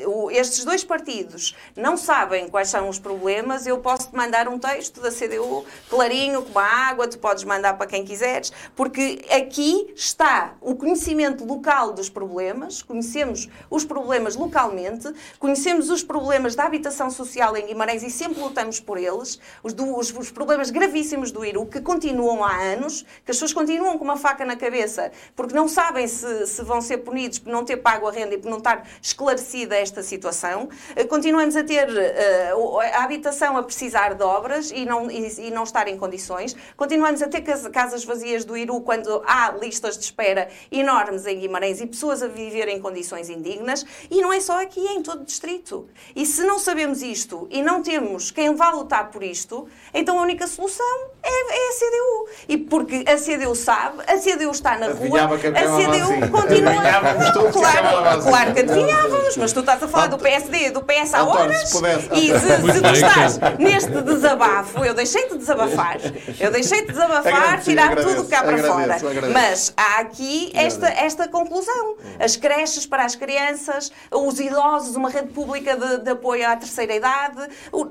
uh, 0.07 0.31
estes 0.31 0.65
dois 0.65 0.85
partidos 0.85 1.57
não 1.77 1.97
sabem 1.97 2.49
quais 2.49 2.69
são 2.69 2.89
os 2.89 2.99
problemas, 2.99 3.67
eu 3.67 3.79
posso 3.79 4.11
te 4.11 4.17
mandar 4.17 4.49
um 4.49 4.59
texto 4.59 5.01
da 5.01 5.11
CDU, 5.11 5.65
clarinho, 5.89 6.43
como 6.43 6.59
a 6.59 6.65
água, 6.65 7.09
tu 7.09 7.19
podes 7.19 7.45
mandar 7.45 7.75
para 7.75 7.87
quem 7.87 8.05
quiseres, 8.05 8.53
porque 8.75 9.25
aqui 9.31 9.93
está 9.95 10.55
o 10.61 10.75
conhecimento 10.75 11.45
local 11.45 11.93
dos 11.93 12.09
problemas, 12.09 12.83
conhecemos 12.83 13.49
os 13.69 13.85
problemas 13.85 14.37
localmente, 14.37 15.13
conhecemos 15.39 15.91
os 15.91 16.03
problemas 16.03 16.55
da 16.55 16.65
habitação 16.65 17.11
social 17.11 17.57
em 17.57 17.67
Guimarães 17.67 18.03
e 18.03 18.11
sempre 18.11 18.41
lutamos 18.41 18.81
por 18.81 18.99
eles, 18.99 19.39
os, 19.63 19.73
do, 19.73 19.97
os, 19.97 20.11
os 20.13 20.31
problemas 20.31 20.71
gravíssimos 20.71 21.31
do 21.31 21.45
IRU, 21.45 21.67
que 21.67 21.81
continuam 21.81 22.45
há 22.45 22.57
anos, 22.57 23.03
que 23.25 23.31
as 23.31 23.37
pessoas 23.37 23.53
continuam 23.53 23.99
com 23.99 24.05
uma 24.05 24.17
faca 24.17 24.45
na 24.45 24.57
cabeça, 24.57 25.11
porque 25.35 25.55
não 25.55 25.69
sabem 25.69 26.07
se, 26.07 26.40
se 26.47 26.63
vão 26.63 26.81
ser 26.81 26.99
punidos 26.99 27.39
por 27.39 27.51
não 27.51 27.65
ter 27.65 27.79
pago 27.79 28.09
a 28.09 28.13
renda 28.13 28.35
e 28.35 28.39
por 28.39 28.51
não 28.51 28.59
estar 28.59 28.87
esclarecida 29.03 29.77
esta 29.77 30.03
situação. 30.03 30.69
Uh, 30.97 31.07
continuamos 31.09 31.57
a 31.57 31.65
ter 31.65 31.89
uh, 31.89 32.81
a 32.81 33.05
habitação 33.05 33.57
a 33.57 33.63
precisar 33.63 34.15
de 34.15 34.23
obras 34.23 34.71
e 34.71 34.85
não, 34.85 35.11
e, 35.11 35.47
e 35.47 35.51
não 35.51 35.65
estar 35.65 35.89
em 35.89 35.97
condições. 35.97 36.57
Continuamos 36.77 37.23
a 37.23 37.29
ter 37.29 37.43
casas 37.71 38.05
vazias 38.05 38.45
do 38.45 38.57
IRU 38.57 38.81
quando 38.83 39.23
há 39.27 39.51
listas 39.53 39.97
de 39.99 40.05
espera 40.05 40.49
enormes 40.71 41.27
em 41.27 41.39
Guimarães 41.39 41.81
e 41.81 41.87
pessoas 41.87 42.23
a 42.23 42.29
viver 42.29 42.69
em 42.69 42.81
condições 42.81 43.29
indignas. 43.29 43.85
E 44.11 44.21
não 44.21 44.33
é 44.33 44.41
só 44.41 44.61
aqui, 44.61 44.87
é 44.87 44.93
em 44.93 45.03
todo 45.03 45.23
o 45.23 45.25
distrito. 45.25 45.89
E 46.15 46.27
se 46.27 46.43
não 46.45 46.59
sabemos 46.59 47.03
isto 47.03 47.47
e 47.51 47.63
não 47.63 47.83
temos 47.83 48.31
quem 48.31 48.55
vá 48.55 48.71
lutar 48.71 49.11
por 49.11 49.23
isto, 49.23 49.69
então 49.93 50.19
a 50.19 50.23
única 50.23 50.47
solução 50.47 51.10
é, 51.23 51.55
é 51.55 51.69
a 51.69 51.73
CDU. 51.73 52.29
E 52.49 52.57
porque 52.57 53.05
a 53.07 53.17
CDU 53.17 53.55
sabe, 53.55 54.03
a 54.07 54.17
CDU 54.17 54.51
está 54.51 54.77
na 54.79 54.89
rua, 54.89 55.21
a 55.23 55.29
CDU 55.29 56.31
continua. 56.31 56.73
Não, 56.73 57.53
claro, 57.53 58.23
claro 58.23 58.55
que 58.55 58.61
adivinhávamos, 58.61 59.37
mas 59.37 59.53
tu 59.53 59.61
estás 59.61 59.83
a 59.83 59.89
falar 59.89 60.09
do 60.09 60.19
PSD, 60.19 60.71
do 60.71 60.83
PS 60.83 61.15
há 61.15 61.25
horas. 61.25 61.73
E 62.13 62.39
se, 62.39 62.73
se 62.73 62.81
tu 62.81 62.89
estás 62.89 63.39
neste 63.59 64.03
desabafo, 64.03 64.85
eu 64.85 64.95
deixei 64.95 65.29
de 65.29 65.39
desabafar. 65.39 65.99
Eu 66.39 66.51
deixei 66.51 66.83
de 66.83 66.89
desabafar, 66.89 67.61
tirar 67.63 67.97
tudo 67.97 68.25
cá 68.27 68.43
para 68.43 68.59
fora. 68.59 68.97
Mas 69.33 69.73
há 69.77 70.01
aqui 70.01 70.51
esta, 70.55 70.89
esta 70.89 71.29
conclusão. 71.29 71.97
As 72.19 72.37
creches 72.37 72.87
para 72.87 73.05
as 73.05 73.15
crianças, 73.15 73.93
os 74.11 74.41
idosos, 74.41 74.97
uma 74.97 75.11
rede 75.11 75.29
pública 75.29 75.77
de, 75.77 75.99
de 75.99 76.11
apoio 76.11 76.49
à 76.49 76.57
terceira 76.57 76.95
idade. 76.95 77.49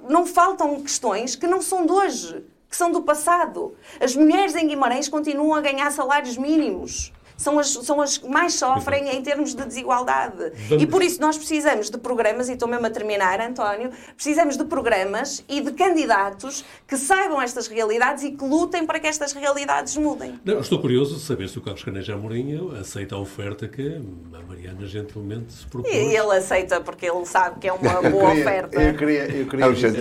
Não 0.10 0.26
faltam 0.26 0.82
questões 0.82 1.36
que 1.36 1.48
não 1.48 1.62
são 1.62 1.86
de 1.86 1.92
hoje, 1.92 2.44
que 2.70 2.76
são 2.76 2.92
do 2.92 3.02
passado. 3.02 3.76
As 4.00 4.16
mulheres 4.16 4.56
em 4.56 4.68
Guimarães 4.68 5.10
continuam 5.10 5.56
a 5.56 5.62
ganhar 5.62 5.92
salários 5.92 6.38
mínimos 6.38 7.12
são 7.40 7.58
as, 7.58 7.70
são 7.70 8.02
as 8.02 8.18
que 8.18 8.28
mais 8.28 8.54
sofrem 8.54 9.16
em 9.16 9.22
termos 9.22 9.56
de 9.56 9.66
desigualdade. 9.66 10.52
Vamos. 10.68 10.84
E 10.84 10.86
por 10.86 11.02
isso 11.02 11.22
nós 11.22 11.38
precisamos 11.38 11.90
de 11.90 11.98
programas, 11.98 12.50
e 12.50 12.54
estou 12.54 12.68
mesmo 12.68 12.86
a 12.86 12.90
terminar, 12.90 13.40
António, 13.40 13.92
precisamos 14.14 14.58
de 14.58 14.66
programas 14.66 15.42
e 15.48 15.62
de 15.62 15.72
candidatos 15.72 16.66
que 16.86 16.98
saibam 16.98 17.42
estas 17.42 17.68
realidades 17.68 18.24
e 18.24 18.32
que 18.32 18.44
lutem 18.44 18.86
para 18.86 19.00
que 19.00 19.08
estas 19.08 19.32
realidades 19.32 19.96
mudem. 19.96 20.38
Não, 20.44 20.60
estou 20.60 20.80
curioso 20.80 21.16
de 21.16 21.22
saber 21.22 21.48
se 21.48 21.58
o 21.58 21.62
Carlos 21.62 21.82
Caneja 21.82 22.14
Amorim 22.14 22.74
aceita 22.78 23.16
a 23.16 23.20
oferta 23.20 23.70
que 23.70 24.02
a 24.34 24.44
Mariana 24.46 24.86
gentilmente 24.86 25.54
se 25.54 25.66
propôs. 25.66 25.94
E 25.94 25.98
ele 25.98 26.36
aceita 26.36 26.82
porque 26.82 27.06
ele 27.06 27.26
sabe 27.26 27.60
que 27.62 27.70
é 27.70 27.74
uma 27.74 28.02
boa 28.02 28.32
queria, 28.32 28.42
oferta. 28.44 28.82
Eu 28.82 28.94
queria, 28.96 29.24
eu 29.32 29.48
queria, 29.48 29.66
é 29.66 29.70
um 29.70 29.74
dizer, 29.74 30.00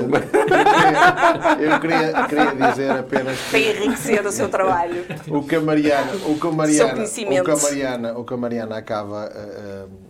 eu 1.60 1.80
queria, 1.80 2.26
queria 2.28 2.70
dizer 2.70 2.90
apenas 2.90 3.38
que, 3.38 3.50
para 3.50 3.58
enriquecer 3.60 4.26
o 4.26 4.32
seu 4.32 4.48
trabalho. 4.48 5.04
O 5.28 5.42
que 5.44 5.54
a 5.54 5.60
Mariana, 5.60 6.12
o 6.26 6.36
que 6.36 6.46
a 6.46 6.50
Mariana, 6.50 7.06
o 7.28 7.44
que 7.44 7.50
a 7.50 7.56
Mariana, 7.56 8.18
o 8.18 8.24
que 8.24 8.34
a 8.34 8.36
Mariana 8.36 8.76
acaba, 8.76 9.30
uh, 9.30 10.08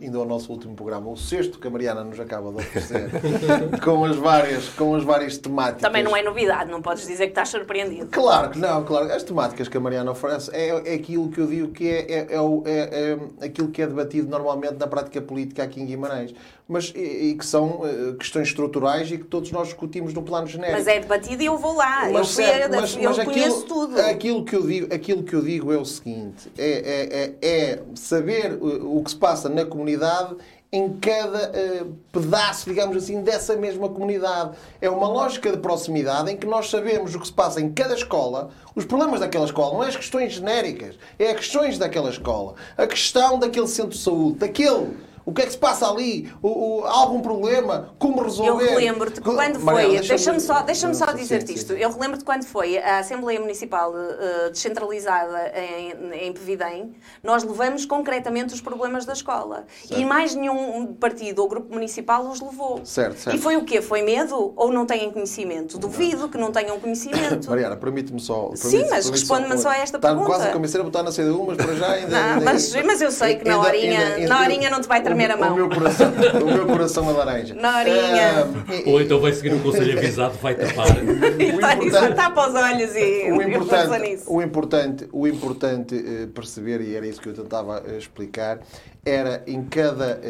indo 0.00 0.18
ao 0.18 0.26
nosso 0.26 0.50
último 0.50 0.74
programa, 0.74 1.10
o 1.10 1.16
sexto 1.16 1.58
que 1.58 1.66
a 1.66 1.70
Mariana 1.70 2.02
nos 2.02 2.18
acaba 2.18 2.50
de 2.50 2.56
oferecer, 2.56 3.10
com 3.84 4.04
as 4.04 4.16
várias, 4.16 4.68
com 4.70 4.94
as 4.94 5.04
várias 5.04 5.36
temáticas. 5.36 5.82
Também 5.82 6.02
não 6.02 6.16
é 6.16 6.22
novidade, 6.22 6.70
não 6.70 6.80
podes 6.80 7.06
dizer 7.06 7.24
que 7.24 7.32
estás 7.32 7.50
surpreendido. 7.50 8.06
Claro 8.06 8.50
que 8.50 8.58
não, 8.58 8.82
claro. 8.84 9.12
As 9.12 9.22
temáticas 9.22 9.68
que 9.68 9.76
a 9.76 9.80
Mariana 9.80 10.10
oferece 10.10 10.50
é, 10.54 10.92
é 10.92 10.94
aquilo 10.94 11.28
que 11.28 11.40
eu 11.40 11.46
digo 11.46 11.68
que 11.68 11.88
é, 11.88 12.12
é, 12.12 12.18
é, 12.18 12.36
é, 12.66 13.18
é 13.40 13.46
aquilo 13.46 13.68
que 13.68 13.82
é 13.82 13.86
debatido 13.86 14.28
normalmente 14.28 14.76
na 14.78 14.86
prática 14.86 15.20
política 15.20 15.62
aqui 15.62 15.80
em 15.80 15.86
Guimarães 15.86 16.34
mas 16.72 16.92
e, 16.96 17.00
e 17.00 17.34
que 17.36 17.44
são 17.44 17.82
uh, 17.82 18.14
questões 18.14 18.48
estruturais 18.48 19.10
e 19.12 19.18
que 19.18 19.24
todos 19.24 19.52
nós 19.52 19.68
discutimos 19.68 20.14
no 20.14 20.22
plano 20.22 20.46
genérico. 20.46 20.78
Mas 20.78 20.86
é 20.86 20.98
debatido 20.98 21.42
e 21.42 21.46
eu 21.46 21.58
vou 21.58 21.76
lá, 21.76 22.08
mas, 22.10 22.14
eu, 22.14 22.24
certo, 22.24 22.76
mas, 22.76 22.96
eu 22.96 23.02
mas 23.02 23.24
conheço 23.24 23.30
aquilo, 23.30 23.62
tudo. 23.62 24.00
Aquilo 24.00 24.44
que, 24.44 24.56
eu 24.56 24.66
digo, 24.66 24.94
aquilo 24.94 25.22
que 25.22 25.34
eu 25.34 25.42
digo 25.42 25.72
é 25.72 25.76
o 25.76 25.84
seguinte, 25.84 26.50
é, 26.56 27.34
é, 27.40 27.48
é, 27.48 27.70
é 27.72 27.82
saber 27.94 28.54
o, 28.54 28.98
o 28.98 29.04
que 29.04 29.10
se 29.10 29.16
passa 29.16 29.48
na 29.48 29.64
comunidade 29.64 30.36
em 30.72 30.88
cada 30.98 31.50
uh, 31.50 31.94
pedaço, 32.10 32.64
digamos 32.70 32.96
assim, 32.96 33.20
dessa 33.20 33.54
mesma 33.54 33.90
comunidade. 33.90 34.56
É 34.80 34.88
uma 34.88 35.06
lógica 35.06 35.52
de 35.52 35.58
proximidade 35.58 36.30
em 36.30 36.36
que 36.36 36.46
nós 36.46 36.70
sabemos 36.70 37.14
o 37.14 37.20
que 37.20 37.26
se 37.26 37.32
passa 37.32 37.60
em 37.60 37.70
cada 37.70 37.94
escola, 37.94 38.48
os 38.74 38.86
problemas 38.86 39.20
daquela 39.20 39.44
escola, 39.44 39.74
não 39.74 39.84
é 39.84 39.88
as 39.88 39.96
questões 39.96 40.32
genéricas, 40.32 40.98
é 41.18 41.30
as 41.30 41.36
questões 41.36 41.76
daquela 41.76 42.08
escola, 42.08 42.54
a 42.78 42.86
questão 42.86 43.38
daquele 43.38 43.68
centro 43.68 43.90
de 43.90 43.98
saúde, 43.98 44.38
daquele 44.38 44.96
o 45.24 45.32
que 45.32 45.42
é 45.42 45.46
que 45.46 45.52
se 45.52 45.58
passa 45.58 45.88
ali? 45.88 46.32
O, 46.42 46.80
o, 46.80 46.84
há 46.84 46.92
algum 46.92 47.20
problema? 47.20 47.94
Como 47.98 48.22
resolver? 48.22 48.64
Eu 48.64 48.70
relembro-te 48.70 49.20
quando 49.20 49.60
foi. 49.60 50.00
Deixa-me 50.00 50.40
só, 50.40 50.62
deixa 50.62 50.92
só 50.94 51.12
dizer-te 51.12 51.54
isto. 51.54 51.72
Eu 51.72 51.90
relembro-te 51.92 52.24
quando 52.24 52.44
foi 52.44 52.78
a 52.78 52.98
Assembleia 52.98 53.40
Municipal 53.40 53.92
uh, 53.92 54.50
descentralizada 54.50 55.52
em, 55.56 56.26
em 56.26 56.32
Pevidém, 56.32 56.94
nós 57.22 57.42
levamos 57.42 57.84
concretamente 57.84 58.54
os 58.54 58.60
problemas 58.60 59.04
da 59.04 59.12
escola. 59.12 59.64
Certo. 59.86 60.00
E 60.00 60.04
mais 60.04 60.34
nenhum 60.34 60.94
partido 60.94 61.40
ou 61.40 61.48
grupo 61.48 61.72
municipal 61.72 62.26
os 62.28 62.40
levou. 62.40 62.84
Certo, 62.84 63.18
certo. 63.18 63.36
E 63.36 63.40
foi 63.40 63.56
o 63.56 63.64
quê? 63.64 63.80
Foi 63.80 64.02
medo 64.02 64.52
ou 64.56 64.72
não 64.72 64.86
têm 64.86 65.10
conhecimento? 65.10 65.78
Duvido 65.78 66.28
que 66.28 66.38
não 66.38 66.50
tenham 66.50 66.78
conhecimento. 66.80 67.48
Mariana, 67.48 67.76
permite-me 67.76 68.20
só. 68.20 68.48
Permite 68.48 68.68
Sim, 68.68 68.86
mas 68.90 69.08
responde-me 69.08 69.58
só, 69.58 69.70
a 69.70 69.76
esta 69.76 69.98
está 69.98 70.08
pergunta. 70.08 70.30
Está 70.30 70.38
quase 70.38 70.50
a 70.50 70.52
convencer 70.52 70.80
a 70.80 70.84
botar 70.84 71.02
na 71.02 71.10
CDU, 71.10 71.44
mas 71.46 71.56
para 71.56 71.74
já 71.74 71.92
ainda. 71.92 72.08
Não, 72.08 72.34
ainda, 72.34 72.44
mas, 72.44 72.74
mas 72.84 73.00
eu 73.00 73.10
sei 73.10 73.36
que 73.36 73.44
na 73.48 73.60
horinha, 73.60 74.26
na 74.26 74.40
horinha 74.40 74.70
não 74.70 74.80
te 74.80 74.88
vai 74.88 75.02
tremer 75.12 75.30
a 75.30 75.36
mão. 75.36 75.52
O 75.52 75.56
meu 75.56 75.68
coração, 75.68 76.12
o 76.42 76.52
meu 76.52 76.66
coração 76.66 77.10
é 77.10 77.12
laranja. 77.12 77.54
Na 77.54 77.78
horinha. 77.78 78.46
Uh, 78.86 78.90
Ou 78.90 79.00
então 79.00 79.20
vai 79.20 79.32
seguir 79.32 79.54
um 79.54 79.60
conselho 79.60 79.98
avisado, 79.98 80.36
vai 80.38 80.54
tapar. 80.54 80.86
Tapa 82.14 82.48
os 82.48 82.54
olhos 82.54 82.94
e 82.96 83.30
o 83.30 83.42
importante, 83.42 84.22
o 84.26 84.42
importante, 84.42 85.08
o 85.12 85.26
importante 85.26 85.94
uh, 85.94 86.28
perceber, 86.28 86.80
e 86.80 86.96
era 86.96 87.06
isso 87.06 87.20
que 87.20 87.28
eu 87.28 87.34
tentava 87.34 87.82
uh, 87.82 87.96
explicar, 87.96 88.60
era 89.04 89.42
em 89.46 89.62
cada 89.64 90.20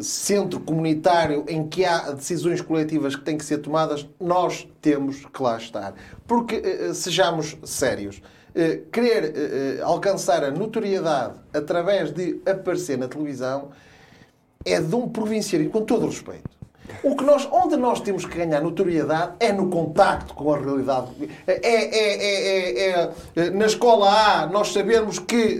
centro 0.00 0.58
comunitário 0.58 1.44
em 1.46 1.68
que 1.68 1.84
há 1.84 2.12
decisões 2.12 2.60
coletivas 2.60 3.14
que 3.14 3.22
têm 3.22 3.36
que 3.36 3.44
ser 3.44 3.58
tomadas, 3.58 4.08
nós 4.18 4.66
temos 4.80 5.24
que 5.26 5.42
lá 5.42 5.56
estar. 5.56 5.94
Porque, 6.26 6.92
sejamos 6.94 7.56
sérios, 7.62 8.22
eh, 8.54 8.82
querer 8.92 9.24
eh, 9.24 9.78
eh, 9.78 9.82
alcançar 9.82 10.44
a 10.44 10.50
notoriedade 10.50 11.38
através 11.54 12.10
de 12.12 12.40
aparecer 12.46 12.98
na 12.98 13.08
televisão 13.08 13.70
é 14.64 14.80
de 14.80 14.94
um 14.94 15.08
provincialismo, 15.08 15.72
com 15.72 15.84
todo 15.84 16.04
o 16.04 16.08
respeito. 16.08 16.61
O 17.02 17.16
que 17.16 17.24
nós, 17.24 17.48
onde 17.50 17.76
nós 17.76 18.00
temos 18.00 18.24
que 18.24 18.36
ganhar 18.36 18.60
notoriedade 18.60 19.32
é 19.38 19.52
no 19.52 19.68
contacto 19.68 20.34
com 20.34 20.52
a 20.52 20.58
realidade. 20.58 21.08
É, 21.46 21.60
é, 21.62 22.90
é, 22.90 23.12
é, 23.36 23.50
na 23.50 23.66
escola 23.66 24.08
A, 24.10 24.46
nós 24.46 24.72
sabemos 24.72 25.18
que, 25.18 25.58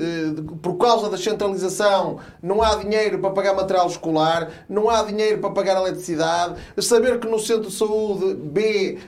por 0.61 0.75
causa 0.75 1.09
da 1.09 1.17
centralização, 1.17 2.19
não 2.43 2.63
há 2.63 2.75
dinheiro 2.77 3.19
para 3.19 3.31
pagar 3.31 3.55
material 3.55 3.87
escolar, 3.87 4.51
não 4.69 4.91
há 4.91 5.03
dinheiro 5.03 5.39
para 5.39 5.51
pagar 5.51 5.81
eletricidade. 5.81 6.61
Saber 6.79 7.19
que 7.21 7.29
no 7.29 7.39
centro 7.39 7.69
de 7.69 7.75
saúde 7.75 8.35
B 8.35 8.99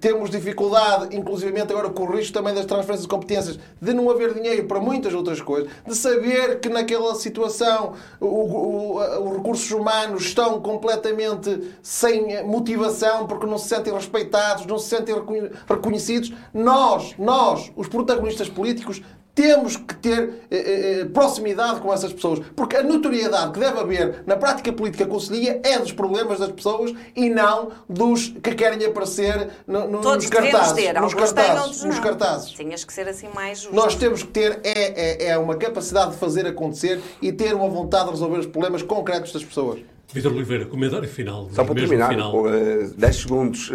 temos 0.00 0.30
dificuldade, 0.30 1.16
inclusivamente 1.16 1.72
agora 1.72 1.90
com 1.90 2.04
o 2.04 2.16
risco 2.16 2.32
também 2.32 2.54
das 2.54 2.66
transferências 2.66 3.02
de 3.02 3.08
competências, 3.08 3.58
de 3.80 3.92
não 3.92 4.10
haver 4.10 4.34
dinheiro 4.34 4.66
para 4.66 4.80
muitas 4.80 5.14
outras 5.14 5.40
coisas. 5.40 5.70
De 5.86 5.94
saber 5.94 6.60
que 6.60 6.68
naquela 6.68 7.14
situação 7.14 7.94
os 8.20 9.36
recursos 9.36 9.70
humanos 9.70 10.24
estão 10.24 10.60
completamente 10.60 10.81
completamente 10.82 11.72
sem 11.80 12.44
motivação, 12.44 13.28
porque 13.28 13.46
não 13.46 13.56
se 13.56 13.68
sentem 13.68 13.94
respeitados, 13.94 14.66
não 14.66 14.78
se 14.78 14.88
sentem 14.88 15.14
reconhecidos. 15.68 16.32
Nós, 16.52 17.14
nós, 17.16 17.70
os 17.76 17.86
protagonistas 17.86 18.48
políticos, 18.48 19.00
temos 19.34 19.76
que 19.76 19.94
ter 19.94 20.42
eh, 20.50 20.56
eh, 20.56 21.00
eh, 21.00 21.04
proximidade 21.06 21.80
com 21.80 21.92
essas 21.92 22.12
pessoas. 22.12 22.40
Porque 22.54 22.76
a 22.76 22.82
notoriedade 22.82 23.52
que 23.52 23.60
deve 23.60 23.80
haver 23.80 24.22
na 24.26 24.36
prática 24.36 24.70
política 24.72 25.06
conselhia 25.06 25.58
é 25.64 25.78
dos 25.78 25.92
problemas 25.92 26.38
das 26.38 26.52
pessoas 26.52 26.92
e 27.16 27.30
não 27.30 27.70
dos 27.88 28.28
que 28.28 28.54
querem 28.54 28.84
aparecer 28.84 29.50
no, 29.66 29.88
no, 29.88 30.00
Todos 30.02 30.26
nos 30.26 30.30
cartazes. 30.30 30.72
Ter. 30.72 31.00
Nos 31.00 31.14
cartazes, 31.14 31.84
nos 31.84 31.98
cartazes. 31.98 32.50
Tinhas 32.50 32.84
que 32.84 32.92
ser 32.92 33.08
assim 33.08 33.28
mais 33.34 33.60
justo. 33.60 33.74
Nós 33.74 33.94
temos 33.94 34.22
que 34.22 34.28
ter 34.28 34.60
é, 34.64 35.24
é, 35.24 35.28
é 35.28 35.38
uma 35.38 35.56
capacidade 35.56 36.10
de 36.10 36.18
fazer 36.18 36.46
acontecer 36.46 37.00
e 37.22 37.32
ter 37.32 37.54
uma 37.54 37.68
vontade 37.68 38.04
de 38.04 38.10
resolver 38.10 38.38
os 38.38 38.46
problemas 38.46 38.82
concretos 38.82 39.32
das 39.32 39.42
pessoas. 39.42 39.80
Vitor 40.12 40.32
Oliveira, 40.32 40.66
comentário 40.66 41.08
final. 41.08 41.48
Só 41.52 41.64
para 41.64 41.74
terminar, 41.74 42.10
final. 42.10 42.44
10 42.96 43.16
segundos. 43.16 43.70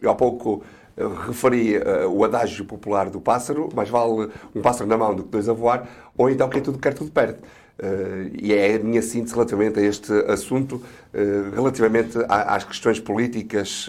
Eu 0.00 0.10
há 0.10 0.14
pouco 0.14 0.64
eh, 0.98 1.04
referi 1.26 1.76
uh, 1.76 2.08
o 2.08 2.24
adágio 2.24 2.64
popular 2.64 3.08
do 3.08 3.20
pássaro, 3.20 3.68
mais 3.74 3.88
vale 3.88 4.30
um 4.54 4.60
pássaro 4.60 4.88
na 4.88 4.96
mão 4.96 5.14
do 5.14 5.22
que 5.22 5.30
dois 5.30 5.48
a 5.48 5.52
voar, 5.52 5.88
ou 6.16 6.28
então 6.28 6.48
quem 6.48 6.60
tudo 6.60 6.78
quer, 6.78 6.92
tudo 6.92 7.10
perde. 7.10 7.38
Uh, 7.78 8.34
e 8.36 8.52
é 8.52 8.74
a 8.74 8.78
minha 8.80 9.00
síntese 9.00 9.32
relativamente 9.32 9.78
a 9.78 9.82
este 9.82 10.12
assunto, 10.26 10.76
uh, 10.76 11.54
relativamente 11.54 12.18
a, 12.28 12.56
às 12.56 12.64
questões 12.64 12.98
políticas 12.98 13.88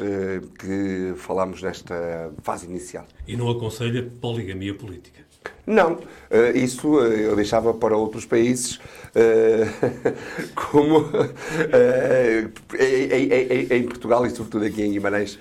que 0.60 1.14
falamos 1.16 1.64
nesta 1.64 2.32
fase 2.43 2.68
inicial. 2.68 3.06
E 3.28 3.36
não 3.36 3.50
aconselha 3.50 4.08
poligamia 4.22 4.76
política? 4.76 5.28
Não. 5.70 5.93
Uh, 5.93 6.55
isso 6.55 6.95
uh, 6.95 7.03
eu 7.03 7.36
deixava 7.36 7.72
para 7.76 7.95
outros 7.95 8.26
países, 8.26 8.78
uh, 8.78 10.09
como 10.72 11.05
em, 12.80 13.78
em, 13.78 13.84
Portugal 13.84 14.26
e 14.26 14.32
sobretudo 14.32 14.65
aqui 14.65 14.82
em 14.82 14.93
Guimarães. 14.93 15.38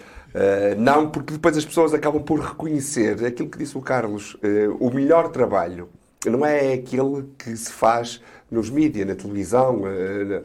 não, 0.77 1.09
porque 1.09 1.33
depois 1.33 1.57
as 1.57 1.65
pessoas 1.65 1.95
acabam 1.95 2.23
por 2.23 2.41
reconhecer 2.41 3.25
aquilo 3.25 3.49
que 3.49 3.57
disse 3.57 3.79
o 3.79 3.81
Carlos. 3.81 4.37
o 4.79 4.91
melhor 4.91 5.29
trabalho 5.29 5.89
não 6.27 6.45
é 6.45 6.75
aquele 6.75 7.25
que 7.39 7.57
se 7.57 7.73
faz 7.73 8.21
nos 8.51 8.69
mídias, 8.69 9.07
na 9.07 9.15
televisão, 9.15 9.83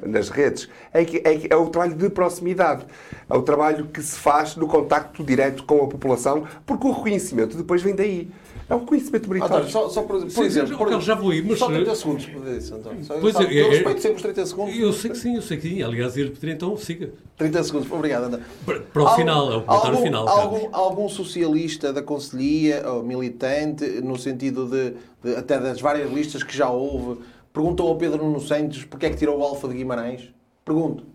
nas 0.06 0.30
redes. 0.30 0.70
É, 0.94 1.02
é, 1.02 1.48
é, 1.50 1.56
o 1.56 1.68
trabalho 1.68 1.96
de 1.96 2.10
proximidade. 2.10 2.86
É 3.30 3.36
o 3.36 3.42
trabalho 3.42 3.88
que 3.88 4.02
se 4.02 4.18
faz 4.18 4.56
no 4.56 4.68
contacto 4.68 5.24
direto 5.24 5.64
com 5.66 5.84
a 5.84 5.88
população, 5.88 6.48
porque 6.66 6.88
o 6.88 6.92
reconhecimento 6.92 7.58
depois 7.58 7.82
vem 7.82 7.96
daí. 7.96 8.32
É 8.70 8.76
um 8.76 8.86
conhecimento 8.86 9.28
meritório. 9.30 9.56
António, 9.56 9.72
só, 9.72 9.90
só 9.90 10.04
por, 10.04 10.22
por 10.22 10.30
sim, 10.30 10.44
exemplo, 10.44 10.78
por, 10.78 11.02
já 11.02 11.16
vou 11.16 11.34
ir, 11.34 11.44
mas... 11.46 11.60
Só 11.60 11.68
30 11.68 11.96
segundos 11.96 12.26
por 12.26 12.48
isso, 12.48 12.76
António. 12.76 13.04
Só, 13.04 13.20
pois 13.20 13.34
sabe, 13.34 13.58
é, 13.58 13.62
eu 13.62 13.68
é, 13.68 13.70
respeito 13.70 14.02
sempre 14.02 14.16
os 14.18 14.22
30 14.22 14.46
segundos. 14.46 14.80
Eu 14.80 14.94
sei 14.94 15.12
que 15.12 15.18
sim, 15.18 15.36
eu 15.36 15.42
sei 15.42 15.58
que 15.58 15.70
sim. 15.70 15.84
Aliás, 15.84 16.18
ele 16.18 16.30
pedir 16.30 16.54
então, 16.54 16.76
siga. 16.78 17.12
30 17.38 17.64
segundos, 17.64 17.92
obrigado, 17.92 18.26
António. 18.26 18.46
Para, 18.66 18.80
para 18.80 19.02
o 19.02 19.06
algum, 19.06 19.20
final, 19.20 19.52
é 19.52 19.58
o 19.58 19.62
comentário 19.62 19.96
algum, 19.96 20.06
final. 20.06 20.28
Algum, 20.28 20.70
algum, 20.72 21.10
socialista 21.10 21.92
da 21.92 22.02
Conselhia, 22.02 22.84
ou 22.90 23.04
militante, 23.04 23.86
no 24.02 24.18
sentido 24.18 24.68
de, 24.68 24.94
de, 25.24 25.36
até 25.36 25.60
das 25.60 25.82
várias 25.82 26.12
listas 26.12 26.44
que 26.44 26.56
já 26.56 26.70
houve, 26.70 27.22
perguntou 27.52 27.90
ao 27.90 27.98
Pedro 27.98 28.24
Nuno 28.24 28.40
Santos 28.40 28.86
porque 28.86 29.06
é 29.06 29.10
que 29.10 29.18
tirou 29.18 29.40
o 29.40 29.44
Alfa 29.44 29.68
de 29.68 29.76
Guimarães? 29.76 30.34
Pergunto. 30.64 31.13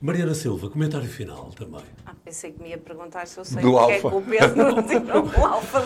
Mariana 0.00 0.32
Silva, 0.32 0.70
comentário 0.70 1.08
final 1.08 1.50
também. 1.58 1.82
Ah, 2.06 2.12
pensei 2.24 2.52
que 2.52 2.62
me 2.62 2.68
ia 2.68 2.78
perguntar 2.78 3.26
se 3.26 3.36
eu 3.36 3.44
sei 3.44 3.60
Do 3.60 3.72
porque 3.72 3.92
é 3.94 3.98
que 3.98 4.06
o 4.06 4.22
Pedro 4.22 4.56
não 5.02 5.24
o 5.24 5.44
Alfa 5.44 5.84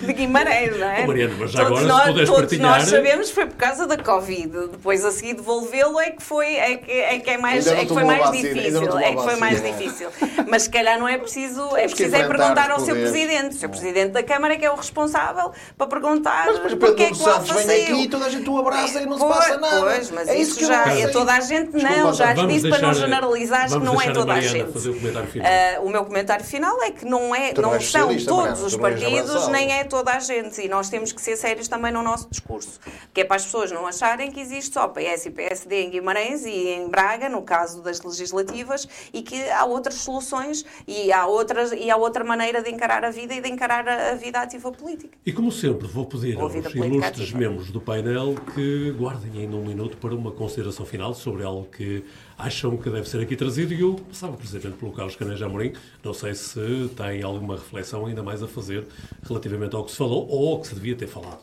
de 0.00 0.12
Guimarães, 0.14 0.78
não 0.78 0.86
é? 0.86 1.02
Oh, 1.04 1.06
Mariana, 1.08 1.34
mas 1.38 1.50
já 1.50 1.66
todos 1.66 1.78
agora 1.82 1.92
nós, 1.92 2.00
se 2.00 2.08
puderes 2.08 2.28
todos 2.30 2.40
partilhar... 2.40 2.78
nós 2.78 2.88
sabemos 2.88 3.28
que 3.28 3.34
foi 3.34 3.46
por 3.46 3.56
causa 3.56 3.86
da 3.86 3.98
Covid. 3.98 4.68
Depois 4.68 5.04
a 5.04 5.10
seguir 5.10 5.34
devolvê-lo 5.34 6.00
é 6.00 6.10
que 6.10 6.22
foi, 6.22 6.56
é 6.56 6.76
que, 6.78 6.90
é 6.90 7.18
que 7.18 7.30
é 7.30 7.36
mais, 7.36 7.66
é 7.66 7.84
que 7.84 7.92
foi 7.92 8.02
mais 8.02 8.20
vacina, 8.20 8.48
difícil. 8.48 8.98
É 8.98 9.14
que 9.14 9.22
foi 9.22 9.36
mais 9.36 9.62
difícil. 9.62 10.08
Mas 10.48 10.62
se 10.62 10.70
calhar 10.70 10.98
não 10.98 11.06
é 11.06 11.18
preciso, 11.18 11.76
é 11.76 11.86
preciso 11.86 12.16
é 12.16 12.26
perguntar 12.26 12.70
ao 12.70 12.80
seu 12.80 12.94
Presidente. 12.94 13.56
O 13.56 13.58
seu 13.58 13.68
Presidente 13.68 14.12
da 14.12 14.22
Câmara 14.22 14.54
é 14.54 14.56
que 14.56 14.64
é 14.64 14.72
o 14.72 14.76
responsável 14.76 15.52
para 15.76 15.86
perguntar 15.86 16.46
mas 16.62 16.74
porque 16.76 17.02
é 17.02 17.10
que 17.10 17.22
o 17.22 17.28
Alfa 17.28 17.54
saiu. 17.54 17.66
vem 17.66 17.84
aqui 17.84 18.02
e 18.04 18.08
toda 18.08 18.24
a 18.24 18.30
gente 18.30 18.48
o 18.48 18.58
abraça 18.58 19.02
e 19.02 19.06
não 19.06 19.18
se 19.18 19.26
passa 19.26 19.58
nada. 19.58 19.80
Pois, 19.80 20.10
mas 20.10 20.28
é 20.28 20.36
isso 20.38 20.64
já 20.64 20.94
é 20.94 21.08
toda 21.08 21.34
a 21.34 21.40
gente 21.40 21.72
não. 21.72 22.14
Já 22.14 22.32
lhe 22.32 22.46
disse 22.46 22.66
para 22.66 22.78
não 22.78 22.94
generalizar 22.94 23.49
que 23.50 23.78
não 23.78 24.00
é 24.00 24.10
toda 24.10 24.32
a, 24.32 24.36
a 24.36 24.40
gente. 24.40 24.72
Fazer 24.72 24.90
o, 24.90 24.94
comentário 24.94 25.28
final. 25.28 25.50
Uh, 25.50 25.86
o 25.86 25.90
meu 25.90 26.04
comentário 26.04 26.44
final 26.44 26.82
é 26.82 26.90
que 26.90 27.04
não, 27.04 27.34
é, 27.34 27.52
não 27.54 27.74
é 27.74 27.80
são 27.80 28.16
todos 28.24 28.62
os 28.62 28.76
partidos, 28.76 29.48
nem 29.48 29.72
é 29.72 29.84
toda 29.84 30.12
a 30.12 30.20
gente. 30.20 30.60
E 30.60 30.68
nós 30.68 30.88
temos 30.88 31.12
que 31.12 31.20
ser 31.20 31.36
sérios 31.36 31.68
também 31.68 31.92
no 31.92 32.02
nosso 32.02 32.28
discurso. 32.30 32.80
Que 33.12 33.22
é 33.22 33.24
para 33.24 33.36
as 33.36 33.44
pessoas 33.44 33.70
não 33.70 33.86
acharem 33.86 34.30
que 34.30 34.40
existe 34.40 34.74
só 34.74 34.88
PS 34.88 35.26
e 35.26 35.30
PSD 35.30 35.84
em 35.84 35.90
Guimarães 35.90 36.44
e 36.44 36.68
em 36.68 36.88
Braga, 36.88 37.28
no 37.28 37.42
caso 37.42 37.82
das 37.82 38.00
legislativas, 38.00 38.88
e 39.12 39.22
que 39.22 39.50
há 39.50 39.64
outras 39.64 39.96
soluções 39.96 40.64
e 40.86 41.12
há, 41.12 41.26
outras, 41.26 41.72
e 41.72 41.90
há 41.90 41.96
outra 41.96 42.24
maneira 42.24 42.62
de 42.62 42.70
encarar 42.70 43.04
a 43.04 43.10
vida 43.10 43.34
e 43.34 43.40
de 43.40 43.48
encarar 43.48 43.88
a, 43.88 44.10
a 44.10 44.14
vida 44.14 44.40
ativa 44.40 44.70
política. 44.72 45.16
E 45.24 45.32
como 45.32 45.50
sempre, 45.50 45.86
vou 45.86 46.06
pedir 46.06 46.38
aos 46.38 46.54
ilustres 46.54 47.04
ativa. 47.04 47.38
membros 47.38 47.70
do 47.70 47.80
painel 47.80 48.34
que 48.54 48.90
guardem 48.92 49.42
ainda 49.42 49.56
um 49.56 49.64
minuto 49.64 49.96
para 49.96 50.14
uma 50.14 50.30
consideração 50.32 50.86
final 50.86 51.14
sobre 51.14 51.44
algo 51.44 51.66
que 51.66 52.04
acham 52.42 52.76
que 52.76 52.88
deve 52.88 53.08
ser 53.08 53.20
aqui 53.20 53.36
trazido 53.36 53.74
e 53.74 53.80
eu 53.80 53.94
passava 54.08 54.36
precisamente 54.36 54.78
pelo 54.78 54.92
Carlos 54.92 55.14
Caneja 55.16 55.46
Amorim. 55.46 55.72
Não 56.02 56.14
sei 56.14 56.34
se 56.34 56.90
tem 56.96 57.22
alguma 57.22 57.54
reflexão 57.54 58.06
ainda 58.06 58.22
mais 58.22 58.42
a 58.42 58.48
fazer 58.48 58.86
relativamente 59.22 59.76
ao 59.76 59.84
que 59.84 59.90
se 59.90 59.96
falou 59.96 60.26
ou 60.28 60.52
ao 60.52 60.60
que 60.60 60.68
se 60.68 60.74
devia 60.74 60.96
ter 60.96 61.06
falado. 61.06 61.40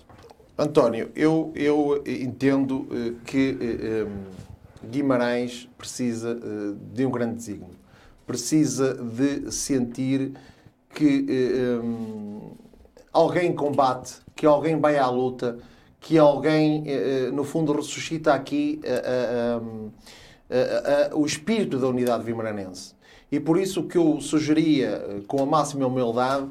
António, 0.58 1.12
eu, 1.16 1.52
eu 1.56 2.04
entendo 2.06 2.80
uh, 2.80 3.16
que 3.26 3.58
eh, 3.62 4.08
Guimarães 4.90 5.70
precisa 5.78 6.36
de 6.94 7.06
um 7.06 7.12
grande 7.12 7.36
desígnio. 7.36 7.76
Precisa 8.26 8.96
de 8.96 9.52
sentir 9.52 10.34
que 10.94 11.26
alguém 13.14 13.54
combate, 13.54 14.16
que 14.36 14.46
alguém 14.46 14.80
vai 14.80 14.98
à 14.98 15.08
luta, 15.10 15.58
que 16.00 16.18
alguém, 16.18 16.84
no 17.34 17.44
fundo, 17.44 17.74
ressuscita 17.74 18.34
aqui 18.34 18.82
o 21.14 21.26
espírito 21.26 21.78
da 21.78 21.88
unidade 21.88 22.24
vimaranense. 22.24 22.96
E 23.32 23.40
por 23.40 23.58
isso 23.60 23.82
o 23.82 23.88
que 23.88 23.98
eu 23.98 24.22
sugeria, 24.22 24.88
eh, 24.88 25.22
com 25.28 25.42
a 25.44 25.46
máxima 25.46 25.86
humildade, 25.86 26.50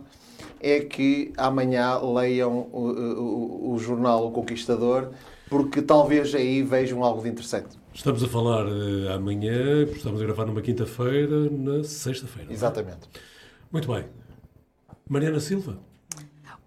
é 0.60 0.80
que 0.80 1.32
amanhã 1.36 1.98
leiam 1.98 2.68
o, 2.72 2.90
o, 2.90 3.72
o, 3.72 3.78
jornal 3.78 4.26
O 4.26 4.30
Conquistador, 4.30 5.10
porque 5.48 5.80
talvez 5.80 6.34
aí 6.34 6.62
vejam 6.62 7.02
algo 7.02 7.22
de 7.22 7.28
interessante. 7.28 7.78
Estamos 7.94 8.22
a 8.22 8.28
falar 8.28 8.66
uh, 8.66 9.12
amanhã, 9.14 9.84
estamos 9.84 10.20
a 10.20 10.24
gravar 10.24 10.44
numa 10.44 10.60
quinta-feira, 10.60 11.48
na 11.50 11.82
sexta-feira. 11.82 12.50
É? 12.50 12.52
Exatamente. 12.52 13.08
É? 13.14 13.18
Muito 13.72 13.90
bem. 13.90 14.04
Mariana 15.08 15.40
Silva. 15.40 15.78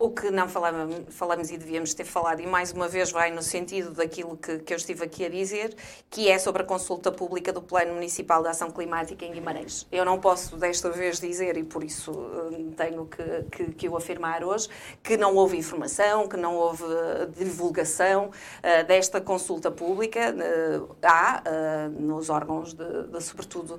O 0.01 0.11
que 0.11 0.31
não 0.31 0.47
falamos, 0.47 0.95
falamos 1.09 1.51
e 1.51 1.57
devíamos 1.57 1.93
ter 1.93 2.05
falado, 2.05 2.39
e 2.39 2.47
mais 2.47 2.71
uma 2.71 2.87
vez 2.87 3.11
vai 3.11 3.31
no 3.31 3.43
sentido 3.43 3.91
daquilo 3.91 4.37
que, 4.37 4.59
que 4.59 4.71
eu 4.71 4.77
estive 4.77 5.03
aqui 5.03 5.25
a 5.25 5.29
dizer, 5.29 5.75
que 6.09 6.29
é 6.29 6.39
sobre 6.39 6.61
a 6.61 6.65
consulta 6.65 7.11
pública 7.11 7.51
do 7.51 7.61
Plano 7.61 7.95
Municipal 7.95 8.41
de 8.41 8.47
Ação 8.47 8.71
Climática 8.71 9.25
em 9.25 9.33
Guimarães. 9.33 9.85
Eu 9.91 10.05
não 10.05 10.17
posso 10.17 10.55
desta 10.55 10.89
vez 10.89 11.19
dizer, 11.19 11.57
e 11.57 11.65
por 11.65 11.83
isso 11.83 12.13
hum, 12.13 12.71
tenho 12.77 13.07
que, 13.07 13.43
que, 13.51 13.71
que 13.73 13.89
o 13.89 13.97
afirmar 13.97 14.41
hoje, 14.41 14.69
que 15.03 15.17
não 15.17 15.35
houve 15.35 15.57
informação, 15.57 16.29
que 16.29 16.37
não 16.37 16.55
houve 16.55 16.85
divulgação 17.37 18.27
uh, 18.29 18.87
desta 18.87 19.19
consulta 19.19 19.69
pública. 19.69 20.33
Uh, 20.33 20.95
há 21.03 21.43
uh, 21.45 22.01
nos 22.01 22.29
órgãos, 22.29 22.73
de, 22.73 23.03
de 23.03 23.21
sobretudo 23.21 23.77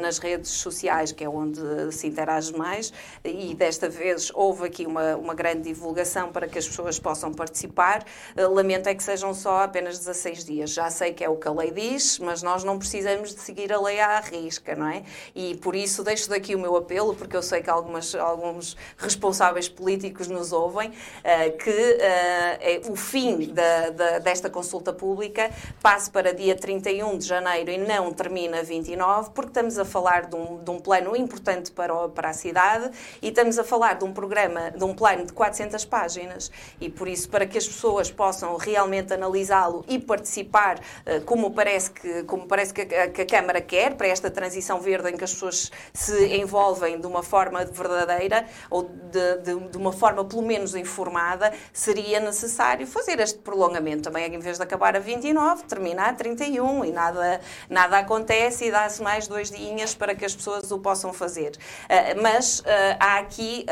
nas 0.00 0.18
redes 0.18 0.50
sociais, 0.50 1.12
que 1.12 1.22
é 1.22 1.28
onde 1.28 1.60
se 1.92 2.08
interage 2.08 2.52
mais, 2.56 2.92
e 3.24 3.54
desta 3.54 3.88
vez 3.88 4.32
houve 4.34 4.66
aqui 4.66 4.84
uma, 4.84 5.14
uma 5.14 5.32
grande 5.32 5.59
divulgação 5.60 6.32
para 6.32 6.48
que 6.48 6.58
as 6.58 6.66
pessoas 6.66 6.98
possam 6.98 7.32
participar. 7.32 8.04
Eh, 8.36 8.46
lamento 8.46 8.88
é 8.88 8.94
que 8.94 9.02
sejam 9.02 9.34
só 9.34 9.64
apenas 9.64 9.98
16 9.98 10.44
dias. 10.44 10.70
Já 10.70 10.90
sei 10.90 11.12
que 11.12 11.24
é 11.24 11.28
o 11.28 11.36
que 11.36 11.48
a 11.48 11.52
lei 11.52 11.70
diz, 11.70 12.18
mas 12.18 12.42
nós 12.42 12.64
não 12.64 12.78
precisamos 12.78 13.34
de 13.34 13.40
seguir 13.40 13.72
a 13.72 13.80
lei 13.80 14.00
à 14.00 14.20
risca, 14.20 14.74
não 14.74 14.88
é? 14.88 15.02
E 15.34 15.56
por 15.56 15.74
isso 15.74 16.02
deixo 16.02 16.28
daqui 16.28 16.54
o 16.54 16.58
meu 16.58 16.76
apelo, 16.76 17.14
porque 17.14 17.36
eu 17.36 17.42
sei 17.42 17.62
que 17.62 17.70
algumas, 17.70 18.14
alguns 18.14 18.76
responsáveis 18.96 19.68
políticos 19.68 20.28
nos 20.28 20.52
ouvem, 20.52 20.92
eh, 21.24 21.50
que 21.50 21.70
eh, 21.70 22.76
é 22.76 22.90
o 22.90 22.96
fim 22.96 23.52
da, 23.52 23.90
da, 23.90 24.18
desta 24.18 24.48
consulta 24.50 24.92
pública 24.92 25.50
passe 25.82 26.10
para 26.10 26.32
dia 26.32 26.56
31 26.56 27.18
de 27.18 27.26
janeiro 27.26 27.70
e 27.70 27.78
não 27.78 28.12
termina 28.12 28.62
29, 28.62 29.30
porque 29.30 29.50
estamos 29.50 29.78
a 29.78 29.84
falar 29.84 30.26
de 30.26 30.36
um, 30.36 30.62
de 30.62 30.70
um 30.70 30.78
plano 30.78 31.16
importante 31.16 31.70
para, 31.70 32.08
para 32.08 32.30
a 32.30 32.32
cidade 32.32 32.90
e 33.22 33.28
estamos 33.28 33.58
a 33.58 33.64
falar 33.64 33.94
de 33.94 34.04
um 34.04 34.12
programa, 34.12 34.70
de 34.70 34.84
um 34.84 34.94
plano 34.94 35.26
de 35.26 35.32
4 35.32 35.49
400 35.50 35.84
páginas. 35.84 36.50
E 36.80 36.88
por 36.88 37.08
isso 37.08 37.28
para 37.28 37.46
que 37.46 37.58
as 37.58 37.66
pessoas 37.66 38.10
possam 38.10 38.56
realmente 38.56 39.12
analisá-lo 39.12 39.84
e 39.88 39.98
participar 39.98 40.80
eh, 41.04 41.20
como 41.20 41.50
parece 41.50 41.90
que 41.90 42.22
como 42.24 42.46
parece 42.46 42.72
que 42.72 42.82
a, 42.82 43.08
que 43.08 43.22
a, 43.22 43.26
Câmara 43.26 43.60
quer 43.60 43.94
para 43.94 44.08
esta 44.08 44.30
transição 44.30 44.80
verde 44.80 45.10
em 45.10 45.16
que 45.16 45.24
as 45.24 45.32
pessoas 45.32 45.70
se 45.92 46.36
envolvem 46.36 47.00
de 47.00 47.06
uma 47.06 47.22
forma 47.22 47.64
verdadeira 47.64 48.46
ou 48.68 48.82
de, 48.82 49.36
de, 49.38 49.68
de 49.70 49.76
uma 49.76 49.92
forma 49.92 50.24
pelo 50.24 50.42
menos 50.42 50.74
informada 50.74 51.52
seria 51.72 52.20
necessário 52.20 52.86
fazer 52.86 53.20
este 53.20 53.38
prolongamento. 53.38 54.02
Também 54.02 54.34
em 54.34 54.38
vez 54.38 54.56
de 54.56 54.62
acabar 54.62 54.96
a 54.96 54.98
29 54.98 55.64
terminar 55.64 56.10
a 56.10 56.12
31 56.12 56.84
e 56.84 56.92
nada 56.92 57.40
nada 57.68 57.98
acontece 57.98 58.66
e 58.66 58.70
dá-se 58.70 59.02
mais 59.02 59.26
dois 59.26 59.50
dias 59.50 59.94
para 59.94 60.14
que 60.14 60.24
as 60.24 60.34
pessoas 60.34 60.70
o 60.70 60.78
possam 60.78 61.12
fazer. 61.12 61.52
Uh, 61.84 62.20
mas 62.22 62.60
uh, 62.60 62.64
há 62.98 63.18
aqui 63.18 63.64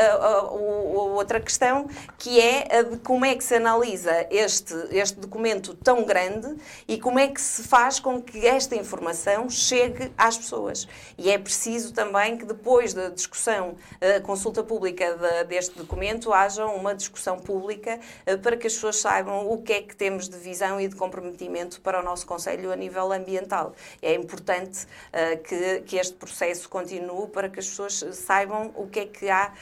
outra 1.29 1.41
questão 1.41 1.68
questão, 1.69 1.89
que 2.17 2.41
é 2.41 2.79
a 2.79 2.83
de 2.83 2.97
como 2.99 3.25
é 3.25 3.35
que 3.35 3.45
se 3.45 3.55
analisa 3.55 4.27
este, 4.31 4.75
este 4.91 5.19
documento 5.21 5.75
tão 5.75 6.05
grande 6.05 6.57
e 6.87 6.99
como 6.99 7.19
é 7.19 7.29
que 7.29 7.41
se 7.41 7.63
faz 7.63 8.01
com 8.01 8.21
que 8.21 8.47
esta 8.47 8.75
informação 8.75 9.49
chegue 9.51 10.11
às 10.17 10.37
pessoas. 10.37 10.89
E 11.17 11.31
é 11.31 11.39
preciso 11.39 11.93
também 11.93 12.39
que 12.39 12.45
depois 12.45 12.95
da 12.95 13.09
discussão, 13.09 13.77
a 14.01 14.21
consulta 14.21 14.63
pública 14.63 15.15
de, 15.15 15.45
deste 15.45 15.77
documento, 15.77 16.33
haja 16.33 16.67
uma 16.67 16.95
discussão 16.95 17.39
pública 17.39 18.01
eh, 18.25 18.37
para 18.37 18.57
que 18.57 18.67
as 18.67 18.75
pessoas 18.75 18.97
saibam 18.97 19.51
o 19.51 19.63
que 19.63 19.73
é 19.73 19.83
que 19.83 19.95
temos 19.95 20.29
de 20.29 20.39
visão 20.39 20.81
e 20.81 20.89
de 20.89 20.97
comprometimento 20.97 21.81
para 21.81 22.01
o 22.01 22.03
nosso 22.03 22.27
Conselho 22.27 22.73
a 22.73 22.77
nível 22.77 23.13
ambiental. 23.13 23.75
É 24.03 24.15
importante 24.15 24.85
uh, 24.85 25.43
que, 25.43 25.81
que 25.83 25.97
este 25.97 26.15
processo 26.15 26.69
continue 26.69 27.27
para 27.29 27.49
que 27.49 27.59
as 27.59 27.67
pessoas 27.67 28.05
saibam 28.13 28.73
o 28.77 28.87
que 28.87 29.01
é 29.01 29.07
que 29.07 29.29
há 29.31 29.53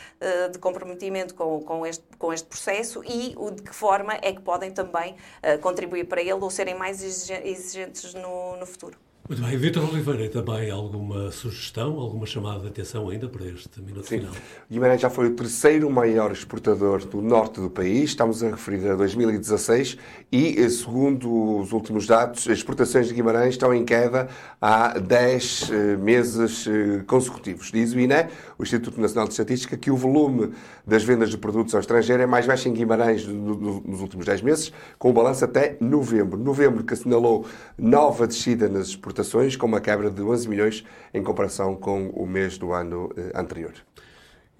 de 0.51 0.59
comprometimento 0.59 1.35
com, 1.35 1.61
com 1.61 1.87
este 1.87 1.96
este, 1.97 2.17
com 2.19 2.33
este 2.33 2.47
processo 2.47 3.03
e 3.05 3.35
o 3.37 3.51
de 3.51 3.63
que 3.63 3.75
forma 3.75 4.15
é 4.23 4.33
que 4.33 4.41
podem 4.41 4.71
também 4.71 5.15
uh, 5.15 5.59
contribuir 5.61 6.05
para 6.05 6.21
ele 6.21 6.33
ou 6.33 6.51
serem 6.51 6.75
mais 6.75 7.03
exigentes 7.03 8.15
no, 8.15 8.57
no 8.57 8.67
futuro. 8.67 9.06
Muito 9.29 9.43
bem, 9.43 9.57
Vitor 9.57 9.83
Oliveira, 9.93 10.29
também 10.29 10.71
alguma 10.71 11.33
sugestão, 11.33 11.99
alguma 11.99 12.25
chamada 12.27 12.61
de 12.61 12.69
atenção 12.69 13.09
ainda 13.09 13.29
para 13.29 13.45
este 13.45 13.81
minuto 13.83 14.07
Sim. 14.07 14.19
final? 14.21 14.33
Guimarães 14.71 15.01
já 15.01 15.11
foi 15.11 15.27
o 15.27 15.31
terceiro 15.35 15.91
maior 15.91 16.31
exportador 16.31 17.05
do 17.05 17.21
norte 17.21 17.61
do 17.61 17.69
país, 17.69 18.11
estamos 18.11 18.41
a 18.45 18.51
referir 18.51 18.89
a 18.89 18.95
2016, 18.95 19.99
e 20.31 20.61
eh, 20.61 20.69
segundo 20.69 21.59
os 21.59 21.73
últimos 21.73 22.07
dados, 22.07 22.43
as 22.47 22.59
exportações 22.59 23.09
de 23.09 23.15
Guimarães 23.15 23.55
estão 23.55 23.75
em 23.75 23.85
queda 23.85 24.29
há 24.63 24.97
10 24.97 25.71
eh, 25.73 25.97
meses 25.97 26.65
eh, 26.69 27.03
consecutivos. 27.05 27.73
Diz 27.73 27.93
o 27.95 27.99
INE, 27.99 28.29
o 28.57 28.63
Instituto 28.63 29.01
Nacional 29.01 29.27
de 29.27 29.33
Estatística, 29.33 29.77
que 29.77 29.91
o 29.91 29.97
volume 29.97 30.53
das 30.87 31.03
vendas 31.03 31.31
de 31.31 31.37
produtos 31.39 31.75
ao 31.75 31.81
estrangeiro 31.81 32.23
é 32.23 32.27
mais 32.27 32.47
baixo 32.47 32.69
em 32.69 32.73
Guimarães 32.73 33.27
no- 33.27 33.57
no- 33.57 33.81
nos 33.85 34.01
últimos 34.01 34.25
10 34.25 34.41
meses, 34.41 34.73
com 35.01 35.11
o 35.11 35.13
balanço 35.13 35.45
até 35.45 35.77
novembro. 35.81 36.39
Novembro 36.39 36.85
que 36.85 36.95
assinalou 36.95 37.45
nova 37.77 38.25
descida 38.29 38.69
nas 38.69 38.87
exportações, 38.87 39.16
com 39.57 39.67
uma 39.67 39.81
quebra 39.81 40.11
de 40.11 40.23
11 40.23 40.49
milhões 40.49 40.85
em 41.15 41.23
comparação 41.23 41.75
com 41.75 42.09
o 42.11 42.27
mês 42.27 42.59
do 42.59 42.73
ano 42.73 43.11
eh, 43.17 43.33
anterior. 43.35 43.73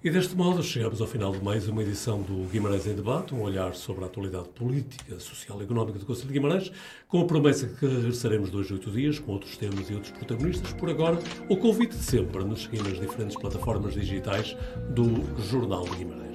E 0.03 0.11
deste 0.11 0.35
modo 0.35 0.61
chegamos 0.61 1.01
ao 1.01 1.07
final 1.07 1.31
de 1.31 1.43
mais 1.43 1.67
uma 1.67 1.81
edição 1.81 2.21
do 2.21 2.47
Guimarães 2.49 2.85
em 2.85 2.93
Debate, 2.93 3.33
um 3.33 3.41
olhar 3.41 3.73
sobre 3.73 4.03
a 4.03 4.07
atualidade 4.07 4.47
política, 4.49 5.19
social 5.19 5.59
e 5.59 5.63
económica 5.63 5.97
do 5.97 6.05
Conselho 6.05 6.27
de 6.27 6.33
Guimarães, 6.33 6.71
com 7.07 7.21
a 7.21 7.25
promessa 7.25 7.65
que 7.67 7.85
regressaremos 7.85 8.51
dois 8.51 8.69
a 8.69 8.75
oito 8.75 8.91
dias 8.91 9.17
com 9.17 9.31
outros 9.31 9.57
temas 9.57 9.89
e 9.89 9.95
outros 9.95 10.11
protagonistas. 10.11 10.71
Por 10.73 10.89
agora, 10.89 11.17
o 11.49 11.57
convite 11.57 11.97
de 11.97 12.03
sempre 12.03 12.41
a 12.41 12.45
nos 12.45 12.63
seguir 12.63 12.83
nas 12.83 12.99
diferentes 12.99 13.35
plataformas 13.35 13.95
digitais 13.95 14.55
do 14.91 15.23
Jornal 15.41 15.83
de 15.85 15.95
Guimarães. 15.95 16.26